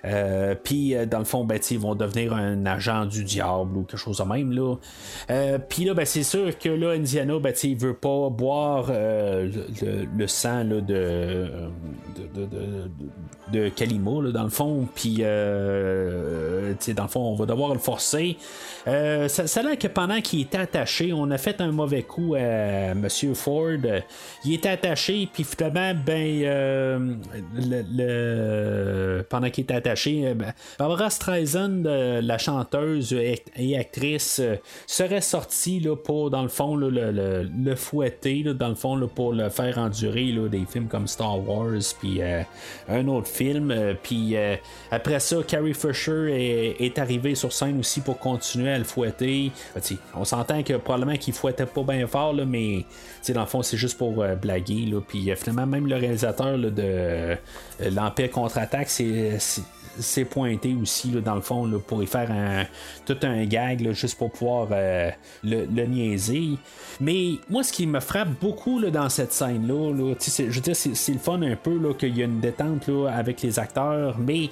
[0.04, 3.96] Euh, puis dans le fond, ben, ils vont devenir un agent du diable ou quelque
[3.96, 4.50] chose de même.
[4.50, 4.74] Là.
[5.68, 10.64] puis là, ben, c'est sûr que là, Indiana, ben, il veut pas boire le, sang
[10.64, 10.82] de,
[13.52, 14.88] de, Kalima, là, dans le fond.
[14.92, 15.22] Puis
[16.32, 18.36] euh, dans le fond, on va devoir le forcer.
[18.88, 22.34] Euh, ça, a l'air que pendant qu'il était attaché, on a fait un mauvais coup
[22.34, 23.78] à Monsieur Ford.
[24.44, 27.14] Il était attaché, puis finalement, ben, euh,
[27.54, 34.40] le, pendant qu'il était attaché, ben, Barbara Streisand, la chanteuse et, actrice,
[34.86, 39.48] serait sortie là, pour, dans le fond, le, le, fouetter, dans le fond, pour le
[39.48, 42.20] faire endurer des films comme Star Wars, puis
[42.88, 43.74] un autre film.
[44.02, 44.36] Puis
[44.90, 49.50] après ça, Carrie Fisher est, arrivé sur scène aussi pour continuer à le fouetter.
[49.76, 49.80] Ah,
[50.14, 52.84] on s'entend que probablement qu'il fouettait pas bien fort, là, mais
[53.28, 54.86] dans le fond, c'est juste pour euh, blaguer.
[54.86, 55.00] Là.
[55.06, 57.36] Puis euh, finalement, même le réalisateur de euh,
[57.80, 59.38] l'Empire contre-attaque, c'est
[59.98, 62.64] c'est pointé aussi dans le fond pour y faire un,
[63.06, 65.10] tout un gag juste pour pouvoir euh,
[65.44, 66.58] le, niaiser.
[67.00, 71.18] Mais moi, ce qui me frappe beaucoup dans cette scène-là, je veux dire, c'est le
[71.18, 74.48] fun un peu qu'il y a une détente avec les acteurs, mais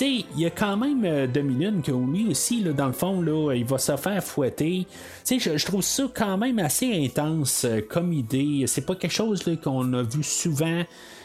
[0.00, 3.64] il y a quand même euh, Demi-Lune que lui aussi, dans le fond, là, il
[3.64, 4.86] va se faire fouetter.
[5.28, 8.64] Je, je trouve ça quand même assez intense euh, comme idée.
[8.66, 10.82] C'est pas quelque chose qu'on a vu souvent.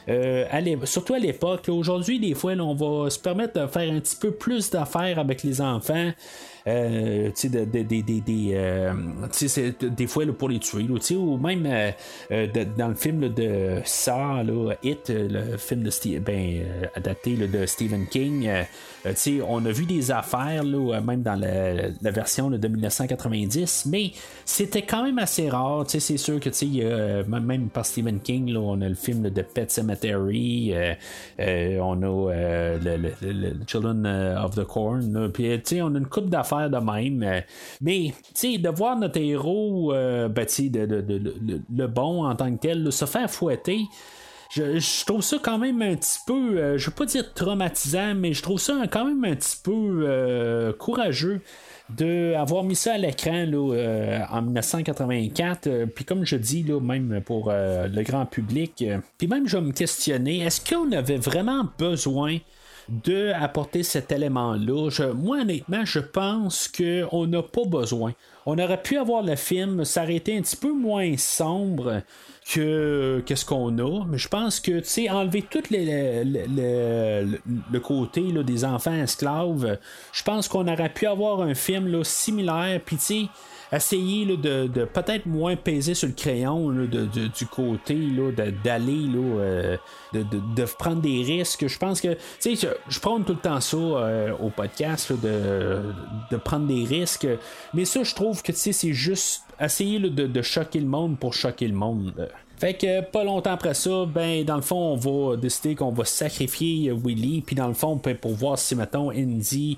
[0.10, 0.46] Euh,
[0.86, 1.70] surtout à l'époque.
[1.70, 5.44] Aujourd'hui, des fois, on va se permettre de faire un petit peu plus d'affaires avec
[5.44, 6.12] les enfants.
[6.68, 10.86] Euh, de, des euh, fois pour les tuer,
[11.16, 12.48] ou même euh,
[12.78, 18.50] dans le film de Saw, Hit, le film de ben, adapté de Stephen King,
[19.48, 24.12] on a vu des affaires, même dans la, version de 1990, mais
[24.44, 25.86] c'était quand même assez rare.
[25.88, 26.50] C'est sûr que
[27.30, 34.06] même par Stephen King, on a le film de Pet Cemetery, on a le, Children
[34.06, 37.24] of the Corn, puis on a une coupe d'affaires de même.
[37.24, 37.42] Euh,
[37.82, 43.06] mais, tu de voir notre héros, euh, ben, le bon en tant que tel, se
[43.06, 43.82] faire fouetter.
[44.50, 48.34] Je, trouve ça quand même un petit peu, euh, je veux pas dire traumatisant, mais
[48.34, 51.42] je trouve ça quand même un petit peu courageux
[51.90, 55.86] d'avoir mis ça à l'écran en 1984.
[55.96, 58.84] puis comme je dis, là, même pour le grand public,
[59.18, 62.38] puis même je vais me questionner, est-ce qu'on avait vraiment besoin
[62.90, 64.90] de apporter cet élément-là?
[65.14, 68.14] moi, honnêtement, je pense qu'on n'a pas besoin.
[68.46, 72.02] On aurait pu avoir le film s'arrêter un petit peu moins sombre
[72.50, 74.06] que qu'est-ce qu'on a.
[74.06, 77.38] Mais je pense que, tu sais, enlever tout le,
[77.80, 79.78] côté des enfants esclaves,
[80.14, 82.80] je pense qu'on aurait pu avoir un film là, similaire.
[82.86, 83.26] Puis, tu sais,
[83.72, 87.96] essayer de, peut-être moins peser sur le crayon du côté
[88.64, 89.78] d'aller euh,
[90.14, 91.68] de, prendre des risques.
[91.68, 96.68] Je pense que sais, je, prends tout le temps ça euh, au podcast de, prendre
[96.68, 97.28] des risques.
[97.74, 101.76] Mais ça, je trouve que c'est juste essayer de, choquer le monde pour choquer le
[101.76, 102.30] monde.
[102.60, 106.06] Fait que pas longtemps après ça, ben dans le fond, on va décider qu'on va
[106.06, 109.78] sacrifier Willy, puis dans le fond, ben, pour voir si mettons Indy,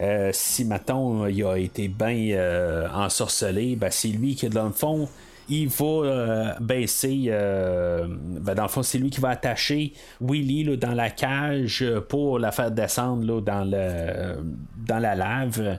[0.00, 4.72] euh, si mettons il a été bien euh, ensorcelé, ben c'est lui qui dans le
[4.72, 5.08] fond
[5.50, 7.24] il va euh, baisser.
[7.26, 12.38] Euh, ben, dans le fond, c'est lui qui va attacher Willy dans la cage pour
[12.38, 14.36] la faire descendre dans, le,
[14.86, 15.78] dans la lave.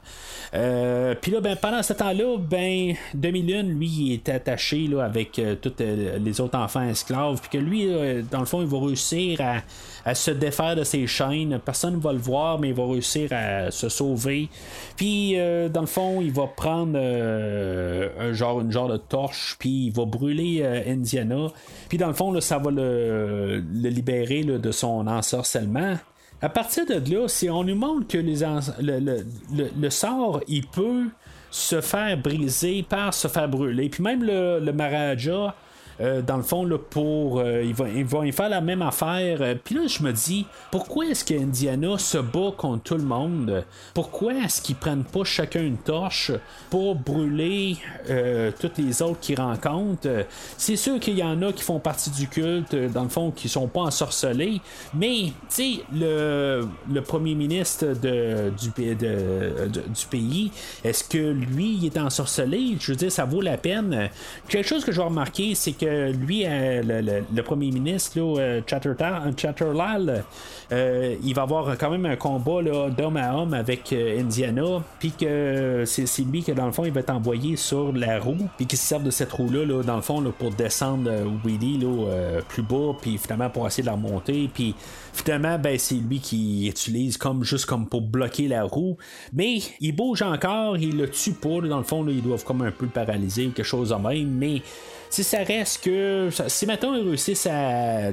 [0.53, 5.41] Euh, puis là, ben, pendant ce temps-là, ben, Demi-Lune, lui, il est attaché là, avec
[5.61, 7.39] tous les autres enfants esclaves.
[7.39, 7.87] Puis que lui,
[8.29, 9.61] dans le fond, il va réussir à
[10.05, 11.59] à se défaire de ses chaînes.
[11.63, 14.49] Personne ne va le voir, mais il va réussir à se sauver.
[14.97, 19.55] Puis, euh, dans le fond, il va prendre euh, un genre, une genre de torche,
[19.59, 21.47] puis il va brûler euh, Indiana.
[21.89, 25.97] Puis, dans le fond, ça va le, libérer de son ensorcellement.
[26.41, 28.39] À partir de là, si on nous montre que les
[28.79, 29.23] le,
[29.77, 31.05] le, sort, il peut
[31.51, 33.89] se faire briser par se faire brûler.
[33.89, 35.53] Puis même le, le Maharaja,
[36.01, 37.39] euh, dans le fond, là, pour.
[37.39, 39.37] Euh, ils, vont, y faire la même affaire.
[39.41, 43.63] Euh, puis là, je me dis, pourquoi est-ce qu'Indiana se bat contre tout le monde?
[43.93, 46.31] Pourquoi est-ce qu'ils prennent pas chacun une torche
[46.69, 47.77] pour brûler
[48.59, 50.25] toutes les autres qu'ils rencontrent?
[50.57, 53.49] C'est sûr qu'il y en a qui font partie du culte, dans le fond, qui
[53.49, 54.61] sont pas ensorcelés.
[54.93, 56.63] Mais, tu sais, le,
[57.05, 60.51] premier ministre du, du pays,
[60.83, 62.77] est-ce que lui, il est ensorcelé?
[62.79, 64.09] Je veux dire, ça vaut la peine.
[64.47, 70.23] Quelque chose que je vais remarquer, c'est que que lui, le, premier ministre, là, Chatterlal,
[70.71, 76.23] il va avoir quand même un combat d'homme à homme avec Indiana, puis que c'est
[76.23, 78.85] lui que dans le fond, il va être envoyé sur la roue, puis qu'il se
[78.85, 81.11] sert de cette roue-là, dans le fond, pour descendre
[81.43, 84.75] Willy là, plus bas, puis finalement pour essayer de la remonter, puis
[85.13, 88.97] finalement, ben, c'est lui qui utilise comme juste comme pour bloquer la roue.
[89.33, 91.61] Mais il bouge encore, il le tue pas.
[91.61, 93.95] Dans le fond, là, ils doivent comme un peu le paralyser ou quelque chose de
[93.95, 94.29] même.
[94.29, 94.61] Mais
[95.11, 96.29] si ça reste que.
[96.47, 98.11] Si maintenant ils réussissent à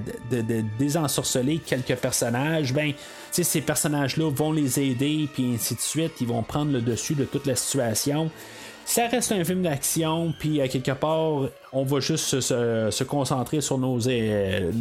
[0.78, 2.92] désensorceler quelques personnages, ben.
[3.30, 7.24] ces personnages-là vont les aider, puis ainsi de suite, ils vont prendre le dessus de
[7.24, 8.30] toute la situation
[8.88, 13.76] ça reste un film d'action, puis à quelque part, on va juste se, concentrer sur
[13.76, 14.72] nos, euh,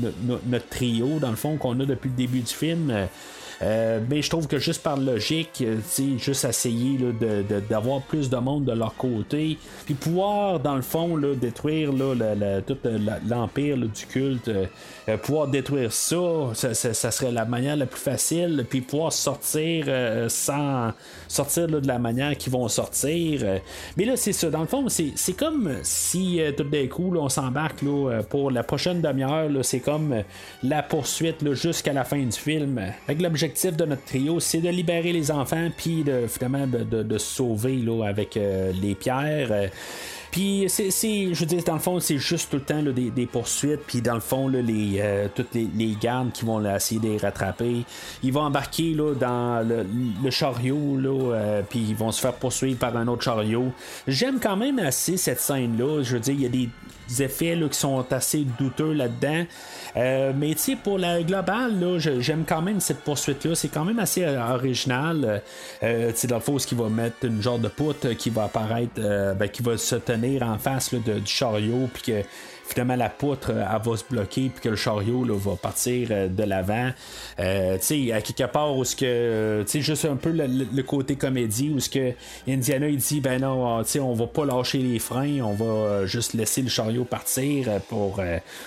[0.46, 2.90] notre trio, dans le fond, qu'on a depuis le début du film.
[3.62, 5.78] Euh, mais je trouve que juste par logique, euh,
[6.18, 7.00] juste essayer
[7.70, 11.92] d'avoir plus de monde de leur côté, puis pouvoir, dans le fond, détruire
[12.66, 12.78] tout
[13.28, 16.18] l'empire du culte, euh, pouvoir détruire ça
[16.54, 19.86] ça, serait la manière la plus facile, puis pouvoir sortir
[20.28, 20.92] sans
[21.28, 23.42] sortir de la manière qu'ils vont sortir.
[23.96, 24.50] mais là, c'est ça.
[24.50, 27.84] Dans le fond, c'est comme si tout d'un coup, on s'embarque
[28.30, 30.24] pour la prochaine demi-heure, c'est comme
[30.64, 32.82] la poursuite jusqu'à la fin du film.
[33.08, 37.18] Avec l'objectif de notre trio, c'est de libérer les enfants, puis de, finalement de, de,
[37.18, 39.50] sauver là, avec euh, les pierres.
[39.52, 39.68] Euh,
[40.32, 43.80] puis, c'est, je veux dire, dans le fond, c'est juste tout le temps des, poursuites.
[43.88, 47.86] Puis, dans le fond, les, euh, toutes les, gardes qui vont essayer de les rattraper,
[48.22, 52.96] ils vont embarquer là, dans le, chariot, là, puis ils vont se faire poursuivre par
[52.98, 53.72] un autre chariot.
[54.08, 56.04] J'aime quand même assez cette scène-là.
[56.04, 56.70] Je veux dire, il y a des
[57.20, 59.46] effets là, qui sont assez douteux là-dedans.
[59.96, 63.56] Euh, mais tu sais, pour la globale, là, j'aime quand même cette poursuite-là.
[63.56, 65.42] C'est quand même assez euh, original.
[65.84, 68.30] Euh, tu sais, dans le fond, ce qui va mettre une genre de poutre qui
[68.30, 69.02] va apparaître,
[69.36, 72.24] ben, qui va se tenir en face du chariot, puis que
[72.68, 76.10] finalement la poutre euh, elle va se bloquer puis que le chariot là, va partir
[76.12, 76.92] euh, de l'avant.
[77.40, 80.82] Euh, tu sais, à quelque part où ce que tu sais juste un peu le,
[80.84, 82.14] côté comédie où ce que
[82.48, 86.06] Indiana il dit ben non, tu sais on va pas lâcher les freins, on va
[86.06, 88.22] juste laisser le chariot partir pour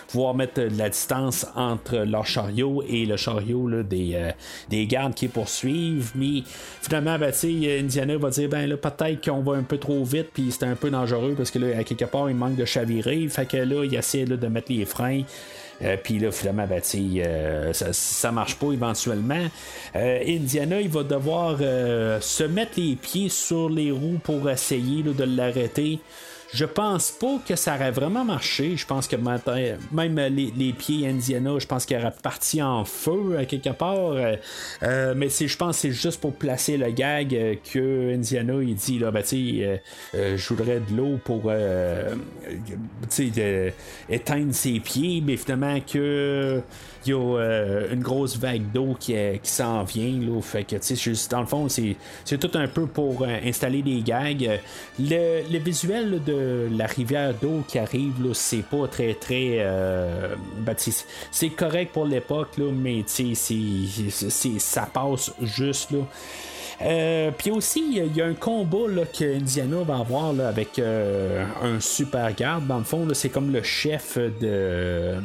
[0.08, 4.32] pouvoir mettre de la distance entre leur chariot et le chariot là, des,
[4.68, 6.12] des gardes qui poursuivent.
[6.14, 6.42] Mais
[6.82, 10.50] finalement, ben, Indiana va dire ben là peut-être qu'on va un peu trop vite puis
[10.50, 13.26] c'est un peu dangereux parce que là à quelque part il manque de chavirer.
[13.28, 15.22] Fait que là il essaie de mettre les freins.
[15.82, 19.46] Euh, puis là, finalement, ben, euh, ça, ça marche pas éventuellement.
[19.96, 25.24] Euh, Indiana, il va devoir se mettre les pieds sur les roues pour essayer de
[25.24, 26.00] l'arrêter.
[26.52, 28.76] Je pense pas que ça aurait vraiment marché.
[28.76, 33.44] Je pense que même les, pieds Indiana, je pense qu'il aurait parti en feu à
[33.44, 34.14] quelque part.
[34.82, 38.74] Euh, mais je pense que c'est juste pour placer le gag euh, que Indiana il
[38.74, 39.76] dit là, ben, euh,
[40.36, 41.52] je voudrais de l'eau pour
[44.08, 46.62] éteindre ses pieds, mais finalement que
[47.06, 50.20] il y a euh, une grosse vague d'eau qui, qui s'en vient.
[50.20, 51.96] Là, fait que, juste, dans le fond, c'est,
[52.38, 54.60] tout un peu pour euh, installer des gags.
[54.98, 56.32] Le, visuel de
[56.70, 59.56] la rivière d'eau qui arrive, là, c'est pas très, très.
[59.58, 60.74] Euh, ben,
[61.30, 63.34] c'est correct pour l'époque, là, mais c'est,
[64.58, 65.90] ça passe juste.
[65.92, 66.00] Là.
[66.82, 70.78] Euh, puis aussi, il y, a un combat là, que Indiana va avoir là, avec
[70.78, 72.66] euh, un super garde.
[72.66, 75.16] Dans le fond, c'est comme le chef de,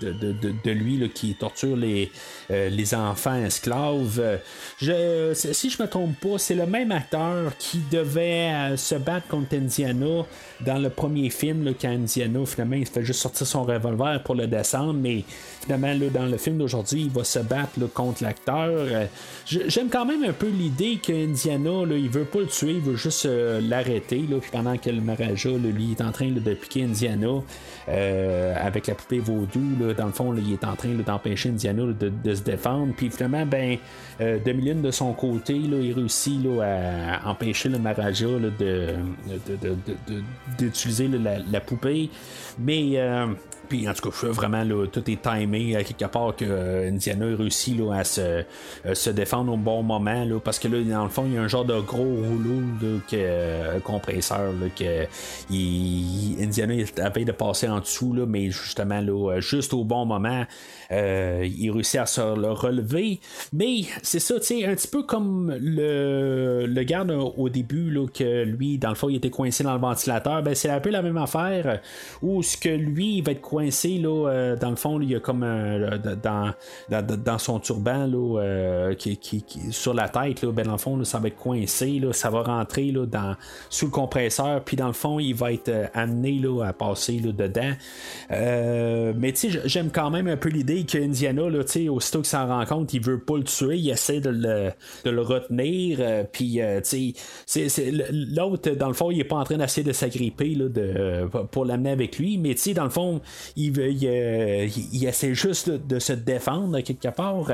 [0.00, 2.10] de, lui qui torture les,
[2.50, 4.38] euh, les enfants esclaves.
[4.80, 9.54] Je, si je me trompe pas, c'est le même acteur qui devait se battre contre
[9.54, 10.24] Indiana
[10.64, 14.34] dans le premier film, là, quand Indiana, finalement, il fait juste sortir son revolver pour
[14.34, 15.24] le descendre, mais
[15.60, 18.86] finalement, là, dans le film d'aujourd'hui, il va se battre contre l'acteur.
[19.46, 23.26] J'aime quand même un peu l'idée qu'Indiana, il veut pas le tuer, il veut juste
[23.26, 24.24] euh, l'arrêter.
[24.28, 27.42] Puis pendant que le Maraja, lui, est en train de piquer Indiana
[27.88, 32.34] euh, avec la poupée vaudou, dans le fond, il est en train d'empêcher Indiana de,
[32.34, 32.92] se défendre.
[32.96, 33.76] Puis finalement, ben,
[34.20, 38.26] euh, de son côté, il réussit à empêcher le Maraja
[40.58, 42.10] d'utiliser la, poupée.
[42.58, 43.26] Mais euh,
[43.72, 47.24] puis en tout cas, vraiment, là, tout est timé à quelque part que euh, Indiana
[47.34, 48.44] réussit là, à se, euh,
[48.92, 50.26] se, défendre au bon moment.
[50.26, 52.60] Là, parce que là, dans le fond, il y a un genre de gros rouleau
[52.82, 55.06] de euh, compresseur que
[55.48, 60.44] il, Indiana avait de passer en dessous, mais justement, là, juste au bon moment,
[60.92, 63.20] il réussit à se le relever.
[63.52, 68.06] Mais c'est ça, tu sais, un petit peu comme le, le garde au début, là,
[68.12, 70.42] que lui, dans le fond, il était coincé dans le ventilateur.
[70.42, 71.80] Ben, c'est un peu la même affaire
[72.22, 75.20] où ce que lui, il va être coincé là, dans le fond, il y a
[75.20, 75.40] comme
[76.22, 76.54] dans,
[76.88, 81.18] dans, son turban là, qui, qui, sur la tête, là, ben, dans le fond, ça
[81.18, 83.36] va être coincé, là, ça va rentrer là, dans,
[83.70, 87.32] sous le compresseur, puis dans le fond, il va être amené là, à passer là,
[87.32, 87.72] dedans.
[88.30, 91.60] mais tu sais, j'aime quand même un peu l'idée qu'Indiana, là,
[91.90, 94.70] aussitôt qu'il s'en rend compte, il veut pas le tuer, il essaie de le,
[95.04, 97.14] de le retenir, puis tu
[97.44, 101.64] sais, l'autre, dans le fond, il est pas en train d'essayer de s'agripper de, pour
[101.64, 103.20] l'amener avec lui, mais dans le fond,
[103.56, 107.50] il, il, il, essaie juste de, se défendre quelque part.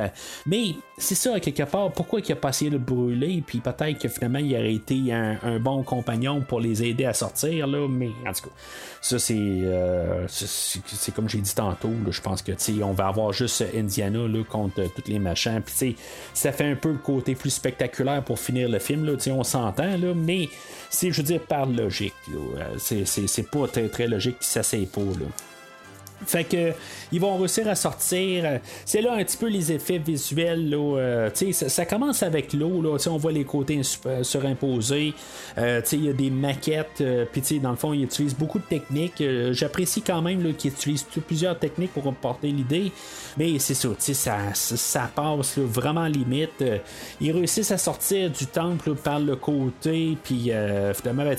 [0.47, 3.99] Mais c'est ça, quelque part, pourquoi il a pas essayé de le brûler, puis peut-être
[3.99, 8.11] que finalement il aurait été un, bon compagnon pour les aider à sortir, là, mais
[8.27, 8.55] en tout cas,
[9.01, 12.53] ça euh, c'est c'est comme j'ai dit tantôt, je pense que
[12.83, 15.97] on va avoir juste Indiana contre tous les machins, puis
[16.35, 19.97] ça fait un peu le côté plus spectaculaire pour finir le film, là, on s'entend,
[19.97, 20.49] là, mais
[20.91, 25.01] c'est, je veux dire, par logique, euh, c'est pas très, très logique que ça pas,
[25.01, 25.27] là.
[26.27, 26.73] Fait que
[27.13, 28.61] ils vont réussir à sortir.
[28.85, 30.69] C'est là un petit peu les effets visuels.
[30.69, 32.83] Là, euh, ça, ça, commence avec l'eau.
[32.83, 33.81] Là, on voit les côtés
[34.23, 35.15] surimposés.
[35.57, 37.01] Euh, il y a des maquettes.
[37.01, 39.21] Euh, Puis dans le fond, ils utilisent beaucoup de techniques.
[39.21, 42.93] Euh, j'apprécie quand même qu'ils utilisent plusieurs techniques pour porter l'idée.
[43.37, 46.65] Mais c'est ça, ça, ça passe vraiment limite.
[47.21, 50.17] ils réussissent à sortir du temple par le côté.
[50.23, 50.51] Puis
[50.95, 51.37] finalement, ben,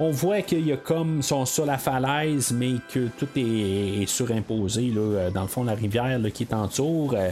[0.00, 4.82] on voit qu'il y a comme sont sur la falaise, mais que tout est, surimposé
[4.94, 7.14] là, euh, dans le fond la rivière là, qui est en tour.
[7.14, 7.30] Euh,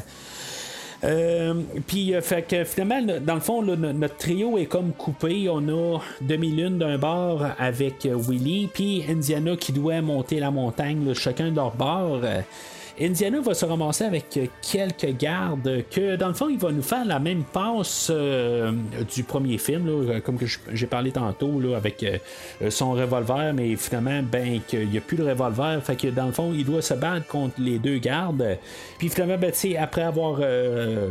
[1.05, 1.55] euh,
[1.87, 5.49] puis fait que finalement, dans le fond, notre trio est comme coupé.
[5.49, 11.51] On a demi-lune d'un bord avec Willy, puis Indiana qui doit monter la montagne, chacun
[11.51, 12.21] de leur bord.
[13.03, 17.05] Indiana va se ramasser avec quelques gardes que dans le fond il va nous faire
[17.05, 18.71] la même passe euh,
[19.13, 24.23] du premier film comme que j'ai parlé tantôt là, avec euh, son revolver mais finalement
[24.23, 25.83] ben qu'il n'y a plus de revolver.
[25.83, 28.59] Fait que dans le fond il doit se battre contre les deux gardes.
[28.99, 31.11] Puis finalement ben, après avoir euh,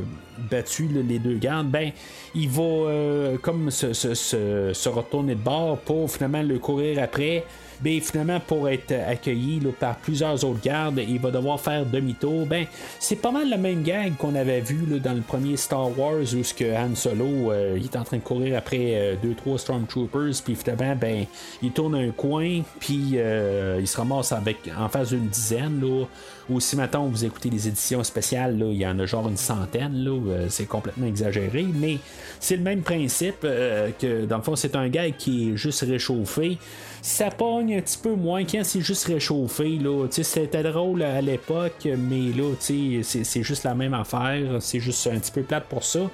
[0.49, 1.91] battu les deux gardes ben
[2.34, 7.43] il va comme se, se, retourner de bord pour finalement le courir après
[7.82, 12.45] ben, finalement, pour être accueilli par plusieurs autres gardes, il va devoir faire demi-tour.
[12.45, 12.66] Ben,
[12.99, 16.44] c'est pas mal la même gag qu'on avait vu dans le premier Star Wars où
[16.44, 20.41] ce que Han Solo euh, il est en train de courir après 2 euh, Stormtroopers,
[20.44, 21.26] puis finalement, ben,
[21.62, 25.82] il tourne un coin, puis euh, il se ramasse avec en face d'une dizaine.
[25.82, 26.06] Là,
[26.49, 29.38] ou si maintenant vous écoutez les éditions spéciales, là, il y en a genre une
[29.38, 31.98] centaine, là, c'est complètement exagéré, mais
[32.40, 36.58] c'est le même principe que dans le fond c'est un gag qui est juste réchauffé
[37.02, 39.80] ça pogne un petit peu moins quand c'est juste réchauffé.
[39.80, 40.07] Là.
[40.10, 44.57] C'était drôle à l'époque, mais là, c'est juste la même affaire.
[44.60, 46.10] C'est juste un petit peu plate pour ça.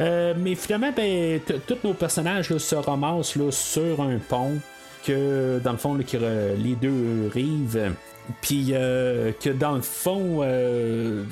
[0.00, 4.58] Euh, mais finalement, ben, tous nos personnages se ramassent là, sur un pont
[5.06, 7.92] que, dans le fond, les deux rives
[8.40, 11.24] puis euh, que dans le fond, euh,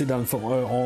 [0.00, 0.40] dans le fond,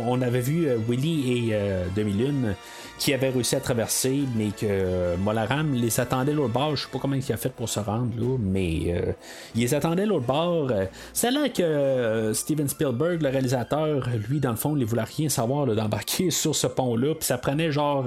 [0.06, 1.56] on, avait vu Willy et
[1.96, 2.54] Demi-Lune
[2.98, 6.76] qui avait réussi à traverser, mais que euh, Molaram les attendait l'autre bord.
[6.76, 9.12] Je sais pas comment il a fait pour se rendre là, mais euh,
[9.54, 10.70] il les attendait l'autre bord.
[11.12, 15.28] C'est là que euh, Steven Spielberg, le réalisateur, lui, dans le fond, il voulait rien
[15.28, 17.14] savoir d'embarquer sur ce pont-là.
[17.14, 18.06] Puis ça prenait genre,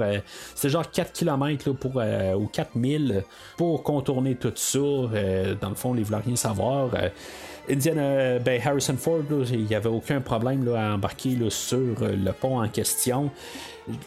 [0.64, 2.02] genre 4 km pour,
[2.38, 3.24] ou 4000
[3.58, 4.80] pour contourner tout ça.
[4.80, 6.90] dans le fond, il voulait rien savoir.
[7.70, 9.22] Indiana, ben Harrison Ford,
[9.52, 13.30] il n'y avait aucun problème là, à embarquer sur le pont en question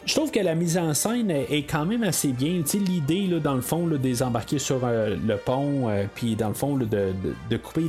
[0.05, 2.63] je trouve que la mise en scène est quand même assez bien.
[2.73, 6.53] L'idée, dans le fond, de des embarquer sur euh, le pont, euh, puis dans le
[6.53, 7.87] fond, de, couper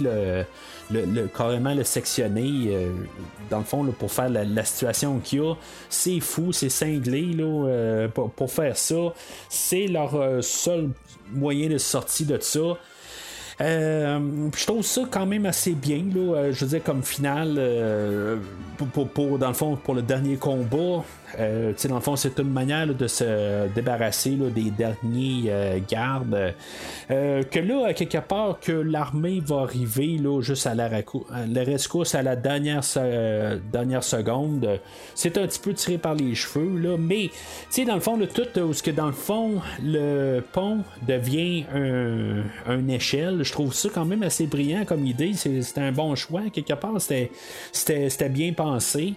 [0.90, 2.90] le, carrément le sectionner, euh,
[3.50, 5.54] dans le fond, pour faire la, situation qu'il y a,
[5.88, 9.12] c'est fou, c'est cinglé là, pour, faire ça.
[9.48, 10.90] C'est leur seul
[11.32, 12.76] moyen de sortie de ça.
[13.60, 17.60] je trouve ça quand même assez bien, là, je veux dire, comme finale,
[18.92, 21.04] pour, dans le fond, pour le dernier combat.
[21.38, 26.54] Euh, dans le fond, c'est une manière de se débarrasser des derniers euh, gardes.
[27.10, 32.22] Euh, que là, quelque part, que l'armée va arriver là, juste à la, rescousse à
[32.22, 32.82] la dernière,
[33.72, 34.80] dernière seconde.
[35.14, 37.30] C'est un petit peu tiré par les cheveux, là, mais
[37.86, 43.42] dans le fond, le tout, ce que dans le fond, le pont devient un, échelle,
[43.42, 45.32] je trouve ça quand même assez brillant comme idée.
[45.34, 46.42] C'est un bon choix.
[46.52, 49.14] Quelque part, c'était bien pensé.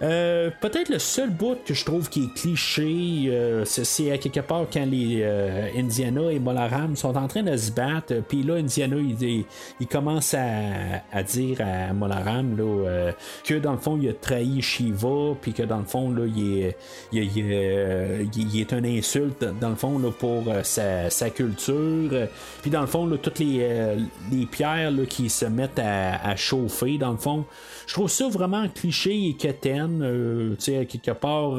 [0.00, 4.66] Peut-être le seul bout que je trouve qui est cliché, euh, c'est à quelque part
[4.72, 8.96] quand les euh, Indiana et Molaram sont en train de se battre, puis là, Indiana,
[8.96, 9.44] il,
[9.80, 13.12] il commence à, dire à Molaram euh,
[13.44, 16.62] que dans le fond, il a trahi Shiva, puis que dans le fond, là, il,
[16.62, 16.76] est,
[17.12, 22.28] il, est un insulte, dans le fond, là, pour sa, culture.
[22.62, 23.96] Puis dans le fond, là, tous les,
[24.30, 27.44] les, les pierres qui se mettent à, chauffer, dans le fond.
[27.86, 30.54] Je trouve ça vraiment cliché et quétaine.
[30.58, 31.58] tu sais, quelque part,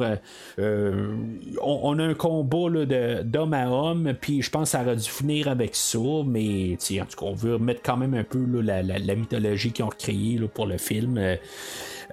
[0.58, 2.84] on, a un combat
[3.24, 7.06] d'homme à homme, puis je pense que ça aurait dû finir avec ça, mais en
[7.06, 10.40] tout cas, on veut mettre quand même un peu la, la, mythologie qu'ils ont créée
[10.52, 11.18] pour le film.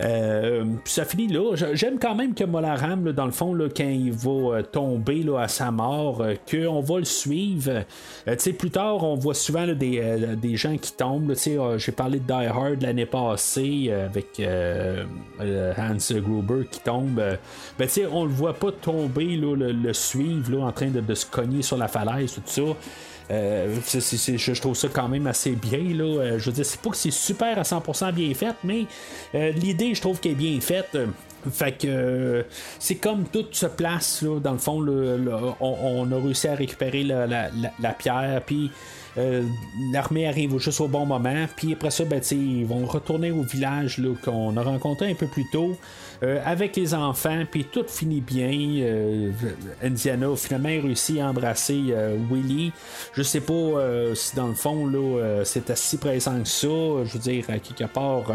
[0.03, 1.55] Euh, ça finit là.
[1.73, 5.47] J'aime quand même que Molaram, dans le fond, là, quand il va euh, tomber à
[5.47, 7.83] sa mort, euh, qu'on va le suivre.
[8.57, 11.33] plus tard, on voit souvent des, gens qui tombent.
[11.77, 14.41] J'ai parlé de Die Hard l'année passée avec
[15.39, 17.21] Hans Gruber qui tombe.
[17.77, 21.77] Ben, on le voit pas tomber, le, suivre en train de, de, se cogner sur
[21.77, 22.61] la falaise, tout ça.
[23.31, 25.79] Euh, je trouve ça quand même assez bien.
[25.79, 26.03] Là.
[26.03, 28.85] Euh, je veux dire, c'est pas que c'est super à 100% bien fait, mais
[29.35, 30.97] euh, l'idée, je trouve qu'elle est bien faite.
[31.51, 32.45] Fait que
[32.77, 34.85] c'est comme tout se place là, dans le fond,
[35.59, 38.69] on, a réussi à récupérer la, pierre, puis
[39.91, 43.99] l'armée arrive juste au bon moment, puis après ça, ben, ils vont retourner au village
[44.23, 45.75] qu'on a rencontré un peu plus tôt.
[46.23, 48.51] Euh, avec les enfants, puis tout finit bien.
[48.83, 49.31] Euh,
[49.81, 52.71] Indiana finalement réussit à embrasser euh, Willy.
[53.13, 53.53] Je sais pas
[54.13, 56.67] si dans le fond là, c'est assez présent que ça.
[56.67, 58.31] Je veux dire, à quelque part,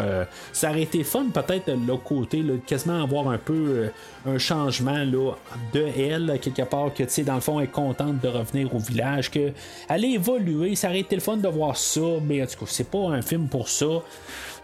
[0.53, 3.91] ça aurait été fun peut-être de l'autre côté, quasiment avoir un peu
[4.27, 5.33] un changement là,
[5.73, 8.75] de elle, quelque part, que tu sais, dans le fond, elle est contente de revenir
[8.75, 9.53] au village, que
[9.89, 10.75] elle a évolué.
[10.75, 13.23] Ça aurait été le fun de voir ça, mais en tout cas, c'est pas un
[13.23, 14.03] film pour ça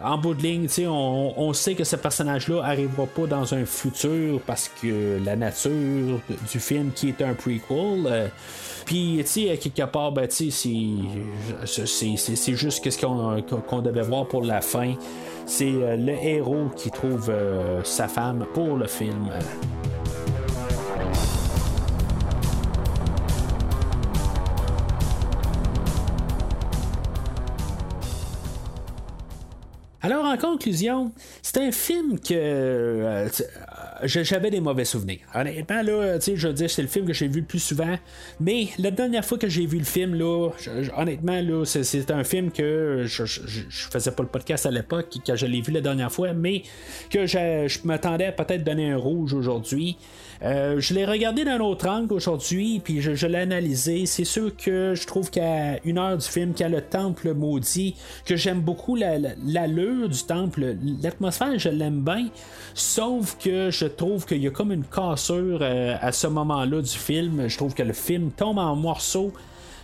[0.01, 4.41] en bout de ligne, on, on sait que ce personnage-là arrivera pas dans un futur
[4.47, 6.21] parce que la nature
[6.51, 8.07] du film qui est un prequel.
[8.07, 8.29] Euh,
[8.85, 10.51] puis, tu sais, quelque part, ben, c'est,
[12.55, 14.95] juste ce qu'on, qu'on devait voir pour la fin.
[15.47, 19.31] C'est euh, le héros qui trouve euh, sa femme pour le film.
[30.05, 31.13] Alors, en conclusion,
[31.43, 33.29] c'est un film que euh,
[34.03, 35.21] j'avais des mauvais souvenirs.
[35.33, 37.97] Honnêtement, là, je veux dire, c'est le film que j'ai vu le plus souvent.
[38.41, 40.51] Mais la dernière fois que j'ai vu le film, là,
[40.97, 45.37] honnêtement, là, c'est, un film que je, je, faisais pas le podcast à l'époque, quand
[45.37, 46.63] je l'ai vu la dernière fois, mais
[47.09, 49.97] que je, m'attendais à peut-être donner un rouge aujourd'hui.
[50.45, 54.07] Euh, je l'ai regardé d'un autre angle aujourd'hui, puis je, l'ai analysé.
[54.07, 57.95] C'est sûr que je trouve qu'à une heure du film, a le temple maudit,
[58.25, 62.29] que j'aime beaucoup l'allure du temple, l'atmosphère, je l'aime bien.
[62.75, 66.99] Sauf que je trouve qu'il y a comme une cassure euh, à ce moment-là du
[66.99, 67.49] film.
[67.49, 69.33] Je trouve que le film tombe en morceaux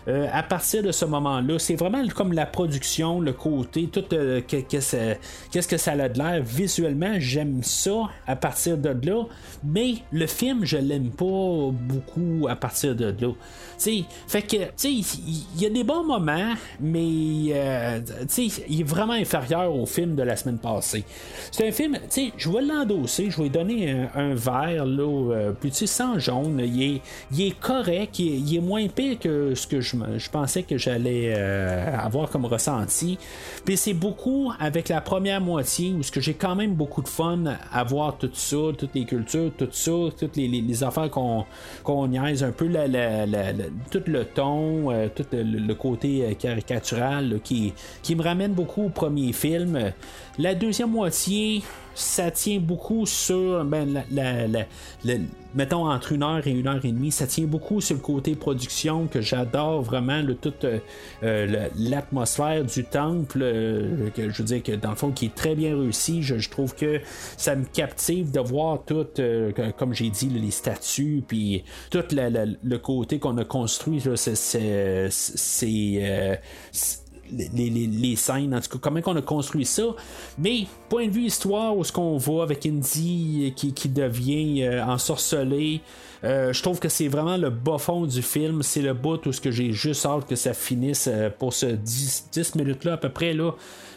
[0.08, 4.40] euh, à partir de ce moment-là, c'est vraiment comme la production, le côté, tout euh,
[4.46, 7.14] qu'est-ce que ça a de l'air visuellement.
[7.18, 9.24] J'aime ça à partir de là,
[9.62, 13.32] mais le film, je l'aime pas beaucoup à partir de là.
[13.78, 18.00] Fait que, il y, a des bons moments, mais euh,
[18.68, 21.04] il est vraiment inférieur au film de la semaine passée.
[21.52, 21.96] C'est un film,
[22.36, 26.60] je vais l'endosser, je vais donner un, verre, là, sans jaune.
[26.64, 27.00] Il est,
[27.32, 31.34] il est correct, il est, moins pire que ce que je je pensais que j'allais
[31.36, 33.18] euh, avoir comme ressenti.
[33.64, 37.08] Puis c'est beaucoup avec la première moitié où ce que j'ai quand même beaucoup de
[37.08, 41.44] fun à voir tout ça, toutes les cultures, tout ça, toutes les, affaires qu'on
[41.82, 42.68] qu'on niaise un peu,
[43.90, 47.72] tout le ton, euh, tout le, côté euh, caricatural qui,
[48.02, 49.92] qui me ramène beaucoup au premier film.
[50.38, 51.62] La deuxième moitié,
[51.96, 54.46] ça tient beaucoup sur, ben, la,
[55.54, 58.36] mettons entre une heure et une heure et demie, ça tient beaucoup sur le côté
[58.36, 60.78] production que j'adore vraiment, le, toute euh,
[61.24, 65.34] euh, l'atmosphère du temple, euh, que, je veux dire que dans le fond qui est
[65.34, 66.22] très bien réussi.
[66.22, 67.00] Je, trouve que
[67.36, 69.06] ça me captive de voir tout,
[69.76, 75.10] comme j'ai dit, les statues, puis tout le côté qu'on a construit, c'est
[77.32, 79.94] les, scènes, en tout cas, comment on a construit ça.
[80.38, 84.84] Mais, point de vue histoire, où ce qu'on voit avec Indy qui, qui devient euh,
[84.84, 85.80] ensorcelé,
[86.24, 88.62] euh, je trouve que c'est vraiment le bas fond du film.
[88.62, 91.66] C'est le bout où ce que j'ai juste hâte que ça finisse euh, pour ce
[91.66, 93.32] 10, 10 minutes-là à peu près.
[93.32, 93.52] là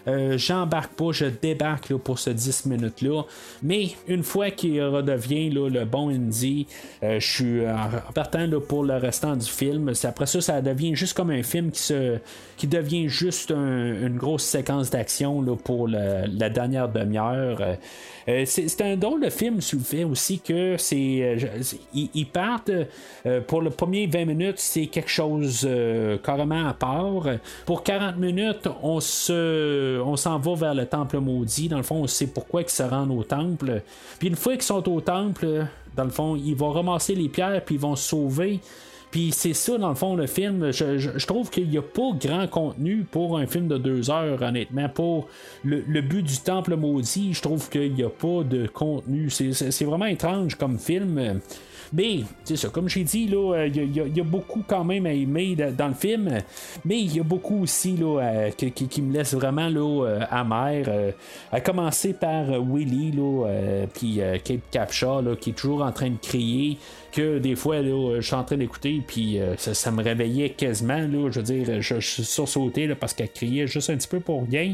[0.07, 3.23] euh, j'embarque pas, je débarque pour ce 10 minutes-là.
[3.63, 6.67] Mais une fois qu'il redevient le bon indie,
[7.03, 9.91] euh, je suis en partant pour le restant du film.
[10.03, 12.17] Après ça, ça devient juste comme un film qui se
[12.57, 17.59] qui devient juste une grosse séquence d'action pour la dernière demi-heure.
[18.27, 21.37] Euh, c'est un drôle de film sur le fait aussi que c'est
[21.93, 22.71] ils, partent
[23.47, 25.67] pour le premier 20 minutes c'est quelque chose
[26.23, 27.29] carrément à part
[27.65, 31.67] pour 40 minutes on se on s'en va vers le temple maudit.
[31.67, 33.81] Dans le fond, on sait pourquoi ils se rendent au temple.
[34.19, 35.65] Puis une fois qu'ils sont au temple,
[35.95, 38.59] dans le fond, ils vont ramasser les pierres puis ils vont sauver.
[39.11, 40.71] Puis c'est ça, dans le fond, le film.
[40.71, 44.87] Je, trouve qu'il n'y a pas grand contenu pour un film de deux heures, honnêtement.
[44.87, 45.27] Pour
[45.65, 49.29] le, but du temple maudit, je trouve qu'il n'y a pas de contenu.
[49.29, 51.41] C'est vraiment étrange comme film.
[51.93, 55.87] Mais, c'est ça, comme j'ai dit, il y, a beaucoup quand même à aimer dans
[55.87, 56.39] le film,
[56.85, 60.85] mais il y a beaucoup aussi là, qui, me laisse vraiment là, euh, amer.
[60.87, 61.11] Euh,
[61.51, 63.13] à commencer par Willy,
[63.93, 66.77] puis Kate Capshaw, qui est toujours en train de crier
[67.11, 70.97] que des fois, là, je suis en train d'écouter, puis euh, ça, me réveillait quasiment.
[70.97, 74.19] Là, je veux dire, je, je sursauté là, parce qu'elle criait juste un petit peu
[74.19, 74.73] pour rien.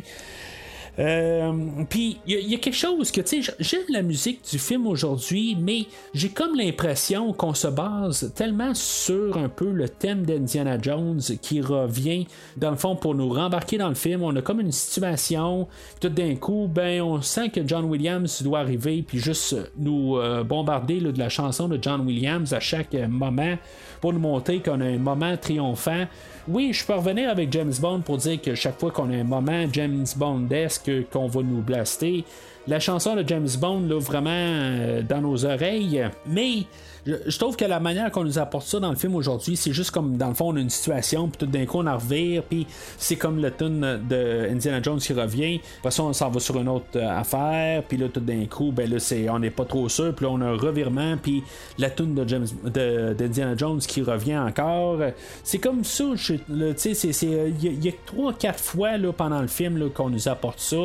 [1.00, 1.54] Euh,
[1.90, 5.56] puis il y, a quelque chose que, tu sais, j'aime la musique du film aujourd'hui,
[5.60, 11.22] mais j'ai comme l'impression qu'on se base tellement sur un peu le thème d'Indiana Jones
[11.42, 12.26] qui revient,
[12.58, 14.24] dans le fond, pour nous rembarquer dans le film.
[14.24, 15.68] On a comme une situation,
[16.02, 20.44] tout d'un coup, ben, on sent que John Williams doit arriver, puis juste nous euh,
[20.44, 23.56] bombarder de la chanson de John Williams à chaque moment
[24.02, 26.06] pour nous montrer qu'on a un moment triomphant.
[26.48, 29.24] Oui, je peux revenir avec James Bond pour dire que chaque fois qu'on a un
[29.26, 32.24] moment James Bond-esque qu'on va nous blaster,
[32.68, 36.66] la chanson de James Bond, là, vraiment euh, dans nos oreilles, mais
[37.08, 39.92] je, trouve que la manière qu'on nous apporte ça dans le film aujourd'hui, c'est juste
[39.92, 42.44] comme dans le fond on a une situation, puis tout d'un coup on en revire,
[42.44, 42.68] puis
[42.98, 45.60] c'est comme le tune de Indiana Jones qui revient.
[45.80, 48.72] Après ça, on s'en va sur une autre euh, affaire, puis là tout d'un coup,
[48.72, 51.44] ben là c'est on n'est pas trop sûr, puis là on a un revirement, puis
[51.78, 55.00] la tune de James de, d'Indiana Jones qui revient encore.
[55.44, 56.40] C'est comme ça, tu
[56.76, 57.28] sais, c'est
[57.62, 60.78] il y, a trois quatre fois là, pendant le film qu'on nous apporte ça.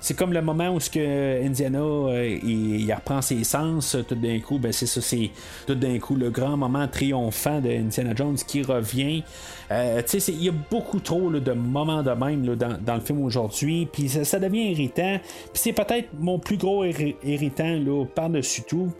[0.00, 4.40] C'est comme le moment où ce que Indiana euh, il, reprend ses sens, tout d'un
[4.40, 5.30] coup, ben c'est ça, c'est
[5.68, 9.22] tout d'un coup le grand moment triomphant de Indiana Jones qui revient.
[9.70, 14.08] Euh, il y a beaucoup trop de moments de même dans, le film aujourd'hui, puis
[14.08, 15.20] ça, devient irritant.
[15.52, 16.86] Puis c'est peut-être mon plus gros
[17.22, 17.78] irritant
[18.14, 18.90] par-dessus tout.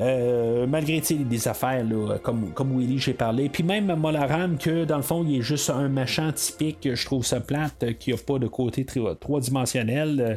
[0.00, 1.84] Euh, malgré des affaires
[2.22, 3.48] comme, comme Willy, j'ai parlé.
[3.48, 7.24] Puis même Molaram, que dans le fond, il est juste un machin typique, je trouve
[7.24, 10.20] ça plate, euh, qui a pas de côté trois-dimensionnel.
[10.20, 10.36] Euh,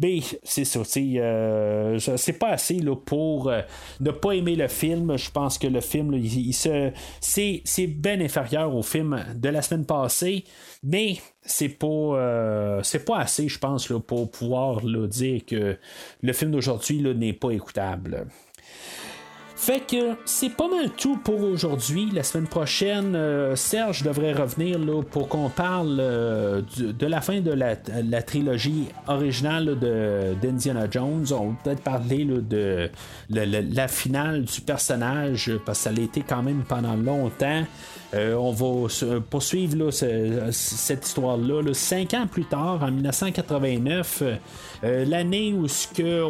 [0.00, 3.52] mais c'est ça, c'est pas assez là, pour
[4.00, 5.16] ne pas aimer le film.
[5.16, 6.90] Je pense que le film, il, se,
[7.20, 10.44] c'est bien inférieur au film de la semaine passée,
[10.82, 15.76] mais c'est pas c'est pas assez je pense là, pour pouvoir dire que
[16.22, 18.26] le film d'aujourd'hui n'est pas écoutable.
[19.56, 22.10] Fait que c'est pas mal tout pour aujourd'hui.
[22.12, 27.40] La semaine prochaine, euh, Serge devrait revenir là, pour qu'on parle euh, de la fin
[27.40, 29.78] de la, trilogie originale
[30.42, 31.26] d'Indiana Jones.
[31.30, 32.90] On va peut-être parler de
[33.30, 37.64] la finale du personnage parce que ça l'a été quand même pendant longtemps.
[38.14, 38.88] Euh, on va
[39.28, 41.62] poursuivre cette histoire-là.
[41.72, 44.22] Cinq ans plus tard, en 1989,
[44.84, 45.66] euh, l'année où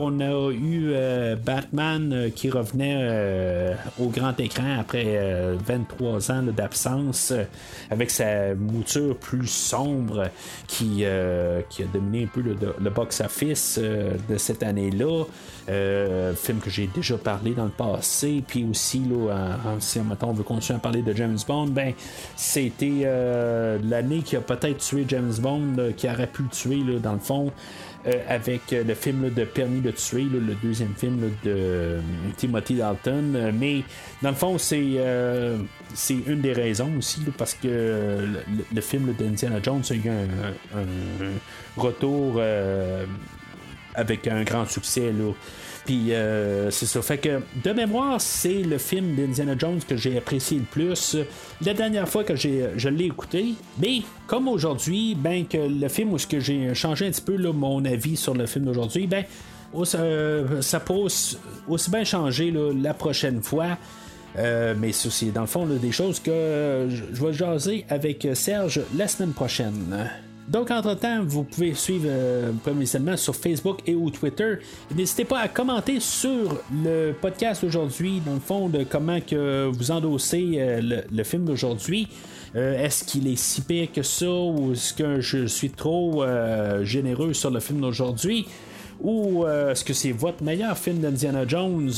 [0.00, 5.18] on a eu euh, Batman qui revenait au grand écran après
[5.66, 7.32] 23 ans d'absence,
[7.90, 10.28] avec sa mouture plus sombre
[10.66, 11.62] qui, a
[11.92, 15.24] dominé un peu le, box-office de cette année-là.
[16.36, 20.76] film que j'ai déjà parlé dans le passé, puis aussi, là, si on veut continuer
[20.76, 21.92] à parler de James Bond, ben,
[22.36, 27.00] c'était euh, l'année qui a peut-être tué James Bond, euh, qui aurait pu le tuer,
[27.00, 27.52] dans le fond.
[28.06, 32.00] Euh, avec le film de Permis de tuer, le deuxième film de
[32.36, 33.52] Timothy Dalton.
[33.58, 33.82] mais
[34.20, 34.98] dans le fond, c'est
[36.26, 38.18] une des raisons aussi, parce que
[38.74, 40.86] le, film d'Indiana Jones a eu un,
[41.78, 42.42] retour
[43.94, 45.12] avec un grand succès.
[45.12, 45.32] Là.
[45.84, 47.02] Puis euh, c'est ça.
[47.02, 51.16] Fait que de mémoire, c'est le film d'Indiana Jones que j'ai apprécié le plus.
[51.64, 56.12] La dernière fois que j'ai, je l'ai écouté, mais comme aujourd'hui, ben que le film
[56.12, 59.06] où ce que j'ai changé un petit peu là, mon avis sur le film d'aujourd'hui,
[59.06, 59.24] ben
[59.84, 63.76] ça, peut aussi bien changer la prochaine fois.
[64.36, 69.06] Euh, mais c'est dans le fond des choses que je vais jaser avec Serge la
[69.06, 70.08] semaine prochaine.
[70.48, 74.58] Donc, entre-temps, vous pouvez suivre euh, sur Facebook et ou Twitter.
[74.94, 79.90] N'hésitez pas à commenter sur le podcast d'aujourd'hui, dans le fond, de comment que vous
[79.90, 82.08] endossez euh, le, film d'aujourd'hui.
[82.56, 86.84] Euh, est-ce qu'il est si pire que ça ou est-ce que je suis trop euh,
[86.84, 88.46] généreux sur le film d'aujourd'hui?
[89.02, 91.90] ou est-ce que c'est votre meilleur film d'Indiana Jones?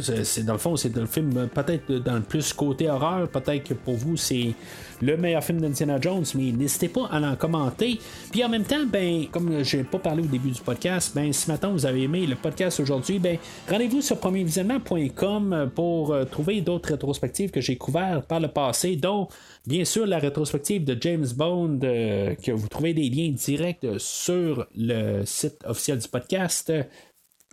[0.00, 3.74] C'est dans le fond c'est le film peut-être dans le plus côté horreur peut-être que
[3.74, 4.54] pour vous c'est
[5.00, 7.98] le meilleur film d'Indiana Jones, mais n'hésitez pas à en commenter.
[8.30, 11.32] Puis en même temps, ben, comme je n'ai pas parlé au début du podcast, ben,
[11.32, 16.60] si maintenant vous avez aimé le podcast aujourd'hui, ben, rendez-vous sur premiervisionnement.com pour euh, trouver
[16.60, 19.28] d'autres rétrospectives que j'ai couvertes par le passé, dont
[19.66, 24.66] bien sûr la rétrospective de James Bond, euh, que vous trouvez des liens directs sur
[24.76, 26.72] le site officiel du podcast.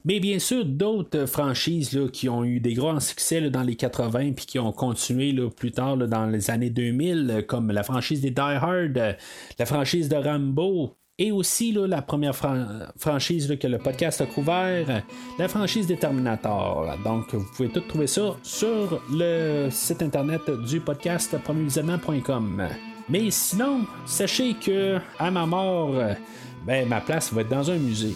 [0.07, 4.31] Mais bien sûr, d'autres franchises là, qui ont eu des grands succès dans les 80
[4.31, 8.39] puis qui ont continué plus tard dans les années 2000, comme la franchise des Die
[8.39, 9.17] Hard,
[9.59, 12.33] la franchise de Rambo, et aussi la première
[12.95, 15.03] franchise que le podcast a couvert,
[15.37, 16.87] la franchise des Terminator.
[17.03, 22.69] Donc vous pouvez tout trouver ça sur le site internet du podcast premiervisionnement.com.
[23.09, 25.95] Mais sinon, sachez que à ma mort,
[26.65, 28.15] ben, ma place va être dans un musée.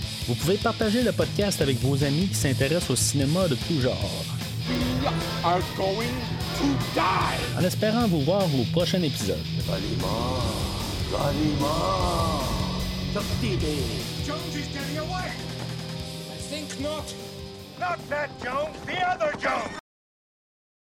[0.27, 4.25] Vous pouvez partager le podcast avec vos amis qui s'intéressent au cinéma de tout genre.
[7.57, 9.37] En espérant vous voir au prochain épisode.
[14.25, 15.31] Jones is getting away!
[16.31, 17.13] I think not.
[17.79, 19.80] Not that Jones, the other Jones!